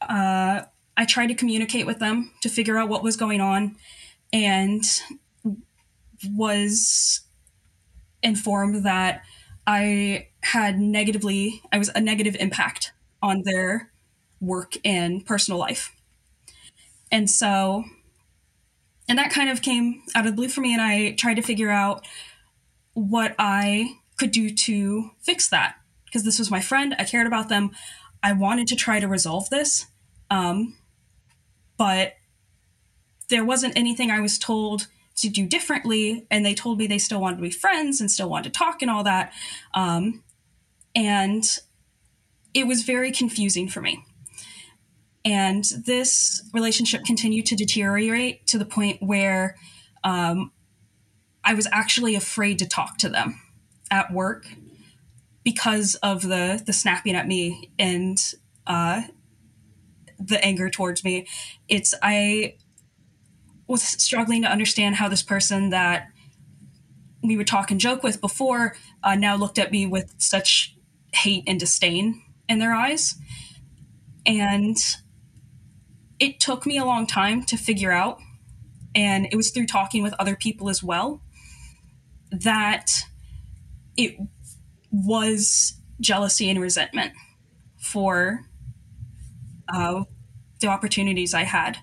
uh, 0.00 0.62
I 0.96 1.04
tried 1.06 1.28
to 1.28 1.34
communicate 1.34 1.86
with 1.86 1.98
them 1.98 2.32
to 2.42 2.48
figure 2.48 2.78
out 2.78 2.88
what 2.88 3.02
was 3.02 3.16
going 3.16 3.40
on 3.40 3.76
and 4.32 4.82
was 6.30 7.20
informed 8.22 8.84
that 8.84 9.22
I 9.66 10.28
had 10.40 10.78
negatively, 10.78 11.62
I 11.72 11.78
was 11.78 11.90
a 11.94 12.00
negative 12.00 12.36
impact 12.38 12.92
on 13.22 13.42
their 13.44 13.90
work 14.40 14.74
and 14.84 15.24
personal 15.24 15.58
life. 15.58 15.94
And 17.10 17.30
so, 17.30 17.84
and 19.08 19.18
that 19.18 19.30
kind 19.30 19.50
of 19.50 19.62
came 19.62 20.02
out 20.14 20.26
of 20.26 20.32
the 20.32 20.36
blue 20.36 20.48
for 20.48 20.60
me. 20.60 20.72
And 20.72 20.82
I 20.82 21.12
tried 21.12 21.34
to 21.34 21.42
figure 21.42 21.70
out 21.70 22.06
what 22.94 23.34
I 23.38 23.98
could 24.18 24.30
do 24.30 24.50
to 24.50 25.10
fix 25.20 25.48
that 25.48 25.76
because 26.12 26.24
this 26.24 26.38
was 26.38 26.50
my 26.50 26.60
friend. 26.60 26.94
I 26.98 27.04
cared 27.04 27.26
about 27.26 27.48
them. 27.48 27.70
I 28.22 28.32
wanted 28.32 28.66
to 28.68 28.76
try 28.76 29.00
to 29.00 29.08
resolve 29.08 29.48
this. 29.48 29.86
Um, 30.30 30.76
but 31.78 32.14
there 33.30 33.44
wasn't 33.44 33.78
anything 33.78 34.10
I 34.10 34.20
was 34.20 34.38
told 34.38 34.88
to 35.16 35.30
do 35.30 35.46
differently. 35.46 36.26
And 36.30 36.44
they 36.44 36.54
told 36.54 36.78
me 36.78 36.86
they 36.86 36.98
still 36.98 37.20
wanted 37.20 37.36
to 37.36 37.42
be 37.42 37.50
friends 37.50 38.00
and 38.00 38.10
still 38.10 38.28
wanted 38.28 38.52
to 38.52 38.58
talk 38.58 38.82
and 38.82 38.90
all 38.90 39.02
that. 39.04 39.32
Um, 39.72 40.22
and 40.94 41.44
it 42.52 42.66
was 42.66 42.82
very 42.82 43.10
confusing 43.10 43.68
for 43.68 43.80
me. 43.80 44.04
And 45.24 45.64
this 45.86 46.42
relationship 46.52 47.04
continued 47.04 47.46
to 47.46 47.56
deteriorate 47.56 48.46
to 48.48 48.58
the 48.58 48.64
point 48.66 49.02
where 49.02 49.56
um, 50.04 50.52
I 51.42 51.54
was 51.54 51.66
actually 51.72 52.16
afraid 52.16 52.58
to 52.58 52.68
talk 52.68 52.98
to 52.98 53.08
them 53.08 53.40
at 53.90 54.12
work 54.12 54.46
because 55.44 55.94
of 55.96 56.22
the 56.22 56.62
the 56.64 56.72
snapping 56.72 57.14
at 57.14 57.26
me 57.26 57.70
and 57.78 58.34
uh, 58.66 59.02
the 60.18 60.42
anger 60.44 60.70
towards 60.70 61.04
me. 61.04 61.26
It's 61.68 61.94
I 62.02 62.56
was 63.66 63.82
struggling 63.82 64.42
to 64.42 64.48
understand 64.48 64.96
how 64.96 65.08
this 65.08 65.22
person 65.22 65.70
that 65.70 66.08
we 67.22 67.36
would 67.36 67.46
talk 67.46 67.70
and 67.70 67.80
joke 67.80 68.02
with 68.02 68.20
before 68.20 68.74
uh, 69.02 69.14
now 69.14 69.36
looked 69.36 69.58
at 69.58 69.70
me 69.70 69.86
with 69.86 70.14
such 70.18 70.76
hate 71.14 71.44
and 71.46 71.58
disdain 71.58 72.22
in 72.48 72.58
their 72.58 72.72
eyes. 72.72 73.16
And 74.26 74.76
it 76.18 76.40
took 76.40 76.66
me 76.66 76.78
a 76.78 76.84
long 76.84 77.06
time 77.06 77.42
to 77.44 77.56
figure 77.56 77.92
out, 77.92 78.20
and 78.94 79.26
it 79.30 79.36
was 79.36 79.50
through 79.50 79.66
talking 79.66 80.02
with 80.02 80.14
other 80.18 80.36
people 80.36 80.68
as 80.68 80.82
well, 80.82 81.22
that 82.30 83.04
it 83.96 84.16
was 84.92 85.74
jealousy 86.00 86.50
and 86.50 86.60
resentment 86.60 87.12
for 87.78 88.40
uh, 89.72 90.04
the 90.60 90.68
opportunities 90.68 91.34
I 91.34 91.42
had. 91.42 91.78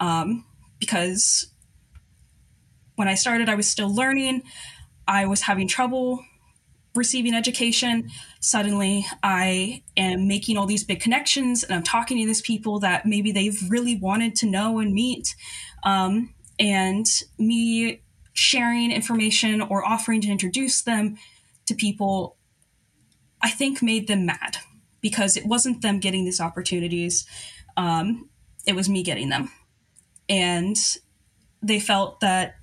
Um, 0.00 0.44
because 0.78 1.46
when 2.96 3.08
I 3.08 3.14
started, 3.14 3.48
I 3.48 3.54
was 3.54 3.68
still 3.68 3.94
learning. 3.94 4.42
I 5.06 5.26
was 5.26 5.42
having 5.42 5.68
trouble 5.68 6.24
receiving 6.94 7.34
education. 7.34 8.10
Suddenly, 8.40 9.06
I 9.22 9.82
am 9.96 10.26
making 10.26 10.58
all 10.58 10.66
these 10.66 10.84
big 10.84 11.00
connections 11.00 11.62
and 11.62 11.74
I'm 11.74 11.82
talking 11.82 12.18
to 12.18 12.26
these 12.26 12.42
people 12.42 12.80
that 12.80 13.06
maybe 13.06 13.30
they've 13.30 13.58
really 13.70 13.96
wanted 13.96 14.34
to 14.36 14.46
know 14.46 14.78
and 14.78 14.92
meet. 14.92 15.34
Um, 15.84 16.34
and 16.58 17.06
me 17.38 18.02
sharing 18.32 18.90
information 18.92 19.60
or 19.60 19.84
offering 19.84 20.20
to 20.22 20.28
introduce 20.28 20.82
them 20.82 21.16
to 21.66 21.74
people, 21.74 22.36
I 23.40 23.50
think 23.50 23.82
made 23.82 24.08
them 24.08 24.26
mad 24.26 24.58
because 25.00 25.36
it 25.36 25.46
wasn't 25.46 25.82
them 25.82 26.00
getting 26.00 26.24
these 26.24 26.40
opportunities, 26.40 27.26
um, 27.76 28.28
it 28.66 28.74
was 28.74 28.88
me 28.88 29.02
getting 29.02 29.28
them. 29.28 29.50
And 30.28 30.76
they 31.62 31.80
felt 31.80 32.20
that, 32.20 32.56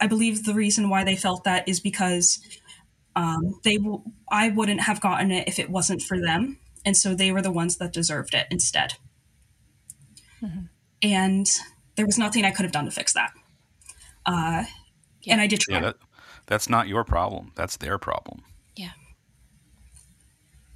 I 0.00 0.06
believe 0.06 0.44
the 0.44 0.54
reason 0.54 0.88
why 0.88 1.04
they 1.04 1.16
felt 1.16 1.44
that 1.44 1.68
is 1.68 1.80
because 1.80 2.40
um, 3.14 3.60
they 3.64 3.76
w- 3.76 4.02
I 4.30 4.48
wouldn't 4.48 4.80
have 4.80 5.00
gotten 5.00 5.30
it 5.30 5.46
if 5.46 5.58
it 5.58 5.68
wasn't 5.68 6.02
for 6.02 6.18
them. 6.18 6.58
And 6.84 6.96
so 6.96 7.14
they 7.14 7.30
were 7.30 7.42
the 7.42 7.52
ones 7.52 7.76
that 7.76 7.92
deserved 7.92 8.34
it 8.34 8.46
instead. 8.50 8.94
Mm-hmm. 10.42 10.62
And 11.02 11.46
there 11.96 12.06
was 12.06 12.18
nothing 12.18 12.44
I 12.44 12.50
could 12.50 12.64
have 12.64 12.72
done 12.72 12.86
to 12.86 12.90
fix 12.90 13.12
that. 13.12 13.32
Uh, 14.24 14.64
yeah. 15.22 15.34
And 15.34 15.40
I 15.40 15.46
did 15.46 15.60
try. 15.60 15.74
Yeah, 15.74 15.80
that, 15.82 15.96
that's 16.46 16.68
not 16.68 16.88
your 16.88 17.04
problem. 17.04 17.52
That's 17.56 17.76
their 17.76 17.98
problem. 17.98 18.42
Yeah. 18.74 18.92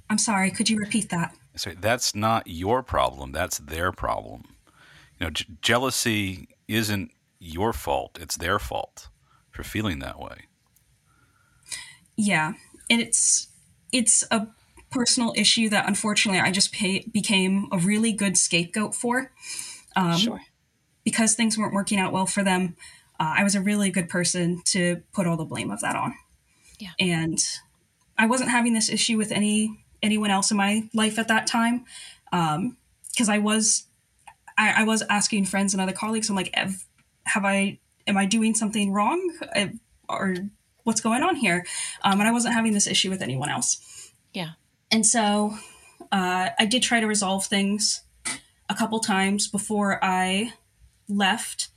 I'm 0.09 0.17
sorry. 0.17 0.51
Could 0.51 0.69
you 0.69 0.77
repeat 0.77 1.09
that? 1.09 1.35
Sorry, 1.55 1.77
that's 1.79 2.13
not 2.13 2.47
your 2.47 2.83
problem. 2.83 3.31
That's 3.31 3.59
their 3.59 3.91
problem. 3.91 4.43
You 5.19 5.27
know, 5.27 5.29
j- 5.29 5.45
jealousy 5.61 6.49
isn't 6.67 7.11
your 7.39 7.73
fault. 7.73 8.17
It's 8.19 8.37
their 8.37 8.59
fault 8.59 9.09
for 9.51 9.63
feeling 9.63 9.99
that 9.99 10.19
way. 10.19 10.47
Yeah, 12.17 12.53
and 12.89 13.01
it's 13.01 13.47
it's 13.91 14.23
a 14.31 14.47
personal 14.91 15.33
issue 15.35 15.69
that 15.69 15.87
unfortunately 15.87 16.39
I 16.39 16.51
just 16.51 16.71
pay, 16.71 17.05
became 17.11 17.67
a 17.71 17.77
really 17.77 18.11
good 18.11 18.37
scapegoat 18.37 18.95
for. 18.95 19.31
Um, 19.95 20.17
sure. 20.17 20.41
Because 21.03 21.35
things 21.35 21.57
weren't 21.57 21.73
working 21.73 21.99
out 21.99 22.11
well 22.13 22.25
for 22.25 22.43
them, 22.43 22.75
uh, 23.19 23.35
I 23.37 23.43
was 23.43 23.55
a 23.55 23.61
really 23.61 23.89
good 23.91 24.09
person 24.09 24.61
to 24.67 25.03
put 25.13 25.27
all 25.27 25.37
the 25.37 25.45
blame 25.45 25.71
of 25.71 25.81
that 25.81 25.95
on. 25.95 26.15
Yeah. 26.79 26.91
And 26.99 27.39
I 28.17 28.25
wasn't 28.25 28.49
having 28.49 28.73
this 28.73 28.89
issue 28.89 29.17
with 29.17 29.31
any 29.31 29.84
anyone 30.01 30.31
else 30.31 30.51
in 30.51 30.57
my 30.57 30.87
life 30.93 31.19
at 31.19 31.27
that 31.27 31.47
time, 31.47 31.85
because 32.31 33.29
um, 33.29 33.29
I 33.29 33.39
was 33.39 33.85
I, 34.57 34.81
I, 34.81 34.83
was 34.83 35.03
asking 35.09 35.45
friends 35.45 35.73
and 35.73 35.81
other 35.81 35.91
colleagues. 35.91 36.29
I'm 36.29 36.35
like, 36.35 36.53
have, 36.55 36.83
have 37.25 37.45
I 37.45 37.79
am 38.07 38.17
I 38.17 38.25
doing 38.25 38.55
something 38.55 38.91
wrong, 38.91 39.21
or 40.07 40.35
what's 40.83 41.01
going 41.01 41.23
on 41.23 41.35
here? 41.35 41.65
Um, 42.03 42.19
and 42.19 42.27
I 42.27 42.31
wasn't 42.31 42.53
having 42.53 42.73
this 42.73 42.87
issue 42.87 43.09
with 43.09 43.21
anyone 43.21 43.49
else. 43.49 44.11
Yeah. 44.33 44.51
And 44.91 45.05
so 45.05 45.57
uh, 46.11 46.49
I 46.57 46.65
did 46.65 46.83
try 46.83 46.99
to 46.99 47.07
resolve 47.07 47.45
things 47.45 48.01
a 48.69 48.75
couple 48.75 48.99
times 48.99 49.47
before 49.47 49.99
I 50.03 50.53
left. 51.09 51.69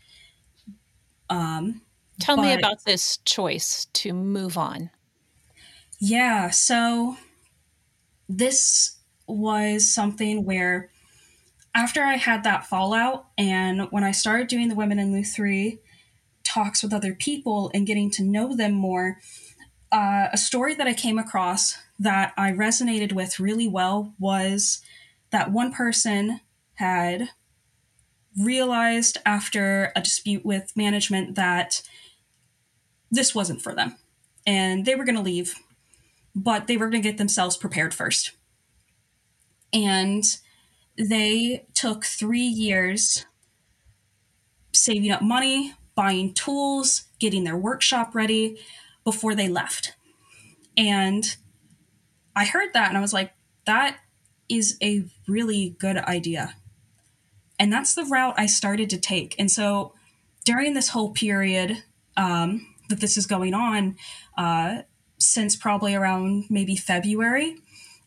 Um, 1.30 1.82
Tell 2.20 2.36
but, 2.36 2.42
me 2.42 2.52
about 2.52 2.84
this 2.84 3.18
choice 3.24 3.86
to 3.94 4.12
move 4.12 4.58
on. 4.58 4.90
Yeah. 6.00 6.50
So 6.50 7.16
this 8.28 8.96
was 9.26 9.92
something 9.92 10.44
where 10.44 10.90
after 11.74 12.02
I 12.02 12.14
had 12.14 12.44
that 12.44 12.66
fallout 12.66 13.26
and 13.36 13.82
when 13.90 14.04
I 14.04 14.10
started 14.10 14.48
doing 14.48 14.68
the 14.68 14.74
Women 14.74 14.98
in 14.98 15.12
Lutherie 15.12 15.78
talks 16.44 16.82
with 16.82 16.92
other 16.92 17.14
people 17.14 17.70
and 17.74 17.86
getting 17.86 18.10
to 18.12 18.24
know 18.24 18.56
them 18.56 18.72
more, 18.72 19.18
uh, 19.92 20.28
a 20.32 20.36
story 20.38 20.74
that 20.74 20.86
I 20.86 20.94
came 20.94 21.18
across 21.18 21.76
that 21.98 22.32
I 22.36 22.52
resonated 22.52 23.12
with 23.12 23.40
really 23.40 23.68
well 23.68 24.14
was 24.18 24.80
that 25.30 25.52
one 25.52 25.72
person 25.72 26.40
had 26.74 27.30
realized 28.38 29.18
after 29.26 29.92
a 29.96 30.00
dispute 30.00 30.44
with 30.44 30.76
management 30.76 31.34
that 31.34 31.82
this 33.10 33.34
wasn't 33.34 33.62
for 33.62 33.74
them 33.74 33.96
and 34.46 34.84
they 34.84 34.94
were 34.94 35.04
going 35.04 35.16
to 35.16 35.22
leave, 35.22 35.54
but 36.34 36.66
they 36.66 36.76
were 36.76 36.88
going 36.88 37.02
to 37.02 37.08
get 37.08 37.18
themselves 37.18 37.56
prepared 37.56 37.94
first. 37.94 38.32
And 39.72 40.24
they 40.96 41.66
took 41.74 42.04
three 42.04 42.40
years 42.40 43.26
saving 44.72 45.10
up 45.10 45.22
money, 45.22 45.74
buying 45.94 46.32
tools, 46.32 47.04
getting 47.18 47.44
their 47.44 47.56
workshop 47.56 48.14
ready 48.14 48.60
before 49.04 49.34
they 49.34 49.48
left. 49.48 49.94
And 50.76 51.36
I 52.36 52.44
heard 52.44 52.72
that 52.74 52.88
and 52.88 52.96
I 52.96 53.00
was 53.00 53.12
like, 53.12 53.32
that 53.66 53.98
is 54.48 54.78
a 54.82 55.04
really 55.26 55.76
good 55.78 55.96
idea. 55.96 56.54
And 57.58 57.72
that's 57.72 57.94
the 57.94 58.04
route 58.04 58.34
I 58.38 58.46
started 58.46 58.88
to 58.90 58.98
take. 58.98 59.34
And 59.38 59.50
so 59.50 59.92
during 60.44 60.74
this 60.74 60.90
whole 60.90 61.10
period 61.10 61.82
um, 62.16 62.66
that 62.88 63.00
this 63.00 63.16
is 63.16 63.26
going 63.26 63.54
on, 63.54 63.96
uh, 64.36 64.82
since 65.18 65.56
probably 65.56 65.94
around 65.94 66.44
maybe 66.48 66.76
February, 66.76 67.56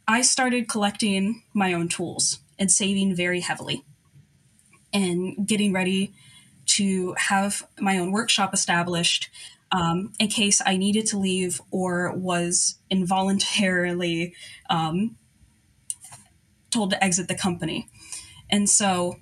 I 0.07 0.21
started 0.21 0.67
collecting 0.67 1.43
my 1.53 1.73
own 1.73 1.87
tools 1.87 2.39
and 2.57 2.71
saving 2.71 3.15
very 3.15 3.41
heavily 3.41 3.83
and 4.93 5.47
getting 5.47 5.73
ready 5.73 6.13
to 6.65 7.13
have 7.17 7.67
my 7.79 7.97
own 7.97 8.11
workshop 8.11 8.53
established 8.53 9.29
um, 9.71 10.13
in 10.19 10.27
case 10.27 10.61
I 10.65 10.77
needed 10.77 11.05
to 11.07 11.17
leave 11.17 11.61
or 11.71 12.13
was 12.13 12.75
involuntarily 12.89 14.33
um, 14.69 15.17
told 16.69 16.91
to 16.91 17.03
exit 17.03 17.27
the 17.27 17.35
company. 17.35 17.87
And 18.49 18.69
so, 18.69 19.17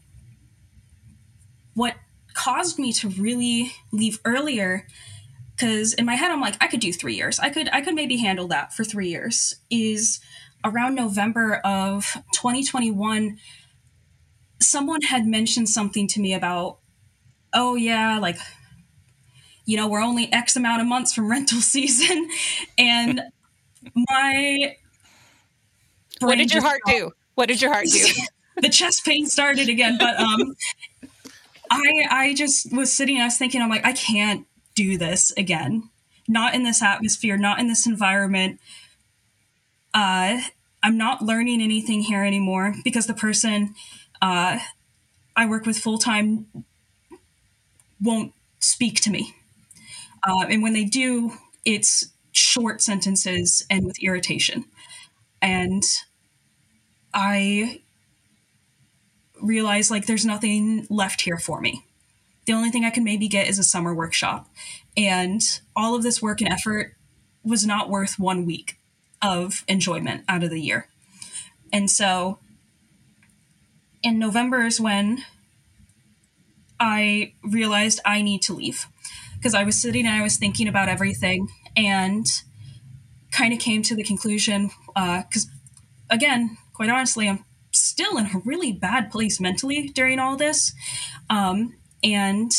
what 1.76 1.96
caused 2.34 2.80
me 2.80 2.92
to 2.94 3.10
really 3.10 3.72
leave 3.92 4.20
earlier 4.26 4.88
because 5.60 5.93
in 5.93 6.05
my 6.05 6.16
head 6.16 6.32
i'm 6.32 6.41
like 6.41 6.55
i 6.62 6.68
could 6.68 6.80
do 6.80 6.93
three 6.93 7.16
years 7.16 7.39
i 7.39 7.49
could 7.49 7.70
i 7.70 7.82
could 7.82 7.95
maybe 7.95 8.18
handle 8.18 8.47
that 8.47 8.74
for 8.74 8.84
three 8.84 9.10
years 9.10 9.55
is 9.70 10.20
around 10.64 10.95
november 10.95 11.55
of 11.66 12.18
2021 12.34 13.38
someone 14.62 15.01
had 15.01 15.26
mentioned 15.26 15.70
something 15.70 16.07
to 16.07 16.20
me 16.20 16.34
about 16.34 16.80
oh 17.53 17.76
yeah 17.76 18.20
like 18.20 18.38
you 19.66 19.78
know 19.78 19.88
we're 19.88 20.01
only 20.01 20.32
x 20.34 20.55
amount 20.55 20.82
of 20.82 20.88
months 20.88 21.14
from 21.14 21.30
rental 21.32 21.60
season 21.60 22.30
and 22.78 23.22
my 23.95 24.76
what 26.22 26.38
did 26.38 26.51
your 26.51 26.62
heart 26.62 26.82
do? 26.86 27.12
What 27.36 27.47
did 27.47 27.62
your 27.62 27.72
heart 27.72 27.86
do? 27.86 28.05
the 28.62 28.68
chest 28.68 29.05
pain 29.05 29.26
started 29.26 29.70
again 29.70 29.97
but 29.97 30.20
um 30.20 30.53
i 31.72 32.05
i 32.10 32.34
just 32.34 32.74
was 32.76 32.91
sitting 32.91 33.16
and 33.16 33.24
i 33.24 33.28
was 33.28 33.38
thinking 33.38 33.62
i'm 33.62 33.70
like 33.70 33.86
i 33.86 33.93
can't 33.93 34.45
do 34.80 34.97
this 34.97 35.32
again. 35.36 35.89
Not 36.27 36.53
in 36.55 36.63
this 36.63 36.82
atmosphere 36.82 37.38
not 37.38 37.59
in 37.59 37.67
this 37.67 37.86
environment. 37.86 38.59
Uh 39.93 40.39
i'm 40.82 40.97
not 40.97 41.21
learning 41.21 41.61
anything 41.61 42.01
here 42.01 42.23
anymore 42.23 42.73
because 42.86 43.05
the 43.05 43.13
person 43.13 43.75
uh 44.21 44.59
i 45.36 45.45
work 45.45 45.65
with 45.65 45.77
full 45.77 45.97
time 45.97 46.45
won't 48.01 48.32
speak 48.59 49.01
to 49.01 49.09
me. 49.09 49.34
Uh, 50.25 50.45
and 50.49 50.63
when 50.63 50.73
they 50.73 50.86
do 50.86 51.34
it's 51.65 52.05
short 52.32 52.82
sentences 52.82 53.65
and 53.69 53.86
with 53.86 54.01
irritation. 54.01 54.65
And 55.41 55.84
i 57.13 57.82
realize 59.41 59.89
like 59.91 60.05
there's 60.05 60.25
nothing 60.25 60.88
left 60.89 61.21
here 61.21 61.38
for 61.38 61.59
me. 61.59 61.84
The 62.50 62.56
only 62.56 62.72
thing 62.72 62.84
I 62.84 62.89
can 62.89 63.04
maybe 63.04 63.28
get 63.28 63.47
is 63.47 63.60
a 63.60 63.64
summer 63.64 63.93
workshop. 63.93 64.47
And 64.97 65.39
all 65.76 65.93
of 65.93 66.02
this 66.02 66.20
work 66.20 66.41
and 66.41 66.52
effort 66.52 66.95
was 67.43 67.64
not 67.64 67.91
worth 67.91 68.18
one 68.18 68.43
week 68.43 68.80
of 69.22 69.64
enjoyment 69.68 70.24
out 70.28 70.43
of 70.43 70.50
the 70.50 70.60
year. 70.60 70.88
And 71.72 71.91
so 71.91 72.39
in 74.02 74.18
November 74.18 74.64
is 74.64 74.82
when 74.82 75.24
I 76.80 77.34
realized 77.43 78.00
I 78.04 78.24
need 78.24 78.41
to 78.41 78.56
leave 78.56 78.88
because 79.38 79.54
I 79.54 79.64
was 79.64 79.80
sitting 79.80 80.08
and 80.08 80.16
I 80.16 80.24
was 80.24 80.38
thinking 80.38 80.68
about 80.68 80.89
everything 80.89 81.50
and 81.78 82.26
kind 83.32 83.54
of 83.54 83.60
came 83.60 83.84
to 83.84 83.95
the 83.95 84.04
conclusion 84.04 84.72
because, 84.95 85.45
again, 86.10 86.58
quite 86.74 86.89
honestly, 86.89 87.30
I'm 87.30 87.45
still 87.72 88.18
in 88.18 88.26
a 88.26 88.41
really 88.43 88.72
bad 88.72 89.12
place 89.12 89.39
mentally 89.39 89.89
during 89.89 90.18
all 90.18 90.36
this. 90.36 90.74
Um, 91.30 91.76
and 92.04 92.52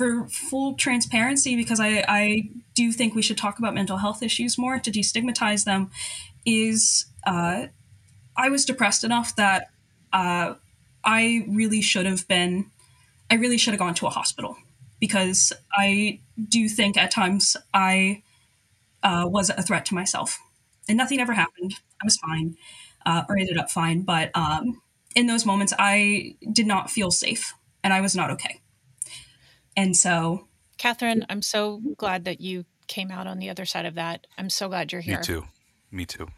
for 0.00 0.26
full 0.28 0.74
transparency, 0.74 1.56
because 1.56 1.78
I, 1.78 2.04
I 2.08 2.48
do 2.74 2.90
think 2.90 3.14
we 3.14 3.22
should 3.22 3.36
talk 3.36 3.58
about 3.58 3.74
mental 3.74 3.98
health 3.98 4.22
issues 4.22 4.56
more 4.56 4.78
to 4.78 4.90
destigmatize 4.90 5.64
them, 5.64 5.90
is 6.46 7.04
uh, 7.26 7.66
I 8.36 8.48
was 8.48 8.64
depressed 8.64 9.04
enough 9.04 9.36
that 9.36 9.70
uh, 10.12 10.54
I 11.04 11.44
really 11.46 11.82
should 11.82 12.06
have 12.06 12.26
been, 12.28 12.70
I 13.30 13.34
really 13.34 13.58
should 13.58 13.74
have 13.74 13.78
gone 13.78 13.94
to 13.96 14.06
a 14.06 14.10
hospital 14.10 14.56
because 15.00 15.52
I 15.76 16.20
do 16.48 16.68
think 16.68 16.96
at 16.96 17.10
times 17.10 17.56
I 17.74 18.22
uh, 19.02 19.26
was 19.28 19.50
a 19.50 19.62
threat 19.62 19.84
to 19.86 19.94
myself. 19.94 20.38
And 20.88 20.96
nothing 20.96 21.20
ever 21.20 21.34
happened. 21.34 21.74
I 22.02 22.04
was 22.04 22.16
fine 22.16 22.56
uh, 23.04 23.24
or 23.28 23.36
ended 23.36 23.58
up 23.58 23.70
fine. 23.70 24.00
But 24.02 24.30
um, 24.34 24.80
in 25.14 25.26
those 25.26 25.44
moments, 25.44 25.74
I 25.78 26.36
did 26.52 26.66
not 26.66 26.90
feel 26.90 27.10
safe 27.10 27.52
and 27.82 27.92
I 27.92 28.00
was 28.00 28.14
not 28.14 28.30
okay. 28.30 28.60
And 29.76 29.96
so, 29.96 30.48
Katherine, 30.78 31.26
I'm 31.28 31.42
so 31.42 31.80
glad 31.96 32.24
that 32.24 32.40
you 32.40 32.64
came 32.86 33.10
out 33.10 33.26
on 33.26 33.38
the 33.38 33.50
other 33.50 33.64
side 33.64 33.86
of 33.86 33.94
that. 33.94 34.26
I'm 34.36 34.50
so 34.50 34.68
glad 34.68 34.92
you're 34.92 35.00
here. 35.00 35.18
Me 35.18 35.24
too. 35.24 35.44
Me 35.90 36.04
too. 36.06 36.28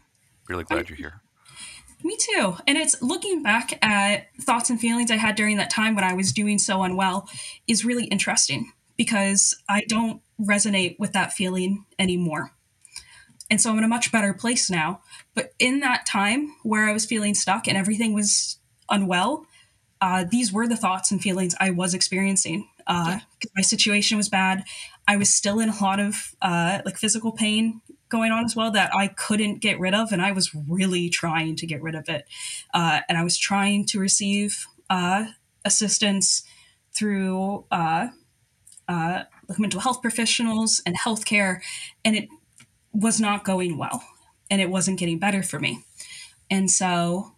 Really 0.47 0.63
glad 0.63 0.89
you're 0.89 0.97
here. 0.97 1.21
Me 2.03 2.17
too. 2.19 2.57
And 2.67 2.77
it's 2.77 3.01
looking 3.01 3.41
back 3.41 3.79
at 3.83 4.27
thoughts 4.41 4.69
and 4.69 4.79
feelings 4.79 5.09
I 5.09 5.15
had 5.15 5.35
during 5.35 5.57
that 5.57 5.69
time 5.69 5.95
when 5.95 6.03
I 6.03 6.13
was 6.13 6.33
doing 6.33 6.59
so 6.59 6.83
unwell 6.83 7.29
is 7.65 7.85
really 7.85 8.05
interesting 8.05 8.71
because 8.97 9.55
I 9.69 9.85
don't 9.87 10.21
resonate 10.39 10.97
with 10.99 11.13
that 11.13 11.33
feeling 11.33 11.85
anymore. 11.97 12.51
And 13.49 13.61
so 13.61 13.71
I'm 13.71 13.77
in 13.77 13.83
a 13.83 13.87
much 13.87 14.11
better 14.11 14.33
place 14.33 14.69
now. 14.69 15.01
But 15.33 15.53
in 15.59 15.79
that 15.79 16.05
time 16.05 16.55
where 16.63 16.89
I 16.89 16.93
was 16.93 17.05
feeling 17.05 17.33
stuck 17.33 17.67
and 17.67 17.77
everything 17.77 18.13
was 18.13 18.57
unwell, 18.89 19.45
uh, 20.03 20.25
these 20.29 20.51
were 20.51 20.67
the 20.67 20.75
thoughts 20.75 21.11
and 21.11 21.21
feelings 21.21 21.55
I 21.61 21.71
was 21.71 21.93
experiencing. 21.93 22.67
Uh, 22.85 23.05
yeah. 23.07 23.49
My 23.55 23.61
situation 23.61 24.17
was 24.17 24.27
bad. 24.27 24.65
I 25.07 25.15
was 25.15 25.33
still 25.33 25.61
in 25.61 25.69
a 25.69 25.81
lot 25.81 26.01
of 26.01 26.35
uh, 26.41 26.81
like 26.83 26.97
physical 26.97 27.31
pain 27.31 27.79
going 28.09 28.33
on 28.33 28.43
as 28.43 28.53
well 28.53 28.69
that 28.71 28.93
I 28.93 29.07
couldn't 29.07 29.61
get 29.61 29.79
rid 29.79 29.93
of, 29.93 30.11
and 30.11 30.21
I 30.21 30.33
was 30.33 30.53
really 30.53 31.07
trying 31.07 31.55
to 31.55 31.65
get 31.65 31.81
rid 31.81 31.95
of 31.95 32.09
it. 32.09 32.25
Uh, 32.73 32.99
and 33.07 33.17
I 33.17 33.23
was 33.23 33.37
trying 33.37 33.85
to 33.87 33.99
receive 33.99 34.67
uh, 34.89 35.27
assistance 35.63 36.43
through 36.93 37.63
uh, 37.71 38.09
uh, 38.89 39.23
mental 39.57 39.79
health 39.79 40.01
professionals 40.01 40.81
and 40.85 40.99
healthcare, 40.99 41.61
and 42.03 42.17
it 42.17 42.27
was 42.91 43.21
not 43.21 43.45
going 43.45 43.77
well, 43.77 44.03
and 44.51 44.59
it 44.59 44.69
wasn't 44.69 44.99
getting 44.99 45.17
better 45.17 45.43
for 45.43 45.61
me. 45.61 45.85
And 46.51 46.69
so 46.69 47.32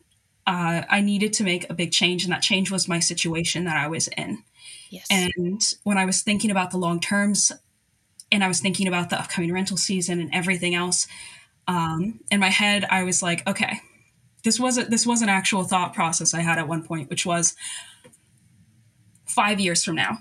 uh, 0.48 0.84
I 0.90 1.02
needed 1.02 1.34
to 1.34 1.44
make 1.44 1.70
a 1.70 1.74
big 1.74 1.92
change, 1.92 2.24
and 2.24 2.32
that 2.32 2.42
change 2.42 2.70
was 2.72 2.88
my 2.88 3.00
situation 3.00 3.66
that 3.66 3.78
I 3.78 3.88
was 3.88 4.08
in. 4.10 4.44
Yes. 4.90 5.08
And 5.10 5.62
when 5.84 5.98
I 5.98 6.06
was 6.06 6.22
thinking 6.22 6.52
about 6.52 6.72
the 6.72 6.78
long 6.78 7.00
terms, 7.00 7.52
and 8.32 8.44
I 8.44 8.48
was 8.48 8.60
thinking 8.60 8.88
about 8.88 9.10
the 9.10 9.20
upcoming 9.20 9.52
rental 9.52 9.78
season 9.78 10.20
and 10.20 10.34
everything 10.34 10.76
else, 10.76 11.08
um, 11.68 12.20
in 12.30 12.40
my 12.40 12.50
head, 12.50 12.86
I 12.90 13.04
was 13.04 13.24
like, 13.24 13.48
okay, 13.48 13.80
this 14.44 14.60
wasn't 14.60 14.92
this 14.92 15.06
was 15.06 15.22
an 15.22 15.30
actual 15.30 15.64
thought 15.64 15.94
process 15.94 16.34
I 16.34 16.42
had 16.42 16.60
at 16.60 16.68
one 16.68 16.84
point, 16.84 17.10
which 17.10 17.26
was 17.26 17.56
five 19.26 19.60
years 19.60 19.84
from 19.84 19.96
now, 19.96 20.20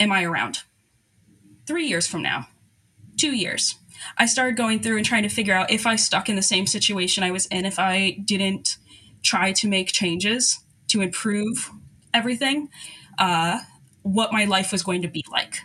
am 0.00 0.10
I 0.10 0.24
around? 0.24 0.60
Three 1.66 1.86
years 1.86 2.06
from 2.06 2.22
now, 2.22 2.48
two 3.16 3.36
years. 3.36 3.76
I 4.18 4.26
started 4.26 4.56
going 4.56 4.80
through 4.80 4.96
and 4.96 5.06
trying 5.06 5.22
to 5.22 5.28
figure 5.28 5.54
out 5.54 5.70
if 5.70 5.86
I 5.86 5.96
stuck 5.96 6.28
in 6.28 6.36
the 6.36 6.42
same 6.42 6.66
situation 6.66 7.22
I 7.22 7.30
was 7.30 7.46
in, 7.46 7.64
if 7.64 7.78
I 7.78 8.18
didn't 8.24 8.76
try 9.24 9.50
to 9.52 9.66
make 9.66 9.90
changes 9.90 10.60
to 10.88 11.00
improve 11.00 11.70
everything, 12.12 12.68
uh, 13.18 13.58
what 14.02 14.32
my 14.32 14.44
life 14.44 14.70
was 14.70 14.84
going 14.84 15.02
to 15.02 15.08
be 15.08 15.24
like. 15.32 15.56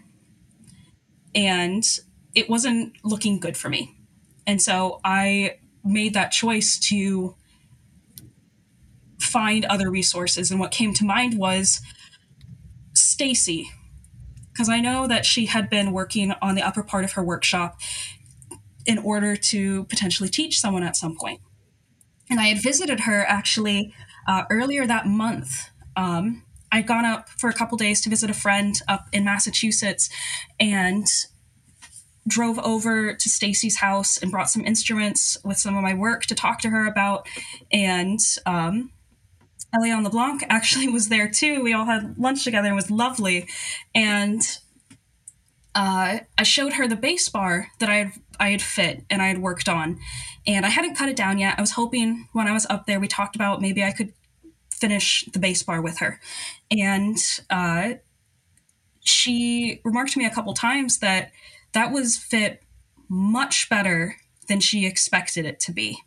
And 1.36 1.84
it 2.34 2.50
wasn't 2.50 2.94
looking 3.04 3.40
good 3.40 3.56
for 3.56 3.70
me. 3.70 3.96
And 4.48 4.60
so 4.62 5.00
I 5.04 5.58
made 5.84 6.16
that 6.16 6.32
choice 6.32 6.80
to 6.80 7.36
find 9.20 9.66
other 9.66 9.92
resources. 9.92 10.50
And 10.50 10.60
what 10.60 10.72
came 10.72 10.94
to 10.96 11.06
mind 11.06 11.38
was 11.38 11.82
Stacy, 12.94 13.70
because 14.52 14.70
I 14.70 14.80
know 14.80 15.06
that 15.06 15.26
she 15.26 15.46
had 15.46 15.70
been 15.70 15.92
working 15.92 16.34
on 16.42 16.56
the 16.56 16.64
upper 16.64 16.82
part 16.82 17.04
of 17.04 17.12
her 17.14 17.24
workshop 17.24 17.80
in 18.86 18.98
order 18.98 19.36
to 19.36 19.84
potentially 19.86 20.30
teach 20.30 20.60
someone 20.60 20.84
at 20.84 20.96
some 20.96 21.16
point. 21.16 21.42
And 22.30 22.40
I 22.40 22.48
had 22.48 22.62
visited 22.62 23.02
her 23.02 23.26
actually 23.28 23.94
uh, 24.28 24.44
earlier 24.50 24.86
that 24.86 25.08
month. 25.08 25.70
Um, 25.96 26.44
I'd 26.72 26.88
gone 26.88 27.06
up 27.06 27.30
for 27.30 27.50
a 27.50 27.54
couple 27.54 27.78
days 27.78 28.02
to 28.02 28.10
visit 28.10 28.30
a 28.30 28.34
friend 28.34 28.80
up 28.88 29.08
in 29.12 29.24
Massachusetts 29.24 30.10
and 30.60 31.08
drove 32.28 32.60
over 32.60 33.14
to 33.14 33.30
Stacy's 33.30 33.78
house 33.78 34.18
and 34.18 34.32
brought 34.32 34.50
some 34.50 34.64
instruments 34.66 35.38
with 35.44 35.58
some 35.58 35.76
of 35.76 35.82
my 35.82 35.96
work 35.96 36.26
to 36.28 36.36
talk 36.36 36.60
to 36.62 36.70
her 36.70 36.86
about. 36.86 37.28
And 37.72 38.20
um, 38.46 38.92
Eliane 39.76 40.04
LeBlanc 40.04 40.44
actually 40.50 40.88
was 40.88 41.10
there 41.10 41.28
too. 41.28 41.64
We 41.64 41.74
all 41.74 41.86
had 41.86 42.18
lunch 42.18 42.44
together 42.44 42.68
and 42.68 42.74
it 42.74 42.76
was 42.76 42.92
lovely. 42.92 43.48
And 43.96 44.42
uh, 45.76 46.20
I 46.38 46.44
showed 46.44 46.74
her 46.74 46.88
the 46.88 46.96
bass 46.96 47.30
bar 47.30 47.68
that 47.80 47.90
I 47.90 47.96
had 47.96 48.12
I 48.40 48.50
had 48.50 48.62
fit 48.62 49.04
and 49.10 49.22
I 49.22 49.28
had 49.28 49.40
worked 49.40 49.70
on, 49.70 50.00
and 50.48 50.66
I 50.66 50.70
hadn't 50.70 50.96
cut 50.96 51.10
it 51.10 51.16
down 51.16 51.38
yet. 51.38 51.56
I 51.58 51.62
was 51.62 51.72
hoping 51.72 52.28
when 52.34 52.48
I 52.48 52.54
was 52.54 52.66
up 52.70 52.86
there, 52.86 53.00
we 53.00 53.08
talked 53.08 53.36
about 53.36 53.62
maybe 53.62 53.84
I 53.84 53.92
could 53.92 54.14
finish 54.70 55.26
the 55.34 55.40
bass 55.40 55.64
bar 55.64 55.82
with 55.82 56.00
her, 56.00 56.20
and 56.72 57.18
uh, 57.50 57.94
she 59.02 59.82
remarked 59.84 60.14
to 60.14 60.20
me 60.20 60.26
a 60.26 60.30
couple 60.30 60.54
times 60.54 61.00
that 61.00 61.32
that 61.74 61.92
was 61.92 62.18
fit 62.18 62.64
much 63.08 63.70
better 63.70 64.16
than 64.48 64.60
she 64.60 64.86
expected 64.86 65.46
it 65.46 65.60
to 65.62 65.72
be. 65.72 65.98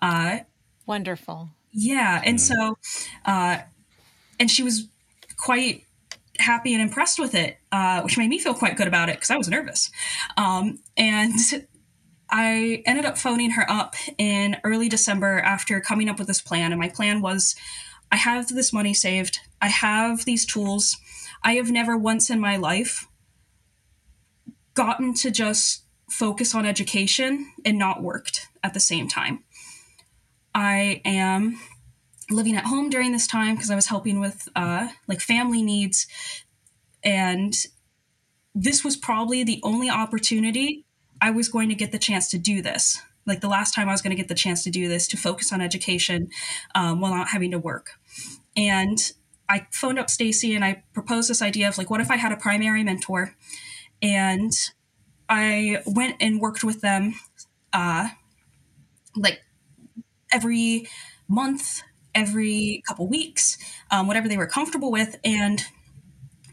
Uh, 0.00 0.40
Wonderful. 0.86 1.50
Yeah, 1.72 2.22
and 2.24 2.40
so, 2.40 2.78
uh, 3.24 3.58
and 4.38 4.50
she 4.50 4.62
was 4.62 4.88
quite 5.36 5.85
happy 6.38 6.72
and 6.72 6.82
impressed 6.82 7.18
with 7.18 7.34
it, 7.34 7.58
uh, 7.72 8.02
which 8.02 8.18
made 8.18 8.28
me 8.28 8.38
feel 8.38 8.54
quite 8.54 8.76
good 8.76 8.88
about 8.88 9.08
it 9.08 9.16
because 9.16 9.30
I 9.30 9.36
was 9.36 9.48
nervous. 9.48 9.90
Um, 10.36 10.80
and 10.96 11.34
I 12.30 12.82
ended 12.86 13.04
up 13.04 13.18
phoning 13.18 13.50
her 13.52 13.70
up 13.70 13.94
in 14.18 14.56
early 14.64 14.88
December 14.88 15.38
after 15.40 15.80
coming 15.80 16.08
up 16.08 16.18
with 16.18 16.26
this 16.26 16.40
plan. 16.40 16.72
And 16.72 16.80
my 16.80 16.88
plan 16.88 17.20
was 17.20 17.54
I 18.10 18.16
have 18.16 18.48
this 18.48 18.72
money 18.72 18.94
saved, 18.94 19.40
I 19.60 19.68
have 19.68 20.24
these 20.24 20.44
tools. 20.44 20.96
I 21.42 21.54
have 21.54 21.70
never 21.70 21.96
once 21.96 22.30
in 22.30 22.40
my 22.40 22.56
life 22.56 23.06
gotten 24.74 25.14
to 25.14 25.30
just 25.30 25.84
focus 26.10 26.54
on 26.54 26.66
education 26.66 27.52
and 27.64 27.78
not 27.78 28.02
worked 28.02 28.48
at 28.62 28.74
the 28.74 28.80
same 28.80 29.06
time. 29.06 29.44
I 30.54 31.02
am 31.04 31.60
living 32.30 32.56
at 32.56 32.64
home 32.64 32.90
during 32.90 33.12
this 33.12 33.26
time 33.26 33.54
because 33.54 33.70
I 33.70 33.76
was 33.76 33.86
helping 33.86 34.20
with 34.20 34.48
uh, 34.56 34.88
like 35.06 35.20
family 35.20 35.62
needs. 35.62 36.06
And 37.04 37.54
this 38.54 38.84
was 38.84 38.96
probably 38.96 39.44
the 39.44 39.60
only 39.62 39.88
opportunity 39.88 40.84
I 41.20 41.30
was 41.30 41.48
going 41.48 41.68
to 41.68 41.74
get 41.74 41.92
the 41.92 41.98
chance 41.98 42.28
to 42.30 42.38
do 42.38 42.62
this. 42.62 43.00
Like 43.26 43.40
the 43.40 43.48
last 43.48 43.74
time 43.74 43.88
I 43.88 43.92
was 43.92 44.02
going 44.02 44.16
to 44.16 44.20
get 44.20 44.28
the 44.28 44.34
chance 44.34 44.62
to 44.64 44.70
do 44.70 44.88
this 44.88 45.08
to 45.08 45.16
focus 45.16 45.52
on 45.52 45.60
education 45.60 46.28
um, 46.74 47.00
while 47.00 47.14
not 47.14 47.28
having 47.28 47.50
to 47.52 47.58
work. 47.58 47.90
And 48.56 48.98
I 49.48 49.66
phoned 49.72 49.98
up 49.98 50.10
Stacy 50.10 50.54
and 50.54 50.64
I 50.64 50.82
proposed 50.92 51.30
this 51.30 51.42
idea 51.42 51.68
of 51.68 51.78
like, 51.78 51.90
what 51.90 52.00
if 52.00 52.10
I 52.10 52.16
had 52.16 52.32
a 52.32 52.36
primary 52.36 52.82
mentor? 52.82 53.34
And 54.02 54.52
I 55.28 55.82
went 55.86 56.16
and 56.20 56.40
worked 56.40 56.64
with 56.64 56.80
them 56.80 57.14
uh, 57.72 58.08
like 59.16 59.40
every 60.32 60.88
month, 61.28 61.82
every 62.16 62.82
couple 62.88 63.06
weeks, 63.06 63.58
um, 63.92 64.08
whatever 64.08 64.26
they 64.26 64.36
were 64.36 64.46
comfortable 64.46 64.90
with. 64.90 65.16
And 65.22 65.62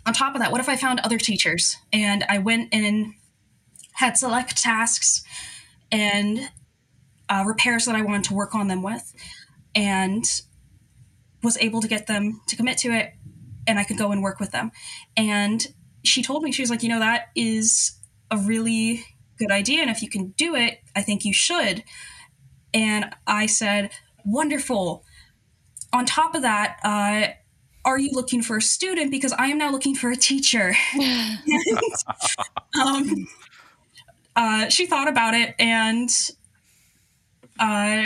on 0.05 0.13
top 0.13 0.35
of 0.35 0.41
that, 0.41 0.51
what 0.51 0.61
if 0.61 0.69
I 0.69 0.75
found 0.75 0.99
other 0.99 1.17
teachers 1.17 1.77
and 1.91 2.23
I 2.29 2.37
went 2.37 2.69
and 2.71 3.13
had 3.93 4.17
select 4.17 4.61
tasks 4.61 5.23
and 5.91 6.49
uh, 7.29 7.43
repairs 7.47 7.85
that 7.85 7.95
I 7.95 8.01
wanted 8.01 8.25
to 8.25 8.33
work 8.33 8.53
on 8.53 8.67
them 8.67 8.83
with 8.83 9.13
and 9.73 10.25
was 11.41 11.57
able 11.57 11.81
to 11.81 11.87
get 11.87 12.07
them 12.07 12.41
to 12.47 12.55
commit 12.55 12.77
to 12.79 12.91
it 12.91 13.13
and 13.65 13.79
I 13.79 13.83
could 13.85 13.97
go 13.97 14.11
and 14.11 14.21
work 14.21 14.39
with 14.39 14.51
them. 14.51 14.71
And 15.15 15.65
she 16.03 16.21
told 16.21 16.43
me, 16.43 16.51
she 16.51 16.61
was 16.61 16.69
like, 16.69 16.83
you 16.83 16.89
know, 16.89 16.99
that 16.99 17.29
is 17.35 17.97
a 18.29 18.37
really 18.37 19.05
good 19.37 19.51
idea. 19.51 19.81
And 19.81 19.89
if 19.89 20.01
you 20.01 20.09
can 20.09 20.29
do 20.31 20.55
it, 20.55 20.79
I 20.95 21.01
think 21.01 21.23
you 21.23 21.33
should. 21.33 21.83
And 22.73 23.15
I 23.25 23.45
said, 23.45 23.91
wonderful. 24.25 25.05
On 25.93 26.05
top 26.05 26.35
of 26.35 26.41
that, 26.41 26.79
uh, 26.83 27.33
are 27.85 27.99
you 27.99 28.09
looking 28.11 28.41
for 28.41 28.57
a 28.57 28.61
student? 28.61 29.11
Because 29.11 29.31
I 29.33 29.47
am 29.47 29.57
now 29.57 29.71
looking 29.71 29.95
for 29.95 30.09
a 30.09 30.15
teacher. 30.15 30.75
and, 30.93 31.39
um, 32.81 33.27
uh, 34.35 34.69
she 34.69 34.85
thought 34.85 35.07
about 35.07 35.33
it 35.33 35.53
and 35.59 36.09
uh, 37.59 38.05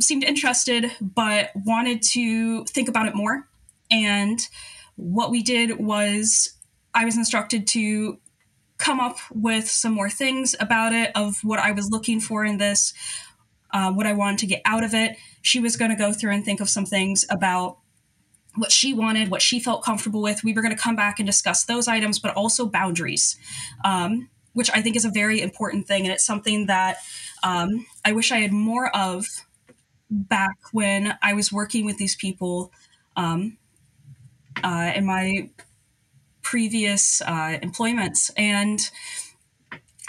seemed 0.00 0.24
interested, 0.24 0.92
but 1.00 1.50
wanted 1.54 2.02
to 2.02 2.64
think 2.66 2.88
about 2.88 3.06
it 3.06 3.14
more. 3.14 3.48
And 3.90 4.40
what 4.96 5.30
we 5.30 5.42
did 5.42 5.78
was 5.78 6.54
I 6.94 7.04
was 7.04 7.16
instructed 7.16 7.66
to 7.68 8.18
come 8.78 9.00
up 9.00 9.18
with 9.32 9.68
some 9.68 9.92
more 9.92 10.10
things 10.10 10.54
about 10.60 10.92
it 10.92 11.10
of 11.14 11.38
what 11.42 11.58
I 11.58 11.72
was 11.72 11.90
looking 11.90 12.20
for 12.20 12.44
in 12.44 12.58
this, 12.58 12.92
uh, 13.72 13.92
what 13.92 14.06
I 14.06 14.12
wanted 14.12 14.38
to 14.40 14.46
get 14.46 14.62
out 14.64 14.84
of 14.84 14.94
it. 14.94 15.16
She 15.46 15.60
was 15.60 15.76
going 15.76 15.92
to 15.92 15.96
go 15.96 16.12
through 16.12 16.32
and 16.32 16.44
think 16.44 16.60
of 16.60 16.68
some 16.68 16.84
things 16.84 17.24
about 17.30 17.78
what 18.56 18.72
she 18.72 18.92
wanted, 18.92 19.30
what 19.30 19.42
she 19.42 19.60
felt 19.60 19.84
comfortable 19.84 20.20
with. 20.20 20.42
We 20.42 20.52
were 20.52 20.60
going 20.60 20.74
to 20.74 20.82
come 20.82 20.96
back 20.96 21.20
and 21.20 21.26
discuss 21.26 21.62
those 21.62 21.86
items, 21.86 22.18
but 22.18 22.34
also 22.34 22.66
boundaries, 22.66 23.36
um, 23.84 24.28
which 24.54 24.70
I 24.74 24.82
think 24.82 24.96
is 24.96 25.04
a 25.04 25.10
very 25.10 25.40
important 25.40 25.86
thing. 25.86 26.02
And 26.02 26.12
it's 26.12 26.26
something 26.26 26.66
that 26.66 26.96
um, 27.44 27.86
I 28.04 28.10
wish 28.10 28.32
I 28.32 28.38
had 28.38 28.52
more 28.52 28.88
of 28.96 29.24
back 30.10 30.56
when 30.72 31.16
I 31.22 31.32
was 31.32 31.52
working 31.52 31.84
with 31.84 31.96
these 31.96 32.16
people 32.16 32.72
um, 33.14 33.56
uh, 34.64 34.92
in 34.96 35.06
my 35.06 35.50
previous 36.42 37.22
uh, 37.22 37.58
employments. 37.62 38.30
And 38.36 38.80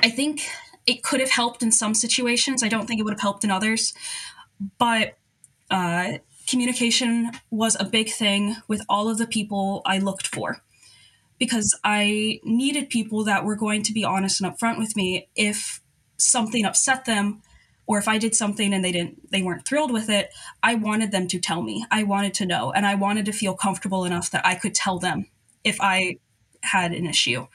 I 0.02 0.10
think 0.10 0.50
it 0.88 1.04
could 1.04 1.20
have 1.20 1.30
helped 1.30 1.62
in 1.62 1.72
some 1.72 1.94
situations. 1.94 2.64
I 2.64 2.70
don't 2.70 2.88
think 2.88 3.00
it 3.00 3.04
would 3.04 3.14
have 3.14 3.22
helped 3.22 3.44
in 3.44 3.52
others. 3.52 3.94
But 4.80 5.16
uh, 5.70 6.20
communication 6.48 7.32
was 7.52 7.76
a 7.80 7.86
big 7.86 8.10
thing 8.10 8.56
with 8.68 8.82
all 8.88 9.10
of 9.10 9.18
the 9.18 9.28
people 9.28 9.82
I 9.86 10.00
looked 10.00 10.28
for 10.28 10.62
because 11.40 11.78
I 11.84 12.40
needed 12.44 12.90
people 12.90 13.24
that 13.26 13.44
were 13.46 13.56
going 13.56 13.84
to 13.84 13.94
be 13.94 14.04
honest 14.04 14.42
and 14.42 14.52
upfront 14.52 14.78
with 14.80 14.96
me 14.96 15.30
if 15.36 15.82
something 16.18 16.66
upset 16.66 17.06
them 17.06 17.42
or 17.86 17.98
if 17.98 18.08
I 18.08 18.18
did 18.18 18.36
something 18.36 18.74
and 18.74 18.84
they 18.84 18.92
didn't 18.92 19.32
they 19.32 19.42
weren't 19.42 19.66
thrilled 19.66 19.92
with 19.92 20.10
it, 20.10 20.34
I 20.62 20.76
wanted 20.76 21.12
them 21.12 21.28
to 21.28 21.40
tell 21.40 21.62
me. 21.62 21.86
I 21.92 22.04
wanted 22.04 22.34
to 22.36 22.46
know 22.46 22.72
and 22.72 22.86
I 22.86 22.96
wanted 22.96 23.26
to 23.26 23.32
feel 23.32 23.56
comfortable 23.56 24.04
enough 24.04 24.32
that 24.32 24.46
I 24.46 24.56
could 24.56 24.76
tell 24.76 25.00
them 25.00 25.28
if 25.64 25.78
I 25.80 26.18
had 26.62 26.92
an 26.92 27.06
issue. 27.06 27.48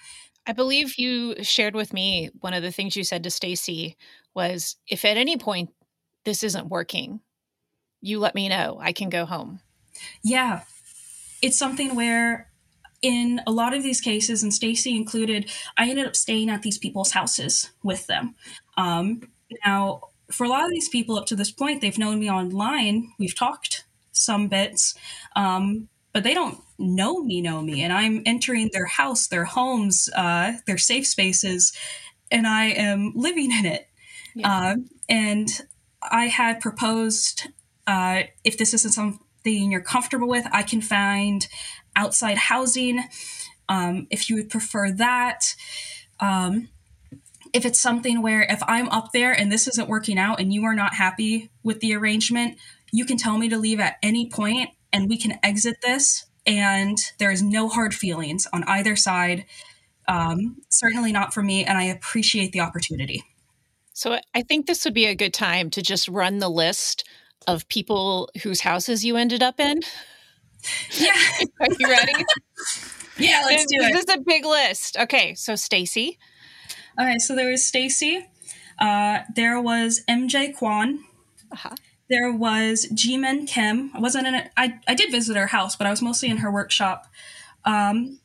I 0.46 0.52
believe 0.52 0.98
you 0.98 1.36
shared 1.42 1.74
with 1.74 1.92
me 1.92 2.30
one 2.40 2.54
of 2.54 2.62
the 2.62 2.72
things 2.72 2.96
you 2.96 3.04
said 3.04 3.22
to 3.24 3.30
Stacy 3.30 3.96
was 4.34 4.76
if 4.88 5.04
at 5.04 5.16
any 5.16 5.36
point 5.36 5.70
this 6.24 6.42
isn't 6.42 6.68
working, 6.68 7.20
you 8.02 8.18
let 8.18 8.34
me 8.34 8.48
know. 8.48 8.78
I 8.80 8.92
can 8.92 9.08
go 9.08 9.24
home. 9.24 9.60
Yeah. 10.22 10.62
It's 11.40 11.58
something 11.58 11.94
where 11.94 12.48
in 13.00 13.40
a 13.46 13.50
lot 13.50 13.74
of 13.74 13.82
these 13.82 14.00
cases, 14.00 14.42
and 14.42 14.54
Stacy 14.54 14.96
included, 14.96 15.50
I 15.76 15.88
ended 15.88 16.06
up 16.06 16.14
staying 16.14 16.50
at 16.50 16.62
these 16.62 16.78
people's 16.78 17.12
houses 17.12 17.70
with 17.82 18.06
them. 18.06 18.36
Um, 18.76 19.28
now, 19.66 20.02
for 20.30 20.44
a 20.44 20.48
lot 20.48 20.64
of 20.64 20.70
these 20.70 20.88
people 20.88 21.16
up 21.16 21.26
to 21.26 21.36
this 21.36 21.50
point, 21.50 21.80
they've 21.80 21.98
known 21.98 22.20
me 22.20 22.30
online. 22.30 23.12
We've 23.18 23.36
talked 23.36 23.84
some 24.12 24.48
bits, 24.48 24.94
um, 25.34 25.88
but 26.12 26.22
they 26.22 26.32
don't 26.32 26.58
know 26.78 27.22
me, 27.22 27.40
know 27.40 27.60
me. 27.60 27.82
And 27.82 27.92
I'm 27.92 28.22
entering 28.24 28.70
their 28.72 28.86
house, 28.86 29.26
their 29.26 29.44
homes, 29.44 30.08
uh, 30.14 30.52
their 30.66 30.78
safe 30.78 31.06
spaces, 31.06 31.72
and 32.30 32.46
I 32.46 32.66
am 32.66 33.12
living 33.14 33.50
in 33.50 33.66
it. 33.66 33.88
Yeah. 34.34 34.48
Uh, 34.48 34.76
and 35.08 35.48
I 36.02 36.26
had 36.26 36.60
proposed 36.60 37.48
uh, 37.86 38.22
if 38.44 38.58
this 38.58 38.74
isn't 38.74 38.92
something 38.92 39.70
you're 39.70 39.80
comfortable 39.80 40.28
with, 40.28 40.46
I 40.52 40.62
can 40.62 40.80
find 40.80 41.46
outside 41.96 42.38
housing. 42.38 43.02
Um, 43.68 44.06
if 44.10 44.28
you 44.28 44.36
would 44.36 44.50
prefer 44.50 44.90
that, 44.92 45.54
um, 46.20 46.68
if 47.52 47.66
it's 47.66 47.80
something 47.80 48.22
where 48.22 48.42
if 48.42 48.62
I'm 48.66 48.88
up 48.88 49.12
there 49.12 49.32
and 49.32 49.52
this 49.52 49.68
isn't 49.68 49.88
working 49.88 50.18
out 50.18 50.40
and 50.40 50.52
you 50.52 50.64
are 50.64 50.74
not 50.74 50.94
happy 50.94 51.50
with 51.62 51.80
the 51.80 51.94
arrangement, 51.94 52.58
you 52.92 53.04
can 53.04 53.16
tell 53.16 53.38
me 53.38 53.48
to 53.48 53.58
leave 53.58 53.80
at 53.80 53.96
any 54.02 54.28
point 54.28 54.70
and 54.92 55.08
we 55.08 55.18
can 55.18 55.38
exit 55.42 55.76
this 55.82 56.26
and 56.46 56.98
there 57.18 57.30
is 57.30 57.42
no 57.42 57.68
hard 57.68 57.94
feelings 57.94 58.46
on 58.52 58.64
either 58.64 58.96
side. 58.96 59.44
Um, 60.08 60.56
certainly 60.68 61.12
not 61.12 61.32
for 61.32 61.42
me, 61.42 61.64
and 61.64 61.78
I 61.78 61.84
appreciate 61.84 62.52
the 62.52 62.60
opportunity. 62.60 63.22
So 63.92 64.18
I 64.34 64.42
think 64.42 64.66
this 64.66 64.84
would 64.84 64.94
be 64.94 65.06
a 65.06 65.14
good 65.14 65.34
time 65.34 65.70
to 65.70 65.82
just 65.82 66.08
run 66.08 66.38
the 66.38 66.48
list 66.48 67.04
of 67.46 67.68
people 67.68 68.30
whose 68.42 68.60
houses 68.60 69.04
you 69.04 69.16
ended 69.16 69.42
up 69.42 69.60
in. 69.60 69.80
Yeah. 70.92 71.12
Are 71.60 71.68
you 71.78 71.88
ready? 71.88 72.12
yeah, 73.18 73.42
let's 73.46 73.66
do 73.66 73.78
it. 73.80 73.92
This 73.92 74.04
is 74.04 74.14
a 74.14 74.20
big 74.20 74.44
list. 74.44 74.96
Okay, 74.98 75.34
so 75.34 75.54
Stacy. 75.54 76.18
Okay, 77.00 77.18
so 77.18 77.34
there 77.34 77.50
was 77.50 77.64
Stacy. 77.64 78.26
Uh, 78.78 79.20
there 79.34 79.60
was 79.60 80.02
MJ 80.08 80.56
Kwan. 80.56 81.04
Uh-huh. 81.50 81.74
There 82.08 82.32
was 82.32 82.86
Jimin 82.92 83.46
Kim. 83.48 83.90
I 83.94 84.00
wasn't 84.00 84.26
in 84.26 84.34
it. 84.34 84.50
I, 84.56 84.80
I 84.86 84.94
did 84.94 85.10
visit 85.10 85.36
her 85.36 85.46
house, 85.46 85.76
but 85.76 85.86
I 85.86 85.90
was 85.90 86.02
mostly 86.02 86.28
in 86.28 86.38
her 86.38 86.50
workshop. 86.50 87.06
Um, 87.64 88.20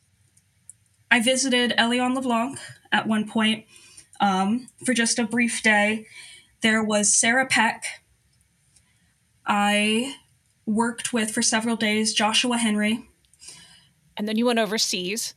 I 1.10 1.22
visited 1.22 1.74
Eliane 1.78 2.16
LeBlanc 2.16 2.60
at 2.92 3.08
one 3.08 3.28
point 3.28 3.66
um, 4.20 4.68
for 4.86 4.94
just 4.94 5.20
a 5.20 5.24
brief 5.24 5.64
day. 5.64 6.06
There 6.62 6.84
was 6.84 7.14
Sarah 7.14 7.46
Peck. 7.46 7.84
I 9.48 10.16
worked 10.66 11.14
with 11.14 11.32
for 11.32 11.42
several 11.42 11.76
days 11.76 12.14
Joshua 12.14 12.58
Henry. 12.58 13.10
And 14.18 14.28
then 14.28 14.38
you 14.38 14.46
went 14.46 14.60
overseas. 14.60 15.34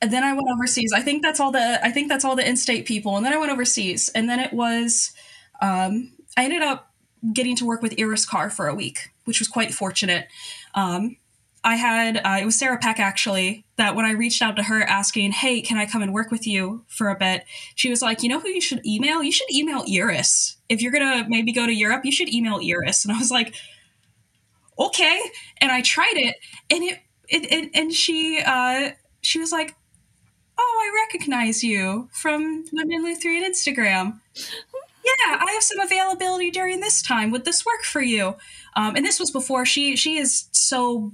and 0.00 0.12
then 0.12 0.24
I 0.24 0.32
went 0.32 0.48
overseas. 0.52 0.92
I 0.92 1.00
think 1.00 1.22
that's 1.22 1.40
all 1.40 1.52
the 1.52 1.84
I 1.84 1.90
think 1.90 2.08
that's 2.08 2.24
all 2.24 2.36
the 2.36 2.48
in-state 2.48 2.86
people. 2.86 3.16
And 3.16 3.24
then 3.24 3.32
I 3.32 3.38
went 3.38 3.52
overseas. 3.52 4.08
And 4.08 4.28
then 4.28 4.40
it 4.40 4.52
was 4.52 5.12
um, 5.60 6.12
I 6.36 6.44
ended 6.44 6.62
up 6.62 6.92
getting 7.32 7.56
to 7.56 7.64
work 7.64 7.82
with 7.82 7.94
Iris 7.98 8.26
Carr 8.26 8.50
for 8.50 8.68
a 8.68 8.74
week, 8.74 9.10
which 9.24 9.38
was 9.38 9.48
quite 9.48 9.74
fortunate. 9.74 10.28
Um, 10.74 11.16
I 11.64 11.76
had 11.76 12.18
uh, 12.18 12.38
it 12.40 12.44
was 12.44 12.58
Sarah 12.58 12.78
Peck 12.78 13.00
actually 13.00 13.64
that 13.76 13.96
when 13.96 14.04
I 14.04 14.12
reached 14.12 14.42
out 14.42 14.54
to 14.56 14.62
her 14.64 14.82
asking, 14.82 15.32
"Hey, 15.32 15.62
can 15.62 15.78
I 15.78 15.86
come 15.86 16.02
and 16.02 16.12
work 16.12 16.30
with 16.30 16.46
you 16.46 16.84
for 16.88 17.08
a 17.08 17.16
bit?" 17.16 17.44
She 17.74 17.88
was 17.88 18.02
like, 18.02 18.22
"You 18.22 18.28
know 18.28 18.38
who 18.38 18.50
you 18.50 18.60
should 18.60 18.84
email? 18.86 19.22
You 19.22 19.32
should 19.32 19.50
email 19.50 19.82
Iris. 19.90 20.58
If 20.68 20.82
you're 20.82 20.92
gonna 20.92 21.24
maybe 21.26 21.52
go 21.52 21.66
to 21.66 21.72
Europe, 21.72 22.04
you 22.04 22.12
should 22.12 22.32
email 22.32 22.60
Iris." 22.62 23.04
And 23.04 23.14
I 23.14 23.18
was 23.18 23.30
like, 23.30 23.54
"Okay." 24.78 25.20
And 25.58 25.72
I 25.72 25.80
tried 25.80 26.16
it, 26.16 26.36
and 26.70 26.84
it 26.84 26.98
and, 27.32 27.46
and, 27.50 27.70
and 27.72 27.92
she 27.92 28.42
uh, 28.44 28.90
she 29.22 29.38
was 29.38 29.50
like, 29.50 29.74
"Oh, 30.58 30.80
I 30.82 31.06
recognize 31.06 31.64
you 31.64 32.10
from 32.12 32.66
Women 32.74 33.02
Lutherie 33.02 33.42
Instagram. 33.42 34.20
Yeah, 34.36 35.38
I 35.40 35.50
have 35.52 35.62
some 35.62 35.80
availability 35.80 36.50
during 36.50 36.80
this 36.80 37.00
time. 37.00 37.30
Would 37.30 37.46
this 37.46 37.64
work 37.64 37.84
for 37.84 38.02
you?" 38.02 38.36
Um, 38.76 38.96
and 38.96 39.06
this 39.06 39.18
was 39.18 39.30
before 39.30 39.64
she 39.64 39.96
she 39.96 40.18
is 40.18 40.48
so 40.52 41.12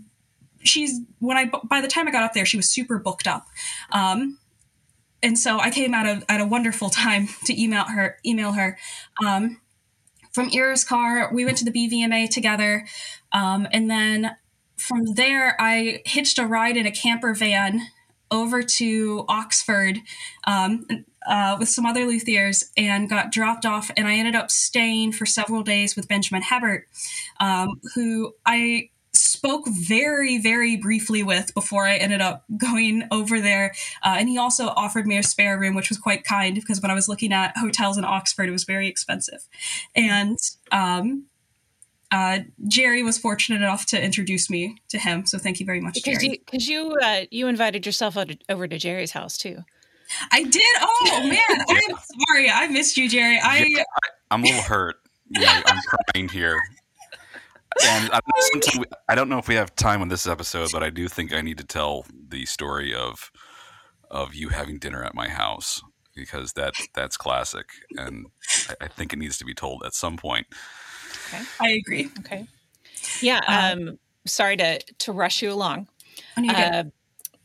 she's 0.63 1.01
when 1.19 1.37
I 1.37 1.51
by 1.65 1.81
the 1.81 1.89
time 1.89 2.09
I 2.09 2.11
got 2.11 2.23
up 2.23 2.35
there, 2.35 2.47
she 2.47 2.57
was 2.57 2.69
super 2.69 2.99
booked 2.99 3.27
up. 3.27 3.47
Um, 3.91 4.39
and 5.23 5.39
so 5.39 5.59
I 5.59 5.71
came 5.71 5.95
out 5.95 6.07
a 6.07 6.23
at 6.29 6.41
a 6.41 6.47
wonderful 6.47 6.91
time 6.91 7.29
to 7.45 7.61
email 7.61 7.85
her 7.85 8.19
email 8.25 8.53
her. 8.53 8.79
Um, 9.25 9.61
from 10.33 10.49
Iris 10.55 10.85
Carr, 10.85 11.31
we 11.35 11.45
went 11.45 11.59
to 11.59 11.65
the 11.65 11.73
BVMA 11.73 12.31
together, 12.31 12.87
um, 13.33 13.67
and 13.73 13.91
then 13.91 14.37
from 14.77 15.15
there, 15.15 15.57
I 15.61 16.03
hitched 16.07 16.39
a 16.39 16.47
ride 16.47 16.77
in 16.77 16.87
a 16.87 16.91
camper 16.91 17.35
van 17.35 17.83
over 18.31 18.63
to 18.63 19.25
Oxford 19.29 19.99
um, 20.47 20.87
uh, 21.27 21.57
with 21.59 21.69
some 21.69 21.85
other 21.85 22.07
luthiers 22.07 22.65
and 22.77 23.09
got 23.09 23.33
dropped 23.33 23.67
off. 23.67 23.91
And 23.97 24.07
I 24.07 24.15
ended 24.15 24.35
up 24.35 24.51
staying 24.51 25.13
for 25.13 25.27
several 25.27 25.63
days 25.63 25.97
with 25.97 26.09
Benjamin 26.09 26.43
Hebert, 26.43 26.87
um, 27.41 27.81
who 27.95 28.35
I 28.47 28.91
spoke 29.13 29.67
very, 29.69 30.39
very 30.39 30.77
briefly 30.77 31.23
with 31.23 31.53
before 31.55 31.87
I 31.87 31.97
ended 31.97 32.21
up 32.21 32.45
going 32.57 33.05
over 33.11 33.41
there. 33.41 33.73
Uh, 34.05 34.17
and 34.19 34.29
he 34.29 34.39
also 34.39 34.69
offered 34.69 35.07
me 35.07 35.17
a 35.19 35.23
spare 35.23 35.59
room, 35.59 35.75
which 35.75 35.89
was 35.89 35.99
quite 35.99 36.25
kind 36.25 36.55
because 36.55 36.81
when 36.81 36.91
I 36.91 36.95
was 36.95 37.09
looking 37.09 37.33
at 37.33 37.57
hotels 37.57 37.99
in 37.99 38.05
Oxford, 38.05 38.49
it 38.49 38.53
was 38.53 38.65
very 38.65 38.89
expensive. 38.89 39.47
And 39.95 40.39
um, 40.73 41.25
uh, 42.11 42.41
Jerry 42.67 43.03
was 43.03 43.19
fortunate 43.19 43.63
enough 43.63 43.87
to 43.87 44.03
introduce 44.03 44.51
me 44.51 44.77
to 44.89 44.99
him. 44.99 45.27
So 45.27 45.39
thank 45.39 45.61
you 45.61 45.67
very 45.67 45.81
much, 45.81 45.95
because 45.95 46.19
Jerry. 46.19 46.33
you 46.33 46.39
because 46.45 46.69
you 46.69 46.97
uh, 47.03 47.23
you 47.31 47.47
invited 47.47 47.87
yourself 47.87 48.17
over 48.49 48.69
to 48.69 48.79
Jerry's 48.79 49.13
house 49.13 49.39
too. 49.39 49.59
I 50.33 50.43
did. 50.43 50.77
Oh 50.81 51.21
man, 51.29 51.65
I'm 51.69 51.97
sorry. 52.29 52.51
I 52.51 52.67
missed 52.69 52.97
you, 52.97 53.09
Jerry. 53.09 53.39
I, 53.43 53.65
yeah, 53.69 53.83
I 54.31 54.35
am 54.35 54.43
a 54.43 54.47
little 54.47 54.63
hurt. 54.63 54.97
You 55.31 55.43
know, 55.43 55.63
I'm 55.67 55.81
crying 55.83 56.29
here. 56.29 56.59
And 57.87 58.11
I, 58.13 58.21
we, 58.79 58.85
I 59.09 59.15
don't 59.15 59.29
know 59.29 59.39
if 59.39 59.49
we 59.49 59.55
have 59.55 59.75
time 59.77 60.03
on 60.03 60.09
this 60.09 60.27
episode, 60.27 60.71
but 60.73 60.83
I 60.83 60.91
do 60.91 61.09
think 61.09 61.33
I 61.33 61.41
need 61.41 61.59
to 61.59 61.65
tell 61.65 62.05
the 62.29 62.47
story 62.47 62.95
of 62.95 63.31
of 64.11 64.35
you 64.35 64.49
having 64.49 64.79
dinner 64.79 65.05
at 65.05 65.15
my 65.15 65.29
house 65.29 65.83
because 66.15 66.53
that 66.55 66.75
that's 66.95 67.17
classic, 67.17 67.67
and 67.97 68.27
I, 68.69 68.85
I 68.85 68.89
think 68.89 69.13
it 69.13 69.19
needs 69.19 69.39
to 69.39 69.45
be 69.45 69.55
told 69.55 69.83
at 69.85 69.95
some 69.95 70.17
point. 70.17 70.47
Okay. 71.29 71.45
I 71.61 71.69
agree. 71.71 72.11
Okay. 72.21 72.47
Yeah. 73.21 73.41
Um, 73.47 73.89
um 73.89 73.99
sorry 74.27 74.57
to 74.57 74.81
to 74.81 75.13
rush 75.13 75.43
you 75.43 75.53
along. 75.53 75.89
Uh, 76.37 76.85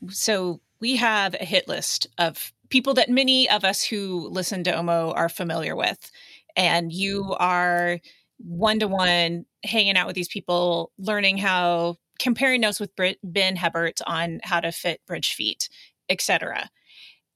so 0.08 0.60
we 0.80 0.96
have 0.96 1.34
a 1.34 1.44
hit 1.44 1.68
list 1.68 2.06
of 2.18 2.52
people 2.68 2.94
that 2.94 3.08
many 3.08 3.48
of 3.48 3.64
us 3.64 3.82
who 3.82 4.28
listen 4.28 4.64
to 4.64 4.72
Omo 4.72 5.14
are 5.14 5.28
familiar 5.28 5.76
with, 5.76 6.10
and 6.56 6.92
you 6.92 7.34
are 7.38 8.00
one 8.38 8.78
to 8.80 8.88
one 8.88 9.46
hanging 9.64 9.96
out 9.96 10.06
with 10.06 10.16
these 10.16 10.28
people, 10.28 10.92
learning 10.98 11.38
how 11.38 11.96
comparing 12.18 12.60
notes 12.60 12.80
with 12.80 12.90
Ben 13.22 13.56
Hebert 13.56 14.00
on 14.06 14.40
how 14.42 14.60
to 14.60 14.72
fit 14.72 15.00
bridge 15.06 15.34
feet, 15.34 15.68
etc. 16.08 16.70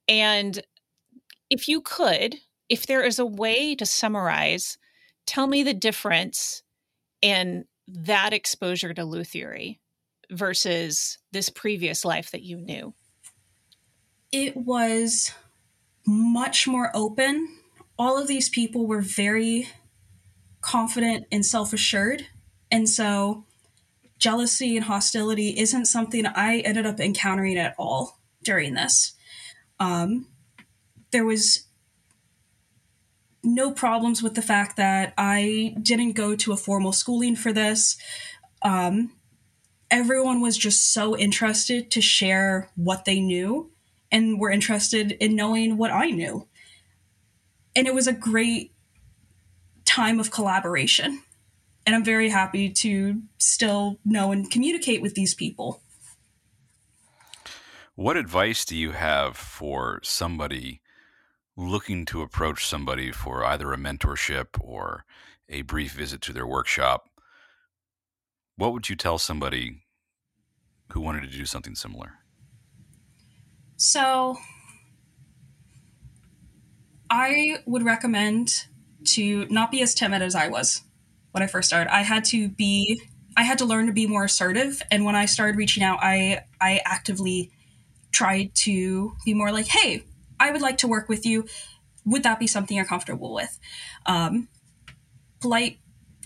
And 0.08 0.62
if 1.50 1.68
you 1.68 1.80
could, 1.80 2.36
if 2.68 2.86
there 2.86 3.02
is 3.02 3.18
a 3.18 3.26
way 3.26 3.74
to 3.74 3.84
summarize 3.84 4.78
tell 5.26 5.46
me 5.46 5.62
the 5.62 5.74
difference 5.74 6.62
in 7.22 7.64
that 7.86 8.32
exposure 8.32 8.92
to 8.94 9.04
Lutherie 9.04 9.78
versus 10.30 11.18
this 11.32 11.48
previous 11.48 12.04
life 12.04 12.30
that 12.32 12.42
you 12.42 12.56
knew. 12.56 12.94
It 14.32 14.56
was 14.56 15.32
much 16.06 16.66
more 16.66 16.90
open. 16.94 17.48
All 17.98 18.20
of 18.20 18.28
these 18.28 18.48
people 18.48 18.86
were 18.86 19.00
very 19.00 19.68
confident 20.60 21.26
and 21.32 21.44
self 21.44 21.72
assured. 21.72 22.26
And 22.70 22.88
so 22.88 23.44
jealousy 24.18 24.76
and 24.76 24.84
hostility 24.84 25.58
isn't 25.58 25.86
something 25.86 26.26
I 26.26 26.58
ended 26.58 26.86
up 26.86 27.00
encountering 27.00 27.58
at 27.58 27.74
all 27.78 28.20
during 28.44 28.74
this. 28.74 29.14
Um, 29.78 30.26
there 31.10 31.24
was 31.24 31.66
no 33.42 33.72
problems 33.72 34.22
with 34.22 34.34
the 34.34 34.42
fact 34.42 34.76
that 34.76 35.14
I 35.16 35.74
didn't 35.80 36.12
go 36.12 36.36
to 36.36 36.52
a 36.52 36.56
formal 36.56 36.92
schooling 36.92 37.36
for 37.36 37.52
this. 37.52 37.96
Um, 38.62 39.12
everyone 39.90 40.40
was 40.40 40.58
just 40.58 40.92
so 40.92 41.16
interested 41.16 41.90
to 41.92 42.00
share 42.02 42.70
what 42.76 43.06
they 43.06 43.20
knew 43.20 43.72
and 44.12 44.38
were 44.38 44.50
interested 44.50 45.12
in 45.12 45.34
knowing 45.34 45.78
what 45.78 45.90
I 45.90 46.10
knew. 46.10 46.46
And 47.74 47.86
it 47.86 47.94
was 47.94 48.06
a 48.06 48.12
great 48.12 48.72
time 49.90 50.20
of 50.20 50.30
collaboration. 50.30 51.22
And 51.84 51.96
I'm 51.96 52.04
very 52.04 52.28
happy 52.28 52.70
to 52.70 53.20
still 53.38 53.98
know 54.04 54.30
and 54.30 54.50
communicate 54.50 55.02
with 55.02 55.14
these 55.14 55.34
people. 55.34 55.82
What 57.96 58.16
advice 58.16 58.64
do 58.64 58.76
you 58.76 58.92
have 58.92 59.36
for 59.36 60.00
somebody 60.02 60.80
looking 61.56 62.06
to 62.06 62.22
approach 62.22 62.66
somebody 62.66 63.10
for 63.10 63.44
either 63.44 63.72
a 63.72 63.76
mentorship 63.76 64.46
or 64.60 65.04
a 65.48 65.62
brief 65.62 65.92
visit 65.92 66.20
to 66.22 66.32
their 66.32 66.46
workshop, 66.46 67.08
what 68.56 68.72
would 68.72 68.88
you 68.88 68.96
tell 68.96 69.18
somebody 69.18 69.82
who 70.92 71.00
wanted 71.00 71.22
to 71.22 71.36
do 71.36 71.44
something 71.44 71.74
similar? 71.74 72.12
So, 73.76 74.36
I 77.10 77.58
would 77.66 77.82
recommend 77.82 78.66
to 79.04 79.46
not 79.50 79.70
be 79.70 79.82
as 79.82 79.94
timid 79.94 80.22
as 80.22 80.34
I 80.34 80.48
was 80.48 80.82
when 81.32 81.42
I 81.42 81.46
first 81.46 81.68
started. 81.68 81.92
I 81.92 82.02
had 82.02 82.24
to 82.26 82.48
be 82.48 83.02
I 83.36 83.42
had 83.42 83.58
to 83.58 83.64
learn 83.64 83.86
to 83.86 83.92
be 83.92 84.06
more 84.06 84.24
assertive 84.24 84.82
and 84.90 85.04
when 85.04 85.16
I 85.16 85.26
started 85.26 85.56
reaching 85.56 85.82
out, 85.82 85.98
I 86.02 86.44
I 86.60 86.80
actively 86.84 87.50
tried 88.12 88.54
to 88.56 89.12
be 89.24 89.34
more 89.34 89.52
like, 89.52 89.66
"Hey, 89.68 90.04
I 90.40 90.50
would 90.50 90.62
like 90.62 90.78
to 90.78 90.88
work 90.88 91.08
with 91.08 91.26
you. 91.26 91.46
Would 92.06 92.22
that 92.22 92.40
be 92.40 92.46
something 92.46 92.76
you're 92.76 92.86
comfortable 92.86 93.34
with? 93.34 93.58
Um, 94.06 94.48
polite 95.40 95.78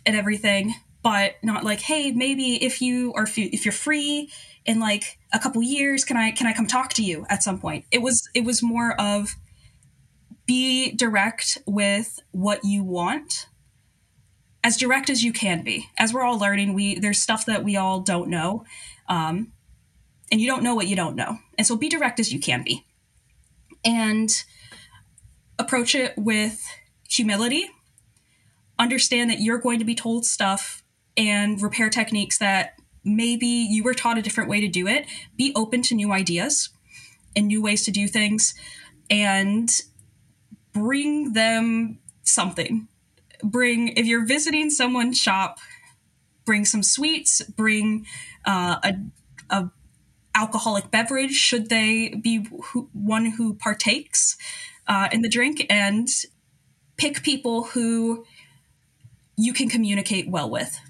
and 0.07 0.17
everything, 0.17 0.75
but 1.03 1.35
not 1.43 1.65
like, 1.65 1.81
hey, 1.81 2.13
maybe 2.13 2.63
if 2.65 2.81
you 2.81 3.13
are 3.15 3.27
if 3.37 3.65
you're 3.65 3.73
free 3.73 4.31
in 4.65 4.79
like 4.79 5.19
a 5.33 5.39
couple 5.39 5.63
years, 5.63 6.05
can 6.05 6.17
I 6.17 6.31
can 6.31 6.47
I 6.47 6.53
come 6.53 6.67
talk 6.67 6.95
to 6.95 7.03
you 7.03 7.27
at 7.29 7.43
some 7.43 7.61
point? 7.61 7.85
It 7.91 8.03
was 8.03 8.29
it 8.35 8.45
was 8.45 8.63
more 8.63 8.99
of 9.01 9.35
be 10.47 10.93
direct 10.93 11.59
with 11.67 12.21
what 12.33 12.65
you 12.65 12.83
want 12.83 13.47
as 14.63 14.77
direct 14.77 15.11
as 15.11 15.23
you 15.23 15.33
can 15.33 15.63
be 15.63 15.89
as 15.99 16.13
we're 16.13 16.23
all 16.23 16.39
learning 16.39 16.75
we 16.75 16.99
there's 16.99 17.21
stuff 17.21 17.47
that 17.47 17.65
we 17.65 17.77
all 17.77 18.01
don't 18.01 18.29
know 18.29 18.65
um, 19.09 19.53
and 20.33 20.41
you 20.41 20.47
don't 20.47 20.63
know 20.63 20.75
what 20.75 20.87
you 20.87 20.97
don't 20.97 21.17
know 21.17 21.39
and 21.57 21.67
so 21.67 21.77
be 21.77 21.89
direct 21.89 22.19
as 22.19 22.33
you 22.33 22.41
can 22.41 22.63
be 22.63 22.85
and 23.85 24.45
approach 25.59 25.95
it 25.95 26.15
with 26.17 26.65
humility. 27.09 27.71
Understand 28.79 29.31
that 29.31 29.41
you're 29.41 29.59
going 29.59 29.79
to 29.79 29.85
be 29.85 29.95
told 29.95 30.25
stuff 30.25 30.83
and 31.17 31.61
repair 31.63 31.91
techniques 31.91 32.39
that 32.39 32.75
maybe 33.05 33.47
you 33.47 33.85
were 33.85 33.95
taught 33.95 34.19
a 34.19 34.23
different 34.23 34.51
way 34.51 34.61
to 34.61 34.69
do 34.69 34.87
it. 34.87 35.07
Be 35.37 35.53
open 35.55 35.83
to 35.83 35.95
new 35.95 36.13
ideas 36.13 36.71
and 37.37 37.47
new 37.47 37.63
ways 37.63 37.85
to 37.85 37.91
do 37.91 38.09
things 38.09 38.55
and 39.11 39.71
bring 40.75 41.33
them 41.33 41.99
something. 42.23 42.89
Bring, 43.43 43.89
if 43.97 44.05
you're 44.05 44.27
visiting 44.27 44.69
someone's 44.69 45.19
shop, 45.19 45.59
bring 46.45 46.67
some 46.67 46.83
sweets, 46.83 47.41
bring 47.43 48.07
uh, 48.45 48.77
a, 48.83 48.95
a 49.49 49.71
alcoholic 50.35 50.91
beverage 50.91 51.33
should 51.33 51.69
they 51.69 52.09
be 52.09 52.47
who, 52.65 52.89
one 52.93 53.27
who 53.27 53.55
partakes 53.55 54.37
uh, 54.87 55.09
in 55.13 55.23
the 55.23 55.29
drink 55.29 55.65
and 55.71 56.09
pick 56.97 57.23
people 57.23 57.65
who 57.65 58.25
you 59.37 59.53
can 59.53 59.69
communicate 59.69 60.29
well 60.29 60.51
with 60.51 60.81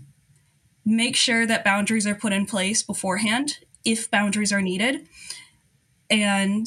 make 0.85 1.17
sure 1.17 1.47
that 1.47 1.65
boundaries 1.65 2.07
are 2.07 2.15
put 2.15 2.33
in 2.33 2.47
place 2.47 2.83
beforehand 2.83 3.59
if 3.85 4.11
boundaries 4.11 4.53
are 4.53 4.63
needed 4.63 5.07
and 6.11 6.67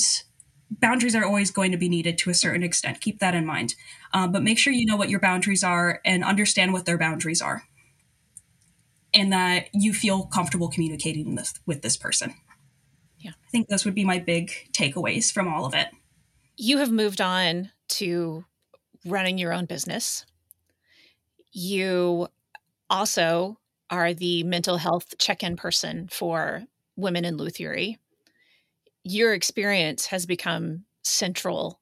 boundaries 0.70 1.16
are 1.16 1.24
always 1.24 1.52
going 1.52 1.72
to 1.72 1.78
be 1.78 1.90
needed 1.90 2.18
to 2.18 2.30
a 2.30 2.34
certain 2.34 2.64
extent 2.64 3.02
keep 3.02 3.20
that 3.20 3.34
in 3.34 3.46
mind 3.46 3.76
um, 4.14 4.32
but 4.32 4.44
make 4.44 4.58
sure 4.58 4.74
you 4.74 4.86
know 4.86 4.98
what 4.98 5.10
your 5.10 5.20
boundaries 5.20 5.64
are 5.64 6.02
and 6.06 6.24
understand 6.24 6.74
what 6.74 6.86
their 6.86 6.98
boundaries 6.98 7.42
are 7.42 7.64
and 9.14 9.32
that 9.32 9.68
you 9.74 9.94
feel 9.94 10.24
comfortable 10.26 10.68
communicating 10.68 11.36
this 11.36 11.54
with 11.66 11.82
this 11.82 11.96
person 11.96 12.34
yeah. 13.20 13.32
I 13.32 13.50
think 13.50 13.68
those 13.68 13.86
would 13.86 13.96
be 13.96 14.06
my 14.06 14.20
big 14.20 14.52
takeaways 14.72 15.32
from 15.32 15.48
all 15.48 15.66
of 15.66 15.74
it. 15.74 15.88
You 16.56 16.78
have 16.78 16.92
moved 16.92 17.22
on 17.22 17.72
to 17.90 18.46
running 19.06 19.38
your 19.38 19.54
own 19.54 19.66
business. 19.66 20.26
You 21.52 22.28
also 22.90 23.58
are 23.90 24.14
the 24.14 24.44
mental 24.44 24.78
health 24.78 25.18
check 25.18 25.44
in 25.44 25.56
person 25.56 26.08
for 26.12 26.64
Women 26.96 27.26
in 27.26 27.38
Lutherie, 27.38 27.98
your 29.12 29.34
experience 29.34 30.08
has 30.08 30.26
become 30.26 30.84
central 31.04 31.80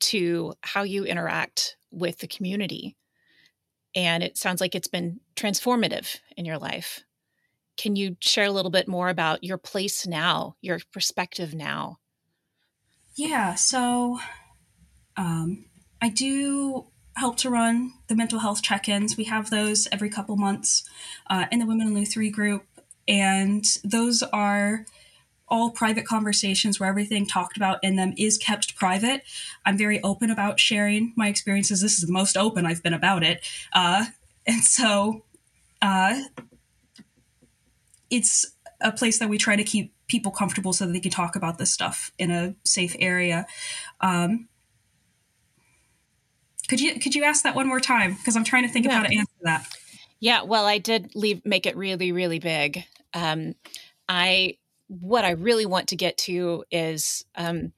to 0.00 0.54
how 0.62 0.82
you 0.82 1.04
interact 1.04 1.76
with 1.90 2.18
the 2.18 2.28
community. 2.28 2.96
And 3.94 4.22
it 4.22 4.38
sounds 4.38 4.60
like 4.60 4.74
it's 4.74 4.88
been 4.88 5.20
transformative 5.36 6.18
in 6.36 6.44
your 6.44 6.58
life. 6.58 7.04
Can 7.76 7.96
you 7.96 8.16
share 8.20 8.44
a 8.44 8.52
little 8.52 8.70
bit 8.70 8.88
more 8.88 9.08
about 9.08 9.42
your 9.42 9.58
place 9.58 10.06
now, 10.06 10.56
your 10.60 10.80
perspective 10.92 11.54
now? 11.54 11.98
Yeah, 13.16 13.54
so 13.54 14.20
um, 15.16 15.66
I 16.00 16.08
do 16.08 16.86
help 17.16 17.36
to 17.38 17.50
run 17.50 17.92
the 18.08 18.14
mental 18.14 18.38
health 18.38 18.62
check 18.62 18.88
ins. 18.88 19.16
We 19.16 19.24
have 19.24 19.50
those 19.50 19.88
every 19.90 20.08
couple 20.08 20.36
months 20.36 20.88
uh, 21.28 21.46
in 21.50 21.58
the 21.58 21.66
Women 21.66 21.88
in 21.88 21.94
Lutherie 21.94 22.32
group. 22.32 22.64
And 23.08 23.64
those 23.82 24.22
are 24.22 24.86
all 25.50 25.70
private 25.70 26.06
conversations 26.06 26.78
where 26.78 26.88
everything 26.88 27.26
talked 27.26 27.56
about 27.56 27.78
in 27.82 27.96
them 27.96 28.14
is 28.16 28.38
kept 28.38 28.76
private. 28.76 29.22
I'm 29.66 29.76
very 29.76 30.02
open 30.02 30.30
about 30.30 30.60
sharing 30.60 31.12
my 31.16 31.28
experiences. 31.28 31.80
This 31.80 31.98
is 31.98 32.06
the 32.06 32.12
most 32.12 32.36
open 32.36 32.66
I've 32.66 32.82
been 32.82 32.94
about 32.94 33.22
it. 33.22 33.44
Uh, 33.72 34.06
and 34.46 34.62
so 34.62 35.24
uh, 35.82 36.22
it's 38.10 38.46
a 38.80 38.92
place 38.92 39.18
that 39.18 39.28
we 39.28 39.38
try 39.38 39.56
to 39.56 39.64
keep 39.64 39.92
people 40.08 40.32
comfortable 40.32 40.72
so 40.72 40.86
that 40.86 40.92
they 40.92 41.00
can 41.00 41.10
talk 41.10 41.36
about 41.36 41.58
this 41.58 41.72
stuff 41.72 42.12
in 42.18 42.30
a 42.30 42.54
safe 42.64 42.96
area. 42.98 43.46
Um, 44.00 44.48
could 46.68 46.80
you 46.80 47.00
could 47.00 47.14
you 47.16 47.24
ask 47.24 47.42
that 47.42 47.56
one 47.56 47.66
more 47.66 47.80
time? 47.80 48.14
Because 48.14 48.36
I'm 48.36 48.44
trying 48.44 48.62
to 48.62 48.68
think 48.68 48.86
yeah. 48.86 48.92
of 48.92 48.96
how 49.02 49.08
to 49.08 49.16
answer 49.16 49.32
that. 49.42 49.66
Yeah, 50.20 50.42
well, 50.42 50.66
I 50.66 50.78
did 50.78 51.14
leave 51.16 51.44
make 51.44 51.66
it 51.66 51.76
really, 51.76 52.12
really 52.12 52.38
big. 52.38 52.84
Um, 53.12 53.54
I 54.08 54.56
what 54.90 55.24
I 55.24 55.30
really 55.30 55.66
want 55.66 55.88
to 55.88 55.96
get 55.96 56.18
to 56.18 56.64
is 56.70 57.24
um, 57.36 57.72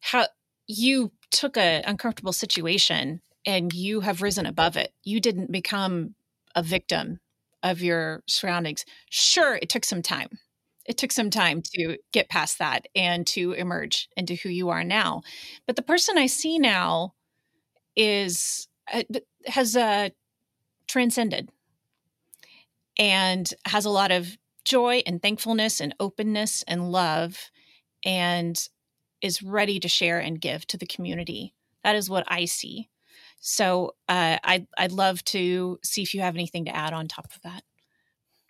how 0.00 0.26
you 0.66 1.12
took 1.30 1.56
an 1.56 1.84
uncomfortable 1.86 2.32
situation 2.32 3.20
and 3.46 3.72
you 3.72 4.00
have 4.00 4.22
risen 4.22 4.44
above 4.44 4.76
it. 4.76 4.92
You 5.04 5.20
didn't 5.20 5.52
become 5.52 6.16
a 6.56 6.62
victim 6.62 7.20
of 7.62 7.80
your 7.80 8.24
surroundings. 8.26 8.84
Sure, 9.08 9.54
it 9.54 9.68
took 9.68 9.84
some 9.84 10.02
time. 10.02 10.38
It 10.84 10.98
took 10.98 11.12
some 11.12 11.30
time 11.30 11.62
to 11.74 11.96
get 12.12 12.28
past 12.28 12.58
that 12.58 12.86
and 12.94 13.24
to 13.28 13.52
emerge 13.52 14.08
into 14.16 14.34
who 14.34 14.48
you 14.48 14.70
are 14.70 14.82
now. 14.82 15.22
But 15.66 15.76
the 15.76 15.82
person 15.82 16.18
I 16.18 16.26
see 16.26 16.58
now 16.58 17.14
is 17.94 18.66
uh, 18.92 19.02
has 19.46 19.76
uh, 19.76 20.08
transcended 20.88 21.50
and 22.98 23.48
has 23.64 23.84
a 23.84 23.90
lot 23.90 24.10
of 24.10 24.36
joy 24.68 25.02
and 25.06 25.22
thankfulness 25.22 25.80
and 25.80 25.94
openness 25.98 26.62
and 26.68 26.92
love 26.92 27.50
and 28.04 28.68
is 29.22 29.42
ready 29.42 29.80
to 29.80 29.88
share 29.88 30.18
and 30.18 30.40
give 30.40 30.66
to 30.66 30.76
the 30.76 30.86
community. 30.86 31.54
That 31.82 31.96
is 31.96 32.10
what 32.10 32.24
I 32.28 32.44
see. 32.44 32.88
So 33.40 33.94
uh, 34.08 34.38
I'd, 34.44 34.66
I'd 34.76 34.92
love 34.92 35.24
to 35.26 35.78
see 35.82 36.02
if 36.02 36.12
you 36.12 36.20
have 36.20 36.34
anything 36.34 36.66
to 36.66 36.76
add 36.76 36.92
on 36.92 37.08
top 37.08 37.26
of 37.26 37.40
that. 37.42 37.62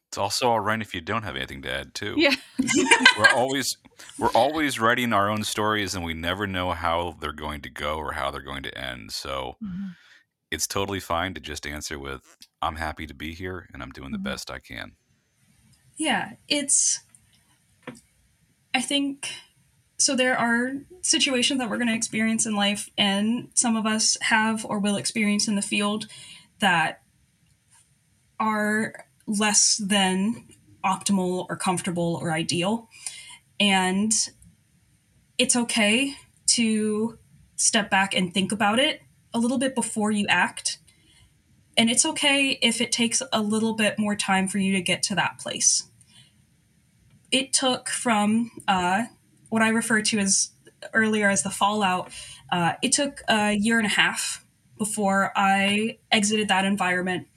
It's 0.09 0.19
also 0.19 0.49
all 0.49 0.61
right 0.61 0.81
if 0.81 0.95
you 0.95 1.03
don't 1.03 1.23
have 1.23 1.37
anything 1.37 1.62
to 1.62 1.71
add 1.71 1.95
too. 1.95 2.14
Yeah. 2.16 2.35
we're 3.19 3.29
always 3.35 3.77
we're 4.19 4.31
always 4.31 4.81
writing 4.81 5.12
our 5.12 5.29
own 5.29 5.45
stories 5.45 5.95
and 5.95 6.03
we 6.03 6.14
never 6.14 6.47
know 6.47 6.73
how 6.73 7.16
they're 7.21 7.33
going 7.33 7.61
to 7.62 7.71
go 7.71 7.97
or 7.97 8.12
how 8.12 8.31
they're 8.31 8.41
going 8.41 8.62
to 8.62 8.79
end. 8.79 9.12
So 9.12 9.57
mm-hmm. 9.62 9.89
it's 10.51 10.66
totally 10.66 11.01
fine 11.01 11.35
to 11.35 11.41
just 11.41 11.66
answer 11.66 11.99
with 11.99 12.39
I'm 12.62 12.77
happy 12.77 13.07
to 13.07 13.14
be 13.14 13.35
here 13.35 13.69
and 13.75 13.83
I'm 13.83 13.91
doing 13.91 14.11
the 14.11 14.16
mm-hmm. 14.16 14.25
best 14.25 14.51
I 14.51 14.61
can. 14.61 14.93
Yeah, 15.99 16.34
it's 16.49 17.01
I 18.72 18.80
think 18.80 19.28
so 19.99 20.14
there 20.14 20.38
are 20.38 20.74
situations 21.03 21.59
that 21.59 21.68
we're 21.68 21.78
going 21.78 21.88
to 21.88 21.94
experience 21.94 22.46
in 22.46 22.55
life 22.55 22.88
and 22.96 23.49
some 23.55 23.76
of 23.76 23.84
us 23.84 24.16
have 24.22 24.64
or 24.64 24.78
will 24.78 24.96
experience 24.96 25.49
in 25.49 25.57
the 25.57 25.62
field 25.62 26.07
that 26.61 27.03
are 28.38 29.07
less 29.26 29.76
than 29.76 30.44
optimal 30.84 31.46
or 31.49 31.57
comfortable 31.57 32.18
or 32.22 32.32
ideal. 32.32 32.88
And 33.59 34.12
it's 35.36 35.57
okay 35.57 36.14
to 36.49 37.18
step 37.57 37.90
back 37.90 38.14
and 38.14 38.32
think 38.32 38.53
about 38.53 38.78
it 38.78 39.03
a 39.34 39.38
little 39.38 39.59
bit 39.59 39.74
before 39.74 40.12
you 40.12 40.26
act. 40.28 40.78
And 41.79 41.89
it's 41.89 42.05
okay 42.05 42.59
if 42.61 42.81
it 42.81 42.93
takes 42.93 43.22
a 43.33 43.41
little 43.41 43.74
bit 43.74 43.99
more 43.99 44.16
time 44.16 44.49
for 44.49 44.59
you 44.59 44.72
to 44.72 44.83
get 44.83 45.03
to 45.05 45.14
that 45.14 45.39
place. 45.39 45.85
It 47.31 47.53
took 47.53 47.89
from 47.89 48.51
uh, 48.66 49.05
what 49.49 49.62
I 49.62 49.68
refer 49.68 50.03
to 50.03 50.18
as 50.18 50.51
earlier 50.93 51.31
as 51.31 51.43
the 51.43 51.51
fallout, 51.51 52.11
uh, 52.51 52.74
it 52.83 52.93
took 52.93 53.22
a 53.29 53.53
year 53.53 53.79
and 53.79 53.87
a 53.87 53.91
half 53.91 54.45
before 54.76 55.33
I 55.37 55.99
exited 56.11 56.49
that 56.49 56.64
environment 56.64 57.29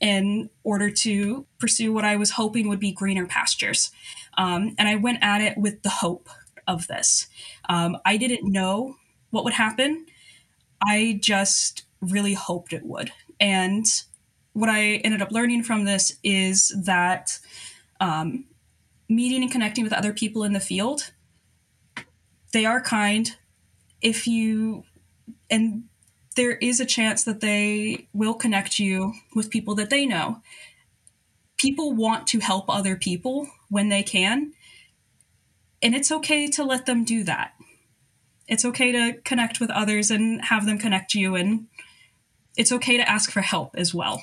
in 0.00 0.50
order 0.62 0.90
to 0.90 1.46
pursue 1.58 1.92
what 1.92 2.04
I 2.04 2.16
was 2.16 2.32
hoping 2.32 2.68
would 2.68 2.80
be 2.80 2.92
greener 2.92 3.26
pastures. 3.26 3.90
Um, 4.36 4.74
and 4.78 4.88
I 4.88 4.96
went 4.96 5.18
at 5.22 5.40
it 5.40 5.56
with 5.56 5.82
the 5.82 5.88
hope 5.88 6.28
of 6.66 6.86
this. 6.86 7.26
Um, 7.68 7.96
I 8.04 8.16
didn't 8.16 8.50
know 8.50 8.96
what 9.30 9.44
would 9.44 9.54
happen. 9.54 10.06
I 10.82 11.18
just 11.22 11.84
really 12.00 12.34
hoped 12.34 12.72
it 12.72 12.84
would. 12.84 13.10
And 13.40 13.84
what 14.52 14.70
I 14.70 14.96
ended 14.96 15.22
up 15.22 15.32
learning 15.32 15.62
from 15.64 15.84
this 15.84 16.16
is 16.22 16.74
that 16.84 17.38
um, 18.00 18.46
meeting 19.08 19.42
and 19.42 19.52
connecting 19.52 19.84
with 19.84 19.92
other 19.92 20.12
people 20.12 20.44
in 20.44 20.52
the 20.52 20.60
field, 20.60 21.12
they 22.52 22.64
are 22.64 22.80
kind. 22.80 23.36
If 24.00 24.26
you, 24.26 24.84
and 25.50 25.84
there 26.36 26.52
is 26.52 26.80
a 26.80 26.86
chance 26.86 27.24
that 27.24 27.40
they 27.40 28.08
will 28.12 28.34
connect 28.34 28.78
you 28.78 29.14
with 29.34 29.50
people 29.50 29.74
that 29.74 29.90
they 29.90 30.06
know. 30.06 30.42
People 31.56 31.94
want 31.94 32.26
to 32.28 32.40
help 32.40 32.66
other 32.68 32.96
people 32.96 33.48
when 33.70 33.88
they 33.88 34.02
can, 34.02 34.52
and 35.82 35.94
it's 35.94 36.12
okay 36.12 36.46
to 36.48 36.62
let 36.62 36.86
them 36.86 37.04
do 37.04 37.24
that. 37.24 37.52
It's 38.46 38.64
okay 38.64 38.92
to 38.92 39.18
connect 39.22 39.58
with 39.58 39.70
others 39.70 40.10
and 40.10 40.44
have 40.44 40.66
them 40.66 40.78
connect 40.78 41.14
you, 41.14 41.34
and 41.34 41.66
it's 42.56 42.72
okay 42.72 42.96
to 42.96 43.08
ask 43.08 43.30
for 43.30 43.40
help 43.40 43.74
as 43.76 43.94
well. 43.94 44.22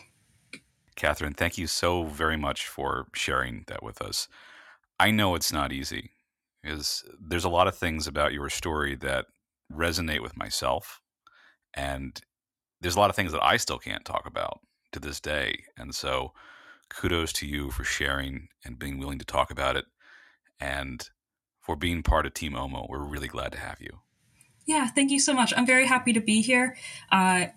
Katherine, 0.96 1.34
thank 1.34 1.58
you 1.58 1.68
so 1.68 2.04
very 2.04 2.38
much 2.38 2.68
for 2.68 3.08
sharing 3.14 3.64
that 3.68 3.84
with 3.84 4.02
us. 4.02 4.28
I 5.00 5.12
know 5.12 5.36
it's 5.36 5.52
not 5.52 5.72
easy 5.72 6.12
because 6.62 7.04
there's 7.20 7.44
a 7.44 7.50
lot 7.50 7.68
of 7.68 7.76
things 7.76 8.08
about 8.08 8.34
your 8.34 8.50
story 8.50 8.96
that 8.96 9.26
resonate 9.72 10.22
with 10.22 10.38
myself 10.38 11.02
and 11.74 12.22
there's 12.80 12.96
a 12.96 13.00
lot 13.00 13.10
of 13.10 13.16
things 13.16 13.32
that 13.32 13.44
I 13.44 13.58
still 13.58 13.80
can't 13.80 14.06
talk 14.06 14.26
about 14.26 14.60
to 14.92 15.00
this 15.00 15.20
day. 15.20 15.64
And 15.78 15.96
so 15.96 16.34
kudos 16.90 17.34
to 17.34 17.48
you 17.48 17.72
for 17.72 17.84
sharing 17.84 18.50
and 18.64 18.78
being 18.78 19.00
willing 19.00 19.20
to 19.20 19.26
talk 19.26 19.50
about 19.50 19.76
it 19.76 19.86
and 20.60 21.10
for 21.62 21.76
being 21.76 22.04
part 22.04 22.26
of 22.26 22.34
Team 22.34 22.54
Omo. 22.54 22.88
We're 22.90 23.04
really 23.04 23.28
glad 23.28 23.54
to 23.54 23.60
have 23.60 23.80
you. 23.80 24.00
Yeah, 24.66 24.88
thank 24.88 25.12
you 25.12 25.20
so 25.20 25.34
much. 25.34 25.54
I'm 25.56 25.66
very 25.66 25.88
happy 25.88 26.14
to 26.14 26.22
be 26.22 26.42
here. 26.42 26.78
Uh, 27.12 27.48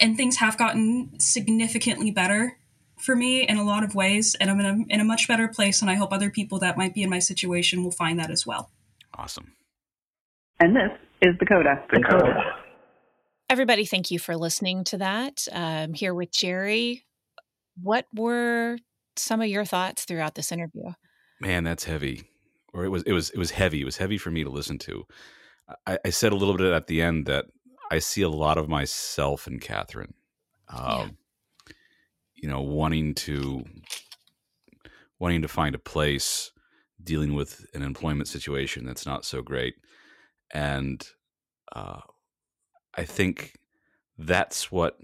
and 0.00 0.16
things 0.16 0.36
have 0.36 0.58
gotten 0.58 1.18
significantly 1.18 2.10
better 2.10 2.58
for 2.98 3.14
me 3.14 3.46
in 3.46 3.56
a 3.56 3.64
lot 3.64 3.84
of 3.84 3.94
ways. 3.94 4.34
And 4.40 4.50
I'm 4.50 4.60
in 4.60 4.66
a, 4.66 4.94
in 4.94 5.00
a 5.00 5.04
much 5.04 5.28
better 5.28 5.48
place. 5.48 5.80
And 5.80 5.90
I 5.90 5.94
hope 5.94 6.12
other 6.12 6.30
people 6.30 6.58
that 6.60 6.76
might 6.76 6.94
be 6.94 7.02
in 7.02 7.10
my 7.10 7.18
situation 7.18 7.84
will 7.84 7.90
find 7.90 8.18
that 8.18 8.30
as 8.30 8.46
well. 8.46 8.70
Awesome. 9.14 9.52
And 10.60 10.74
this 10.74 10.90
is 11.22 11.34
the 11.38 11.46
Coda. 11.46 11.84
The 11.90 12.02
Coda. 12.02 12.34
Everybody, 13.48 13.84
thank 13.84 14.10
you 14.10 14.18
for 14.18 14.36
listening 14.36 14.84
to 14.84 14.98
that. 14.98 15.46
Um, 15.52 15.94
here 15.94 16.14
with 16.14 16.32
Jerry. 16.32 17.04
What 17.80 18.06
were 18.14 18.78
some 19.16 19.40
of 19.40 19.48
your 19.48 19.64
thoughts 19.64 20.04
throughout 20.04 20.34
this 20.34 20.50
interview? 20.50 20.92
Man, 21.40 21.64
that's 21.64 21.84
heavy. 21.84 22.24
Or 22.72 22.84
it 22.84 22.88
was 22.88 23.02
it 23.04 23.12
was 23.12 23.30
it 23.30 23.38
was 23.38 23.52
heavy. 23.52 23.82
It 23.82 23.84
was 23.84 23.98
heavy 23.98 24.18
for 24.18 24.30
me 24.30 24.44
to 24.44 24.50
listen 24.50 24.78
to. 24.80 25.04
I, 25.86 25.98
I 26.04 26.10
said 26.10 26.32
a 26.32 26.36
little 26.36 26.56
bit 26.56 26.72
at 26.72 26.86
the 26.86 27.02
end 27.02 27.26
that 27.26 27.46
I 27.90 27.98
see 27.98 28.22
a 28.22 28.28
lot 28.28 28.58
of 28.58 28.68
myself 28.68 29.46
in 29.46 29.60
Katherine. 29.60 30.14
Um, 30.68 30.88
yeah. 30.88 31.72
You 32.34 32.48
know, 32.48 32.60
wanting 32.60 33.14
to 33.14 33.64
wanting 35.18 35.42
to 35.42 35.48
find 35.48 35.74
a 35.74 35.78
place, 35.78 36.52
dealing 37.02 37.34
with 37.34 37.64
an 37.74 37.82
employment 37.82 38.28
situation 38.28 38.84
that's 38.84 39.06
not 39.06 39.24
so 39.24 39.40
great, 39.42 39.74
and 40.52 41.06
uh, 41.74 42.00
I 42.94 43.04
think 43.04 43.54
that's 44.18 44.70
what 44.70 44.98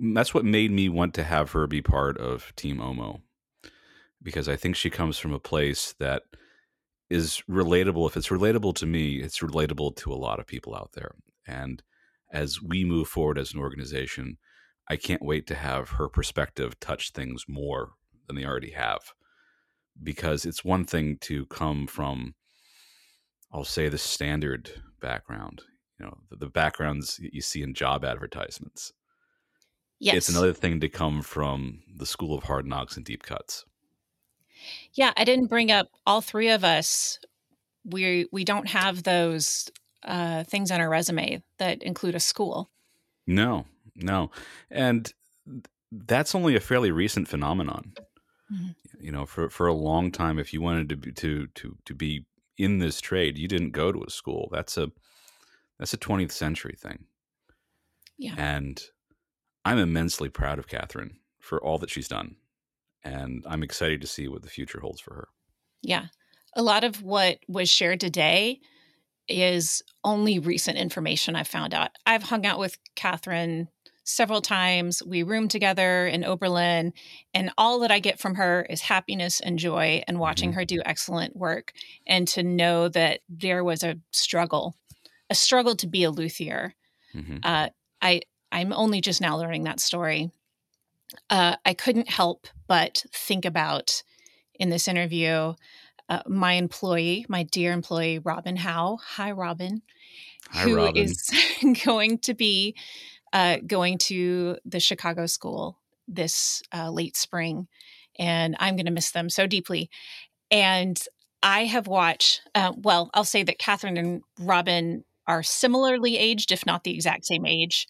that's 0.00 0.34
what 0.34 0.44
made 0.44 0.72
me 0.72 0.88
want 0.88 1.14
to 1.14 1.24
have 1.24 1.52
her 1.52 1.66
be 1.66 1.80
part 1.80 2.18
of 2.18 2.52
Team 2.56 2.78
Omo 2.78 3.20
because 4.22 4.48
I 4.48 4.56
think 4.56 4.74
she 4.74 4.90
comes 4.90 5.18
from 5.18 5.32
a 5.32 5.38
place 5.38 5.94
that 6.00 6.22
is 7.10 7.42
relatable. 7.48 8.08
If 8.08 8.16
it's 8.16 8.28
relatable 8.28 8.74
to 8.76 8.86
me, 8.86 9.16
it's 9.16 9.40
relatable 9.40 9.96
to 9.96 10.12
a 10.12 10.16
lot 10.16 10.40
of 10.40 10.46
people 10.46 10.74
out 10.74 10.92
there. 10.94 11.12
And 11.46 11.82
as 12.32 12.60
we 12.62 12.84
move 12.84 13.08
forward 13.08 13.38
as 13.38 13.52
an 13.54 13.60
organization, 13.60 14.38
I 14.88 14.96
can't 14.96 15.22
wait 15.24 15.46
to 15.48 15.54
have 15.54 15.90
her 15.90 16.08
perspective 16.08 16.78
touch 16.80 17.12
things 17.12 17.44
more 17.48 17.92
than 18.26 18.36
they 18.36 18.44
already 18.44 18.70
have. 18.72 19.00
because 20.02 20.44
it's 20.44 20.64
one 20.64 20.84
thing 20.84 21.18
to 21.18 21.46
come 21.46 21.86
from, 21.86 22.34
I'll 23.52 23.64
say, 23.64 23.88
the 23.88 23.98
standard 23.98 24.82
background, 25.00 25.62
you 25.98 26.06
know, 26.06 26.18
the, 26.30 26.36
the 26.36 26.48
backgrounds 26.48 27.18
you 27.20 27.40
see 27.40 27.62
in 27.62 27.74
job 27.74 28.04
advertisements. 28.04 28.92
Yes. 30.00 30.16
It's 30.16 30.28
another 30.28 30.52
thing 30.52 30.80
to 30.80 30.88
come 30.88 31.22
from 31.22 31.82
the 31.96 32.06
school 32.06 32.36
of 32.36 32.44
hard 32.44 32.66
knocks 32.66 32.96
and 32.96 33.04
deep 33.04 33.22
cuts. 33.22 33.64
Yeah, 34.92 35.12
I 35.16 35.24
didn't 35.24 35.48
bring 35.48 35.70
up 35.70 35.88
all 36.06 36.20
three 36.20 36.48
of 36.50 36.64
us. 36.64 37.18
We 37.84 38.26
we 38.32 38.44
don't 38.44 38.68
have 38.68 39.02
those 39.02 39.70
uh, 40.04 40.44
things 40.44 40.70
on 40.70 40.80
our 40.80 40.88
resume 40.88 41.42
that 41.58 41.82
include 41.82 42.14
a 42.14 42.20
school. 42.20 42.70
No, 43.26 43.66
no, 43.94 44.30
and 44.70 45.12
that's 45.90 46.34
only 46.34 46.56
a 46.56 46.60
fairly 46.60 46.90
recent 46.90 47.28
phenomenon. 47.28 47.92
Mm-hmm. 48.52 48.68
You 49.00 49.12
know, 49.12 49.26
for 49.26 49.48
for 49.48 49.66
a 49.66 49.74
long 49.74 50.10
time, 50.10 50.38
if 50.38 50.52
you 50.52 50.60
wanted 50.60 50.88
to 50.90 50.96
be 50.96 51.12
to 51.12 51.46
to 51.46 51.76
to 51.84 51.94
be 51.94 52.26
in 52.56 52.78
this 52.78 53.00
trade, 53.00 53.38
you 53.38 53.48
didn't 53.48 53.70
go 53.70 53.92
to 53.92 54.04
a 54.06 54.10
school. 54.10 54.48
That's 54.52 54.76
a 54.76 54.90
that's 55.78 55.94
a 55.94 55.98
20th 55.98 56.32
century 56.32 56.76
thing. 56.78 57.04
Yeah, 58.18 58.34
and 58.36 58.80
I'm 59.64 59.78
immensely 59.78 60.28
proud 60.28 60.58
of 60.58 60.68
Katherine 60.68 61.18
for 61.40 61.62
all 61.62 61.78
that 61.78 61.90
she's 61.90 62.08
done 62.08 62.36
and 63.04 63.44
I'm 63.46 63.62
excited 63.62 64.00
to 64.00 64.06
see 64.06 64.28
what 64.28 64.42
the 64.42 64.48
future 64.48 64.80
holds 64.80 65.00
for 65.00 65.14
her. 65.14 65.28
Yeah. 65.82 66.06
A 66.54 66.62
lot 66.62 66.84
of 66.84 67.02
what 67.02 67.38
was 67.48 67.68
shared 67.68 68.00
today 68.00 68.60
is 69.28 69.82
only 70.02 70.38
recent 70.38 70.78
information 70.78 71.36
I've 71.36 71.48
found 71.48 71.74
out. 71.74 71.90
I've 72.06 72.24
hung 72.24 72.46
out 72.46 72.58
with 72.58 72.78
Katherine 72.94 73.68
several 74.04 74.42
times. 74.42 75.02
We 75.02 75.22
room 75.22 75.48
together 75.48 76.06
in 76.06 76.24
Oberlin, 76.24 76.92
and 77.32 77.50
all 77.56 77.80
that 77.80 77.90
I 77.90 78.00
get 78.00 78.18
from 78.18 78.34
her 78.34 78.66
is 78.68 78.82
happiness 78.82 79.40
and 79.40 79.58
joy 79.58 80.02
and 80.06 80.18
watching 80.18 80.50
mm-hmm. 80.50 80.58
her 80.58 80.64
do 80.64 80.82
excellent 80.84 81.36
work 81.36 81.72
and 82.06 82.28
to 82.28 82.42
know 82.42 82.88
that 82.88 83.20
there 83.28 83.64
was 83.64 83.82
a 83.82 83.98
struggle, 84.10 84.76
a 85.30 85.34
struggle 85.34 85.74
to 85.76 85.86
be 85.86 86.04
a 86.04 86.10
luthier. 86.10 86.74
Mm-hmm. 87.14 87.38
Uh, 87.42 87.68
I 88.02 88.22
I'm 88.52 88.72
only 88.72 89.00
just 89.00 89.20
now 89.20 89.36
learning 89.36 89.64
that 89.64 89.80
story 89.80 90.30
uh, 91.30 91.56
I 91.64 91.74
couldn't 91.74 92.10
help 92.10 92.46
but 92.66 93.04
think 93.12 93.44
about 93.44 94.02
in 94.58 94.70
this 94.70 94.88
interview 94.88 95.54
uh, 96.08 96.22
my 96.26 96.54
employee, 96.54 97.26
my 97.28 97.44
dear 97.44 97.72
employee, 97.72 98.18
Robin 98.18 98.56
Howe. 98.56 98.98
Hi, 99.02 99.32
Robin. 99.32 99.82
Hi, 100.50 100.62
who 100.64 100.76
Robin. 100.76 100.96
is 100.96 101.30
going 101.84 102.18
to 102.18 102.34
be 102.34 102.74
uh, 103.32 103.58
going 103.66 103.98
to 103.98 104.56
the 104.64 104.80
Chicago 104.80 105.26
school 105.26 105.78
this 106.06 106.62
uh, 106.72 106.90
late 106.90 107.16
spring. 107.16 107.68
And 108.18 108.56
I'm 108.60 108.76
going 108.76 108.86
to 108.86 108.92
miss 108.92 109.10
them 109.10 109.28
so 109.28 109.46
deeply. 109.46 109.90
And 110.50 111.02
I 111.42 111.64
have 111.64 111.86
watched, 111.86 112.42
uh, 112.54 112.72
well, 112.76 113.10
I'll 113.12 113.24
say 113.24 113.42
that 113.42 113.58
Katherine 113.58 113.96
and 113.96 114.22
Robin 114.38 115.04
are 115.26 115.42
similarly 115.42 116.16
aged, 116.16 116.52
if 116.52 116.66
not 116.66 116.84
the 116.84 116.94
exact 116.94 117.26
same 117.26 117.46
age. 117.46 117.86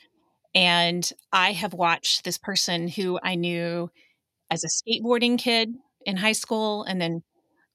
And 0.55 1.09
I 1.33 1.53
have 1.53 1.75
watched 1.75 2.25
this 2.25 2.39
person 2.39 2.89
who 2.89 3.19
I 3.23 3.35
knew 3.35 3.91
as 4.51 4.65
a 4.65 4.69
skateboarding 4.69 5.39
kid 5.39 5.75
in 6.07 6.17
high 6.17 6.33
school 6.33 6.85
and 6.85 7.01
then 7.01 7.23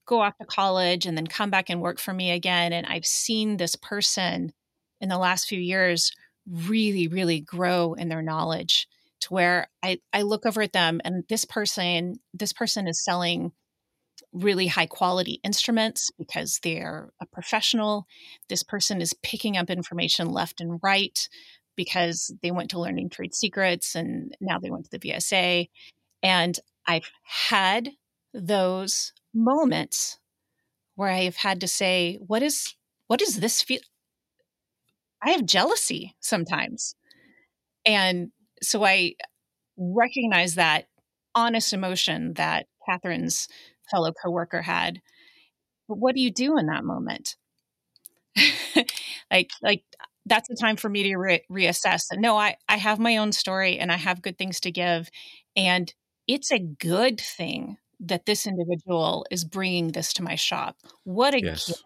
go 0.10 0.22
off 0.22 0.38
to 0.40 0.46
college 0.46 1.06
and 1.06 1.16
then 1.16 1.28
come 1.28 1.52
back 1.52 1.70
and 1.70 1.82
work 1.82 2.00
for 2.00 2.14
me 2.14 2.32
again. 2.32 2.74
And 2.74 2.88
I've 2.88 3.06
seen 3.06 3.58
this 3.58 3.76
person 3.76 4.52
in 5.00 5.08
the 5.08 5.20
last 5.20 5.48
few 5.48 5.60
years 5.60 6.12
really, 6.50 7.08
really 7.08 7.40
grow 7.40 7.94
in 7.94 8.10
their 8.10 8.24
knowledge 8.24 8.88
to 9.22 9.34
where 9.34 9.68
I, 9.84 10.00
I 10.12 10.24
look 10.24 10.48
over 10.48 10.64
at 10.64 10.74
them 10.74 11.00
and 11.06 11.24
this 11.30 11.46
person, 11.46 12.20
this 12.34 12.54
person 12.54 12.88
is 12.88 13.04
selling 13.04 13.52
really 14.34 14.68
high 14.68 14.88
quality 14.88 15.40
instruments 15.44 16.10
because 16.18 16.60
they're 16.64 17.12
a 17.22 17.26
professional. 17.28 18.08
This 18.48 18.64
person 18.64 19.02
is 19.02 19.14
picking 19.22 19.58
up 19.58 19.70
information 19.70 20.32
left 20.32 20.60
and 20.60 20.80
right 20.82 21.30
because 21.76 22.34
they 22.42 22.52
went 22.52 22.72
to 22.72 22.80
learning 22.80 23.10
trade 23.10 23.36
secrets 23.36 23.96
and 23.96 24.36
now 24.42 24.58
they 24.60 24.72
went 24.72 24.86
to 24.86 24.92
the 24.92 25.12
VSA. 25.12 25.70
And 26.24 26.60
I've 26.88 27.10
had 27.24 27.92
those 28.34 29.14
moments 29.34 30.20
where 30.96 31.10
I've 31.10 31.38
had 31.38 31.62
to 31.62 31.68
say, 31.68 32.18
what 32.26 32.44
is 32.44 32.76
what 33.08 33.20
does 33.20 33.40
this 33.40 33.62
feel? 33.62 33.80
I 35.24 35.32
have 35.32 35.46
jealousy 35.46 36.16
sometimes. 36.20 36.96
And 37.86 38.32
so 38.62 38.86
I 38.86 39.16
recognize 39.78 40.56
that 40.56 40.86
honest 41.36 41.74
emotion 41.74 42.34
that 42.36 42.68
Katherine's 42.88 43.48
fellow 43.90 44.12
coworker 44.12 44.62
had. 44.62 45.02
But 45.88 45.98
what 45.98 46.16
do 46.16 46.22
you 46.22 46.32
do 46.32 46.58
in 46.58 46.68
that 46.68 46.84
moment? 46.84 47.36
like 49.32 49.50
like 49.62 49.84
that's 50.26 50.48
the 50.48 50.56
time 50.56 50.76
for 50.76 50.90
me 50.90 51.04
to 51.04 51.18
re- 51.18 51.44
reassess. 51.52 52.04
No, 52.14 52.38
I, 52.38 52.56
I 52.68 52.78
have 52.78 53.00
my 53.00 53.18
own 53.18 53.32
story 53.32 53.80
and 53.80 53.92
I 53.92 53.98
have 53.98 54.22
good 54.22 54.38
things 54.38 54.60
to 54.62 54.72
give. 54.72 55.10
And 55.56 55.92
it's 56.28 56.52
a 56.52 56.60
good 56.60 57.20
thing 57.20 57.78
that 58.00 58.26
this 58.26 58.48
individual 58.48 59.26
is 59.30 59.44
bringing 59.44 59.90
this 59.90 60.14
to 60.14 60.24
my 60.24 60.36
shop. 60.36 60.78
What 61.04 61.34
a 61.34 61.42
yes. 61.42 61.68
gift. 61.68 61.84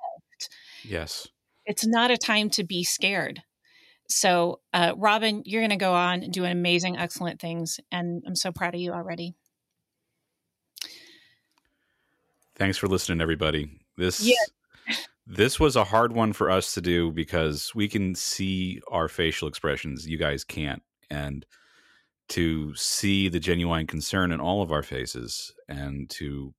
Yes. 0.84 1.28
It's 1.66 1.86
not 1.86 2.11
a 2.11 2.18
time 2.18 2.49
to 2.51 2.64
be 2.64 2.84
scared. 2.84 3.41
So, 4.09 4.59
uh, 4.74 4.93
Robin, 4.97 5.43
you're 5.45 5.61
going 5.61 5.70
to 5.72 5.76
go 5.78 5.93
on 5.93 6.24
and 6.24 6.34
do 6.34 6.45
amazing, 6.45 6.97
excellent 6.97 7.39
things. 7.39 7.80
And 7.91 8.22
I'm 8.28 8.36
so 8.36 8.51
proud 8.51 8.76
of 8.76 8.82
you 8.82 8.91
already. 8.91 9.34
Thanks 12.55 12.78
for 12.78 12.88
listening, 12.88 13.22
everybody. 13.22 13.80
This 13.97 14.22
yeah. 14.22 14.36
This 15.26 15.59
was 15.59 15.78
a 15.78 15.86
hard 15.86 16.11
one 16.11 16.34
for 16.34 16.51
us 16.51 16.74
to 16.74 16.82
do 16.82 17.11
because 17.11 17.74
we 17.74 17.88
can 17.88 18.14
see 18.14 18.82
our 18.89 19.07
facial 19.07 19.47
expressions. 19.47 20.05
You 20.05 20.18
guys 20.18 20.43
can't. 20.43 20.84
And 21.09 21.45
to 22.30 22.74
see 22.76 23.30
the 23.30 23.39
genuine 23.39 23.88
concern 23.88 24.32
in 24.32 24.39
all 24.39 24.61
of 24.61 24.71
our 24.71 24.84
faces 24.84 25.53
and 25.67 26.09
to 26.09 26.53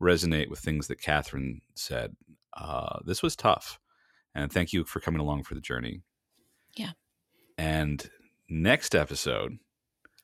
resonate 0.00 0.50
with 0.50 0.58
things 0.58 0.88
that 0.88 1.00
Katherine 1.00 1.60
said, 1.74 2.16
uh, 2.56 2.98
this 3.04 3.22
was 3.22 3.36
tough. 3.36 3.78
And 4.34 4.52
thank 4.52 4.72
you 4.72 4.84
for 4.84 5.00
coming 5.00 5.20
along 5.20 5.44
for 5.44 5.54
the 5.54 5.60
journey. 5.60 6.02
Yeah. 6.76 6.92
And 7.56 8.08
next 8.48 8.94
episode. 8.94 9.58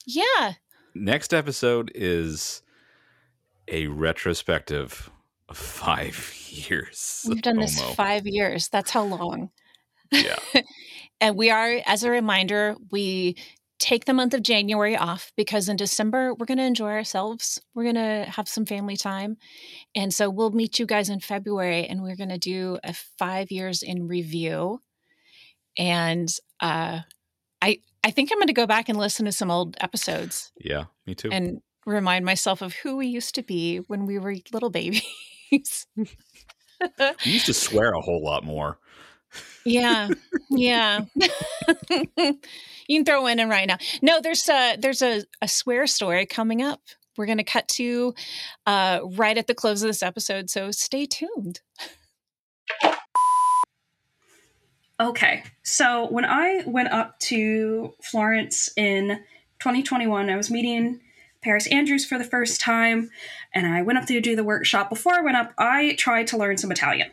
Yeah. 0.05 0.55
Next 0.95 1.33
episode 1.33 1.93
is 1.95 2.63
a 3.69 3.87
retrospective 3.87 5.11
of 5.49 5.57
five 5.57 6.35
years. 6.49 7.25
We've 7.29 7.43
done 7.43 7.59
this 7.59 7.81
five 7.95 8.27
years. 8.27 8.69
That's 8.69 8.91
how 8.91 9.05
long. 9.05 9.51
Yeah. 10.11 10.37
and 11.21 11.37
we 11.37 11.51
are, 11.51 11.81
as 11.87 12.03
a 12.03 12.11
reminder, 12.11 12.75
we 12.91 13.37
take 13.81 14.05
the 14.05 14.15
month 14.15 14.35
of 14.35 14.43
January 14.43 14.95
off 14.95 15.33
because 15.37 15.69
in 15.69 15.77
December 15.77 16.35
we're 16.35 16.47
going 16.47 16.59
to 16.59 16.65
enjoy 16.65 16.91
ourselves. 16.91 17.61
We're 17.75 17.85
going 17.85 17.95
to 17.95 18.31
have 18.31 18.47
some 18.47 18.67
family 18.67 18.97
time. 18.97 19.39
And 19.97 20.13
so 20.13 20.29
we'll 20.29 20.51
meet 20.51 20.79
you 20.79 20.87
guys 20.87 21.09
in 21.09 21.19
February 21.19 21.87
and 21.87 22.03
we're 22.03 22.17
going 22.17 22.29
to 22.29 22.39
do 22.39 22.79
a 22.85 22.95
five 23.19 23.51
years 23.51 23.83
in 23.83 24.07
review. 24.07 24.81
And 25.79 26.29
uh, 26.61 27.01
I, 27.63 27.79
I 28.05 28.11
think 28.11 28.31
I'm 28.31 28.39
going 28.39 28.49
to 28.49 28.53
go 28.53 28.67
back 28.67 28.91
and 28.91 28.99
listen 28.99 29.25
to 29.25 29.33
some 29.33 29.51
old 29.51 29.77
episodes. 29.81 30.53
Yeah, 30.61 30.85
me 31.07 31.15
too. 31.15 31.31
And 31.33 31.63
remind 31.87 32.27
myself 32.27 32.61
of 32.61 32.75
who 32.75 32.97
we 32.97 33.07
used 33.07 33.35
to 33.37 33.43
be 33.43 33.79
when 33.79 34.05
we 34.05 34.19
were 34.19 34.37
little 34.53 34.71
babies. 34.71 35.03
we 35.51 36.07
used 37.25 37.47
to 37.47 37.55
swear 37.55 37.93
a 37.93 38.01
whole 38.01 38.23
lot 38.23 38.45
more. 38.45 38.79
Yeah, 39.65 40.09
yeah. 40.51 41.05
you 42.17 42.35
can 42.89 43.05
throw 43.05 43.27
in 43.27 43.49
right 43.49 43.67
now. 43.67 43.79
No, 44.03 44.21
there's 44.21 44.49
a 44.49 44.77
there's 44.77 45.03
a, 45.03 45.25
a 45.43 45.49
swear 45.49 45.87
story 45.87 46.27
coming 46.27 46.63
up. 46.63 46.81
We're 47.17 47.27
going 47.27 47.39
to 47.39 47.45
cut 47.45 47.69
to 47.69 48.15
uh, 48.67 49.01
right 49.05 49.37
at 49.37 49.47
the 49.47 49.55
close 49.55 49.83
of 49.83 49.89
this 49.89 50.03
episode, 50.03 50.49
so 50.49 50.71
stay 50.71 51.07
tuned. 51.07 51.61
Okay, 54.99 55.45
so 55.63 56.09
when 56.09 56.27
I 56.27 56.63
went 56.67 56.93
up 56.93 57.19
to 57.21 57.95
Florence 58.03 58.69
in 58.77 59.21
2021, 59.61 60.29
I 60.29 60.37
was 60.37 60.51
meeting 60.51 61.01
Paris 61.43 61.67
Andrews 61.69 62.05
for 62.05 62.19
the 62.19 62.25
first 62.25 62.61
time, 62.61 63.11
and 63.55 63.67
I 63.67 63.81
went 63.81 63.99
up 63.99 64.07
to 64.07 64.21
do 64.21 64.37
the 64.37 64.45
workshop. 64.45 64.91
Before 64.91 65.15
I 65.15 65.23
went 65.23 65.39
up, 65.39 65.55
I 65.57 65.95
tried 65.95 66.27
to 66.29 66.37
learn 66.37 66.59
some 66.59 66.71
Italian. 66.71 67.11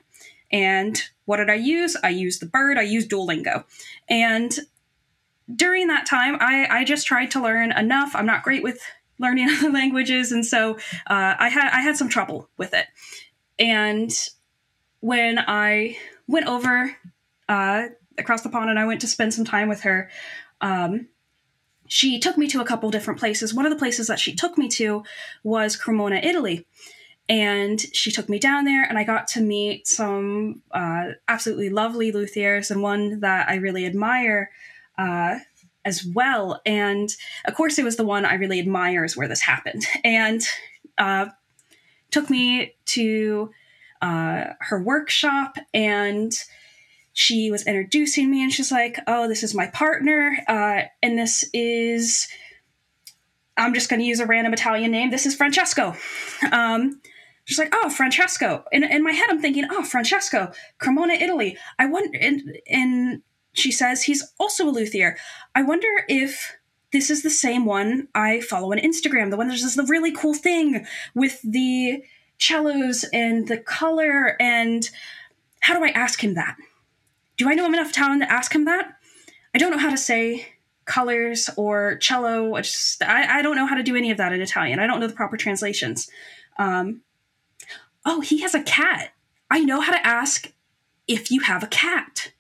And 0.52 1.02
what 1.26 1.38
did 1.38 1.50
I 1.50 1.56
use? 1.56 1.98
I 2.04 2.10
used 2.10 2.42
the 2.42 2.46
bird, 2.46 2.78
I 2.78 2.84
used 2.84 3.10
Duolingo. 3.10 3.66
And 4.10 4.58
during 5.54 5.88
that 5.88 6.06
time, 6.06 6.38
I, 6.40 6.68
I 6.70 6.84
just 6.84 7.08
tried 7.08 7.32
to 7.32 7.42
learn 7.42 7.72
enough. 7.72 8.16
I'm 8.16 8.26
not 8.26 8.44
great 8.44 8.64
with 8.64 8.82
learning 9.20 9.50
other 9.58 9.72
languages, 9.72 10.32
and 10.32 10.46
so 10.46 10.76
uh, 11.08 11.36
I 11.40 11.50
had 11.50 11.70
I 11.72 11.82
had 11.82 11.98
some 11.98 12.10
trouble 12.10 12.50
with 12.58 12.74
it. 12.74 12.86
And 13.60 14.12
when 15.00 15.40
I 15.40 15.98
went 16.28 16.48
over 16.48 16.96
uh, 17.48 17.88
across 18.18 18.42
the 18.42 18.50
pond 18.50 18.70
and 18.70 18.80
I 18.80 18.86
went 18.86 19.02
to 19.02 19.08
spend 19.08 19.34
some 19.34 19.46
time 19.46 19.70
with 19.70 19.82
her, 19.82 20.10
um, 20.62 21.08
she 21.88 22.20
took 22.20 22.38
me 22.38 22.48
to 22.50 22.62
a 22.62 22.66
couple 22.66 22.92
different 22.92 23.20
places. 23.20 23.54
One 23.54 23.66
of 23.66 23.72
the 23.72 23.80
places 23.80 24.08
that 24.08 24.20
she 24.20 24.36
took 24.36 24.58
me 24.58 24.68
to 24.70 25.04
was 25.44 25.76
Cremona, 25.76 26.18
Italy. 26.18 26.66
And 27.30 27.80
she 27.94 28.12
took 28.12 28.30
me 28.30 28.40
down 28.40 28.66
there, 28.66 28.84
and 28.84 28.98
I 28.98 29.04
got 29.04 29.28
to 29.30 29.42
meet 29.42 29.88
some 29.88 30.62
uh, 30.72 31.10
absolutely 31.28 31.70
lovely 31.70 32.12
luthiers, 32.12 32.72
and 32.72 32.82
one 32.82 33.20
that 33.20 33.50
I 33.50 33.56
really 33.56 33.86
admire 33.86 34.50
uh, 34.98 35.40
as 35.84 36.06
well. 36.06 36.62
And 36.66 37.10
of 37.46 37.56
course, 37.56 37.78
it 37.78 37.84
was 37.84 37.98
the 37.98 38.06
one 38.06 38.26
I 38.26 38.36
really 38.36 38.60
admire 38.60 39.04
is 39.04 39.18
where 39.18 39.28
this 39.28 39.42
happened. 39.42 39.86
And 40.04 40.42
uh, 40.98 41.28
took 42.12 42.30
me 42.30 42.76
to 42.86 43.52
uh, 44.02 44.46
her 44.60 44.82
workshop, 44.82 45.58
and 45.74 46.32
she 47.14 47.52
was 47.52 47.66
introducing 47.66 48.30
me, 48.32 48.44
and 48.44 48.54
she's 48.54 48.72
like, 48.72 49.00
"Oh, 49.08 49.28
this 49.28 49.44
is 49.44 49.54
my 49.54 49.68
partner, 49.68 50.38
uh, 50.48 50.88
and 51.02 51.18
this 51.18 51.50
is." 51.54 52.28
I'm 53.60 53.74
just 53.74 53.90
going 53.90 54.00
to 54.00 54.06
use 54.06 54.20
a 54.20 54.28
random 54.28 54.54
Italian 54.54 54.92
name. 54.92 55.10
This 55.10 55.26
is 55.26 55.36
Francesco. 55.36 55.96
Um, 56.52 57.02
she's 57.48 57.58
like, 57.58 57.74
oh, 57.74 57.90
Francesco. 57.90 58.66
In, 58.74 58.84
in 58.84 59.04
my 59.04 59.14
head, 59.14 59.30
I'm 59.30 59.42
thinking, 59.42 59.66
oh, 59.72 59.84
Francesco, 59.84 60.52
Cremona, 60.80 61.14
Italy. 61.14 61.58
I 61.80 61.86
wonder, 61.86 62.18
and, 62.20 62.60
and 62.70 63.22
she 63.54 63.72
says 63.72 64.04
he's 64.04 64.34
also 64.38 64.68
a 64.68 64.70
luthier. 64.70 65.18
I 65.56 65.64
wonder 65.64 65.88
if 66.10 66.58
this 66.92 67.10
is 67.10 67.24
the 67.24 67.30
same 67.30 67.66
one 67.66 68.10
I 68.14 68.42
follow 68.42 68.74
on 68.74 68.80
Instagram, 68.80 69.32
the 69.32 69.38
one 69.38 69.48
that 69.48 69.60
does 69.60 69.76
the 69.76 69.84
really 69.84 70.12
cool 70.12 70.34
thing 70.34 70.86
with 71.16 71.42
the 71.42 72.04
cellos 72.38 73.06
and 73.14 73.48
the 73.48 73.58
color. 73.58 74.36
And 74.42 74.88
how 75.62 75.78
do 75.78 75.86
I 75.86 75.90
ask 75.90 76.22
him 76.22 76.34
that? 76.34 76.58
Do 77.38 77.50
I 77.50 77.54
know 77.54 77.66
him 77.66 77.74
enough 77.74 77.92
Italian 77.92 78.20
to 78.20 78.32
ask 78.32 78.54
him 78.54 78.66
that? 78.66 78.94
I 79.56 79.58
don't 79.58 79.72
know 79.72 79.78
how 79.78 79.90
to 79.90 79.98
say 79.98 80.48
colors 80.84 81.50
or 81.56 81.96
cello. 81.98 82.56
I, 82.56 82.62
just, 82.62 83.02
I, 83.04 83.40
I, 83.40 83.42
don't 83.42 83.56
know 83.56 83.66
how 83.66 83.76
to 83.76 83.84
do 83.84 83.96
any 83.96 84.12
of 84.12 84.18
that 84.18 84.34
in 84.34 84.42
Italian. 84.42 84.80
I 84.80 84.88
don't 84.88 85.00
know 85.00 85.08
the 85.08 85.14
proper 85.14 85.38
translations. 85.38 86.10
Um, 86.58 87.02
oh, 88.08 88.22
he 88.22 88.40
has 88.40 88.56
a 88.56 88.64
cat. 88.64 89.12
I 89.52 89.60
know 89.60 89.82
how 89.82 89.92
to 89.92 90.08
ask 90.08 90.52
if 91.08 91.30
you 91.30 91.42
have 91.42 91.62
a 91.62 91.68
cat. 91.68 92.32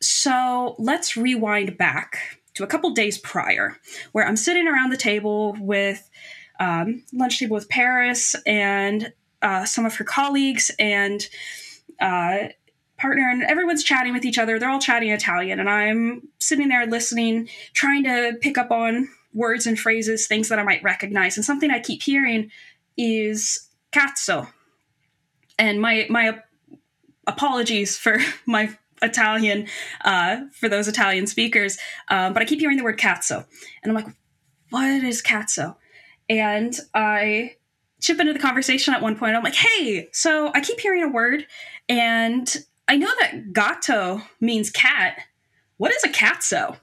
So 0.00 0.76
let's 0.78 1.16
rewind 1.16 1.76
back 1.76 2.40
to 2.54 2.64
a 2.64 2.66
couple 2.66 2.90
days 2.90 3.18
prior, 3.18 3.76
where 4.12 4.26
I'm 4.26 4.36
sitting 4.36 4.68
around 4.68 4.90
the 4.90 4.96
table 4.96 5.56
with 5.58 6.08
um, 6.60 7.02
lunch 7.12 7.40
table 7.40 7.54
with 7.54 7.68
Paris 7.68 8.36
and 8.46 9.12
uh, 9.42 9.64
some 9.64 9.84
of 9.84 9.96
her 9.96 10.04
colleagues 10.04 10.70
and 10.78 11.26
uh, 12.00 12.48
partner 12.98 13.28
and 13.28 13.42
everyone's 13.42 13.82
chatting 13.82 14.12
with 14.12 14.24
each 14.24 14.38
other. 14.38 14.58
They're 14.58 14.70
all 14.70 14.78
chatting 14.78 15.10
Italian, 15.10 15.58
and 15.58 15.68
I'm 15.68 16.28
sitting 16.38 16.68
there 16.68 16.86
listening, 16.86 17.48
trying 17.72 18.04
to 18.04 18.34
pick 18.40 18.56
up 18.56 18.70
on 18.70 19.08
words 19.34 19.66
and 19.66 19.78
phrases, 19.78 20.28
things 20.28 20.48
that 20.48 20.60
I 20.60 20.62
might 20.62 20.82
recognize. 20.84 21.36
And 21.36 21.44
something 21.44 21.70
I 21.70 21.80
keep 21.80 22.02
hearing 22.02 22.50
is 22.96 23.68
cazzo. 23.92 24.48
And 25.58 25.80
my 25.80 26.06
my 26.10 26.40
apologies 27.26 27.96
for 27.96 28.18
my 28.46 28.76
Italian 29.02 29.66
uh, 30.04 30.42
for 30.52 30.68
those 30.68 30.88
Italian 30.88 31.26
speakers, 31.26 31.78
um, 32.08 32.32
but 32.32 32.42
I 32.42 32.44
keep 32.44 32.60
hearing 32.60 32.76
the 32.76 32.84
word 32.84 32.98
cazzo, 32.98 33.46
and 33.82 33.90
I'm 33.90 33.94
like, 33.94 34.14
what 34.70 35.04
is 35.04 35.22
cazzo? 35.22 35.76
And 36.28 36.74
I 36.94 37.56
chip 38.00 38.20
into 38.20 38.32
the 38.32 38.38
conversation 38.38 38.94
at 38.94 39.02
one 39.02 39.16
point. 39.16 39.36
I'm 39.36 39.42
like, 39.42 39.54
hey, 39.54 40.08
so 40.12 40.50
I 40.54 40.60
keep 40.60 40.80
hearing 40.80 41.02
a 41.02 41.08
word, 41.08 41.46
and 41.88 42.56
I 42.88 42.96
know 42.96 43.10
that 43.20 43.52
gatto 43.52 44.22
means 44.40 44.70
cat. 44.70 45.18
What 45.76 45.92
is 45.92 46.04
a 46.04 46.08
cazzo? 46.08 46.78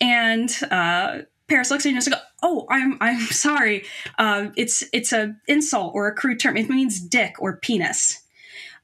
And 0.00 0.50
uh, 0.70 1.18
Paris 1.46 1.70
looks 1.70 1.84
at 1.84 1.90
me 1.90 1.96
and 1.96 2.04
goes, 2.04 2.20
"Oh, 2.42 2.66
I'm 2.70 2.96
I'm 3.00 3.20
sorry. 3.30 3.84
Uh, 4.18 4.48
it's 4.56 4.84
it's 4.92 5.12
a 5.12 5.36
insult 5.46 5.92
or 5.94 6.08
a 6.08 6.14
crude 6.14 6.40
term. 6.40 6.56
It 6.56 6.68
means 6.68 7.00
dick 7.00 7.34
or 7.38 7.56
penis." 7.56 8.22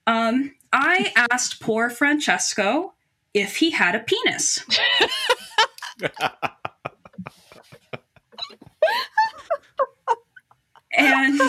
Um, 0.06 0.54
I 0.72 1.12
asked 1.32 1.60
poor 1.60 1.90
Francesco 1.90 2.94
if 3.34 3.56
he 3.56 3.70
had 3.70 3.94
a 3.94 4.00
penis. 4.00 4.64
and 10.92 11.40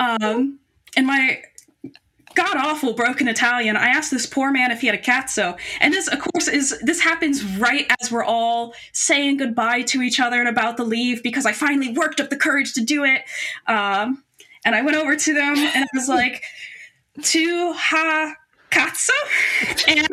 um, 0.00 0.58
and 0.96 1.06
my 1.06 1.42
god 2.36 2.56
awful 2.56 2.92
broken 2.92 3.26
Italian. 3.26 3.76
I 3.76 3.88
asked 3.88 4.10
this 4.10 4.26
poor 4.26 4.52
man 4.52 4.70
if 4.70 4.82
he 4.82 4.86
had 4.86 4.94
a 4.94 5.02
cazzo, 5.02 5.58
and 5.80 5.92
this, 5.92 6.06
of 6.06 6.20
course, 6.20 6.46
is 6.46 6.78
this 6.82 7.00
happens 7.00 7.44
right 7.58 7.90
as 8.00 8.12
we're 8.12 8.24
all 8.24 8.74
saying 8.92 9.38
goodbye 9.38 9.82
to 9.82 10.02
each 10.02 10.20
other 10.20 10.38
and 10.38 10.48
about 10.48 10.76
to 10.76 10.84
leave 10.84 11.22
because 11.22 11.46
I 11.46 11.52
finally 11.52 11.92
worked 11.92 12.20
up 12.20 12.30
the 12.30 12.36
courage 12.36 12.74
to 12.74 12.84
do 12.84 13.04
it. 13.04 13.22
Um, 13.66 14.22
and 14.64 14.74
I 14.74 14.82
went 14.82 14.96
over 14.96 15.16
to 15.16 15.34
them 15.34 15.56
and 15.56 15.84
I 15.84 15.88
was 15.94 16.08
like, 16.08 16.42
"To 17.22 17.72
ha 17.72 18.34
cazzo," 18.70 19.88
and 19.88 20.06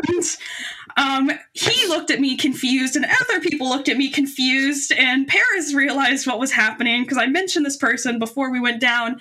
um, 0.98 1.32
he 1.54 1.88
looked 1.88 2.12
at 2.12 2.20
me 2.20 2.38
confused, 2.38 2.96
and 2.96 3.06
other 3.06 3.40
people 3.40 3.68
looked 3.68 3.90
at 3.90 3.98
me 3.98 4.10
confused. 4.10 4.92
And 4.92 5.28
Paris 5.28 5.74
realized 5.74 6.28
what 6.28 6.40
was 6.40 6.52
happening 6.52 7.04
because 7.04 7.18
I 7.18 7.26
mentioned 7.26 7.66
this 7.66 7.78
person 7.78 8.20
before 8.20 8.52
we 8.52 8.60
went 8.60 8.80
down, 8.80 9.20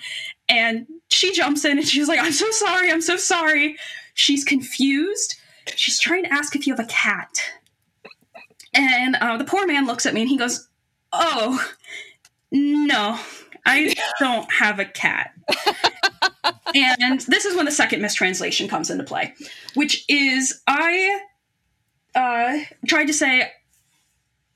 and 0.49 0.87
she 1.09 1.33
jumps 1.33 1.65
in 1.65 1.77
and 1.77 1.87
she's 1.87 2.07
like, 2.07 2.19
I'm 2.19 2.31
so 2.31 2.49
sorry, 2.51 2.91
I'm 2.91 3.01
so 3.01 3.17
sorry. 3.17 3.77
She's 4.13 4.43
confused. 4.43 5.35
She's 5.75 5.99
trying 5.99 6.23
to 6.23 6.33
ask 6.33 6.55
if 6.55 6.67
you 6.67 6.73
have 6.73 6.83
a 6.83 6.89
cat. 6.89 7.41
And 8.73 9.15
uh, 9.15 9.37
the 9.37 9.45
poor 9.45 9.65
man 9.65 9.85
looks 9.85 10.05
at 10.05 10.13
me 10.13 10.21
and 10.21 10.29
he 10.29 10.37
goes, 10.37 10.67
Oh, 11.11 11.63
no, 12.51 13.19
I 13.65 13.93
don't 14.19 14.51
have 14.51 14.79
a 14.79 14.85
cat. 14.85 15.31
and 16.75 17.21
this 17.21 17.45
is 17.45 17.55
when 17.55 17.65
the 17.65 17.71
second 17.71 18.01
mistranslation 18.01 18.67
comes 18.67 18.89
into 18.89 19.03
play, 19.03 19.33
which 19.75 20.05
is 20.09 20.61
I 20.67 21.21
uh, 22.15 22.59
tried 22.87 23.05
to 23.05 23.13
say, 23.13 23.51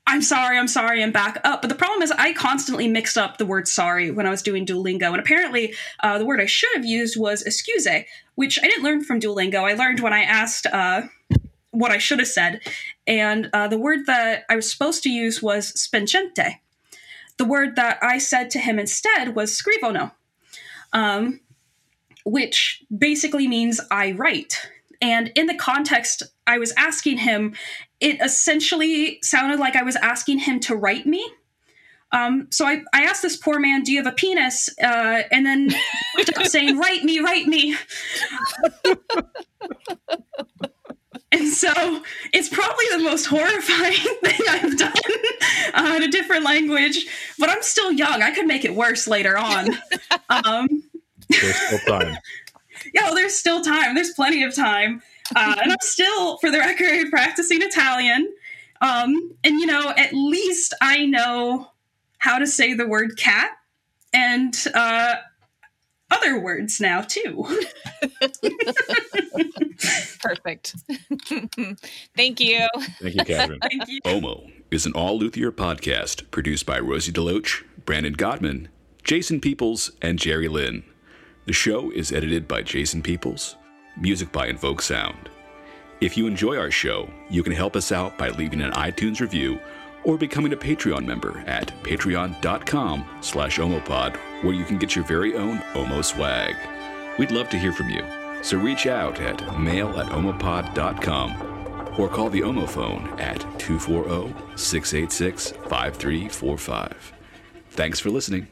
I'm 0.06 0.22
sorry, 0.22 0.56
I'm 0.56 0.68
sorry, 0.68 1.02
I'm 1.02 1.12
back 1.12 1.38
up. 1.44 1.60
But 1.60 1.68
the 1.68 1.74
problem 1.74 2.00
is, 2.00 2.10
I 2.12 2.32
constantly 2.32 2.88
mixed 2.88 3.18
up 3.18 3.36
the 3.36 3.44
word 3.44 3.68
sorry 3.68 4.10
when 4.10 4.26
I 4.26 4.30
was 4.30 4.40
doing 4.40 4.64
Duolingo. 4.64 5.08
And 5.08 5.20
apparently, 5.20 5.74
uh, 6.00 6.16
the 6.16 6.24
word 6.24 6.40
I 6.40 6.46
should 6.46 6.74
have 6.74 6.84
used 6.86 7.20
was 7.20 7.42
excuse, 7.42 7.86
which 8.34 8.58
I 8.62 8.66
didn't 8.66 8.84
learn 8.84 9.04
from 9.04 9.20
Duolingo. 9.20 9.70
I 9.70 9.74
learned 9.74 10.00
when 10.00 10.14
I 10.14 10.22
asked 10.22 10.66
uh, 10.66 11.02
what 11.72 11.90
I 11.90 11.98
should 11.98 12.20
have 12.20 12.28
said. 12.28 12.60
And 13.06 13.50
uh, 13.52 13.68
the 13.68 13.78
word 13.78 14.06
that 14.06 14.44
I 14.48 14.56
was 14.56 14.70
supposed 14.70 15.02
to 15.02 15.10
use 15.10 15.42
was 15.42 15.72
spincente. 15.74 16.58
The 17.36 17.44
word 17.44 17.76
that 17.76 17.98
I 18.02 18.16
said 18.18 18.50
to 18.50 18.58
him 18.58 18.78
instead 18.78 19.36
was 19.36 19.60
scrivono, 19.60 20.12
um, 20.94 21.40
which 22.24 22.82
basically 22.96 23.46
means 23.46 23.78
I 23.90 24.12
write. 24.12 24.70
And 25.00 25.30
in 25.34 25.46
the 25.46 25.54
context, 25.54 26.22
I 26.46 26.58
was 26.58 26.72
asking 26.76 27.18
him, 27.18 27.54
it 28.00 28.20
essentially 28.20 29.18
sounded 29.22 29.58
like 29.60 29.76
I 29.76 29.82
was 29.82 29.96
asking 29.96 30.40
him 30.40 30.60
to 30.60 30.76
write 30.76 31.06
me. 31.06 31.26
Um, 32.10 32.46
so 32.50 32.66
I, 32.66 32.82
I 32.92 33.02
asked 33.02 33.22
this 33.22 33.36
poor 33.36 33.58
man, 33.58 33.82
"Do 33.82 33.92
you 33.92 33.98
have 34.02 34.10
a 34.10 34.16
penis?" 34.16 34.70
Uh, 34.82 35.22
and 35.30 35.44
then 35.44 35.70
saying, 36.44 36.78
"Write 36.78 37.04
me, 37.04 37.18
write 37.20 37.46
me." 37.46 37.76
and 41.32 41.48
so 41.48 41.70
it's 42.32 42.48
probably 42.48 42.86
the 42.92 43.00
most 43.00 43.26
horrifying 43.26 43.92
thing 44.24 44.40
I've 44.48 44.78
done 44.78 44.94
uh, 45.74 45.94
in 45.96 46.02
a 46.04 46.08
different 46.08 46.44
language. 46.44 47.06
But 47.38 47.50
I'm 47.50 47.62
still 47.62 47.92
young; 47.92 48.22
I 48.22 48.34
could 48.34 48.46
make 48.46 48.64
it 48.64 48.74
worse 48.74 49.06
later 49.06 49.36
on. 49.36 49.68
Um, 50.30 50.82
There's 51.30 51.56
still 51.56 51.78
time 51.86 52.18
yeah, 52.94 53.04
well, 53.04 53.14
there's 53.14 53.36
still 53.36 53.62
time. 53.62 53.94
There's 53.94 54.12
plenty 54.12 54.42
of 54.42 54.54
time. 54.54 55.02
Uh, 55.34 55.56
and 55.62 55.72
I'm 55.72 55.78
still, 55.82 56.38
for 56.38 56.50
the 56.50 56.58
record, 56.58 57.10
practicing 57.10 57.62
Italian. 57.62 58.32
Um, 58.80 59.32
and, 59.44 59.60
you 59.60 59.66
know, 59.66 59.92
at 59.96 60.12
least 60.12 60.74
I 60.80 61.04
know 61.04 61.70
how 62.18 62.38
to 62.38 62.46
say 62.46 62.74
the 62.74 62.86
word 62.86 63.16
cat 63.18 63.50
and 64.12 64.54
uh, 64.74 65.16
other 66.10 66.40
words 66.40 66.80
now, 66.80 67.02
too. 67.02 67.44
Perfect. 70.20 70.74
Thank 72.16 72.40
you. 72.40 72.66
Thank 73.00 73.14
you, 73.14 73.24
Katherine. 73.24 73.60
Thank 73.60 73.88
you. 73.88 74.00
Omo 74.02 74.50
is 74.70 74.86
an 74.86 74.92
all 74.92 75.18
luthier 75.18 75.52
podcast 75.52 76.30
produced 76.30 76.64
by 76.64 76.80
Rozie 76.80 77.12
DeLoach, 77.12 77.64
Brandon 77.84 78.14
Godman, 78.14 78.68
Jason 79.04 79.40
Peoples, 79.40 79.92
and 80.00 80.18
Jerry 80.18 80.48
Lynn. 80.48 80.84
The 81.48 81.54
show 81.54 81.90
is 81.92 82.12
edited 82.12 82.46
by 82.46 82.60
Jason 82.60 83.00
Peoples, 83.00 83.56
music 83.96 84.30
by 84.30 84.48
Invoke 84.48 84.82
Sound. 84.82 85.30
If 86.02 86.14
you 86.14 86.26
enjoy 86.26 86.58
our 86.58 86.70
show, 86.70 87.08
you 87.30 87.42
can 87.42 87.54
help 87.54 87.74
us 87.74 87.90
out 87.90 88.18
by 88.18 88.28
leaving 88.28 88.60
an 88.60 88.72
iTunes 88.72 89.20
review 89.20 89.58
or 90.04 90.18
becoming 90.18 90.52
a 90.52 90.58
Patreon 90.58 91.06
member 91.06 91.42
at 91.46 91.68
patreon.com 91.84 93.02
slash 93.22 93.58
omopod, 93.58 94.18
where 94.44 94.52
you 94.52 94.66
can 94.66 94.76
get 94.76 94.94
your 94.94 95.06
very 95.06 95.36
own 95.36 95.60
Omo 95.72 96.04
swag. 96.04 96.54
We'd 97.18 97.30
love 97.30 97.48
to 97.48 97.58
hear 97.58 97.72
from 97.72 97.88
you, 97.88 98.04
so 98.42 98.58
reach 98.58 98.86
out 98.86 99.18
at 99.18 99.58
mail 99.58 99.98
at 99.98 100.08
omopod.com 100.08 101.94
or 101.98 102.10
call 102.10 102.28
the 102.28 102.42
Omo 102.42 102.68
phone 102.68 103.08
at 103.18 103.40
240 103.58 104.34
686 104.54 105.52
5345. 105.52 107.12
Thanks 107.70 107.98
for 108.00 108.10
listening. 108.10 108.48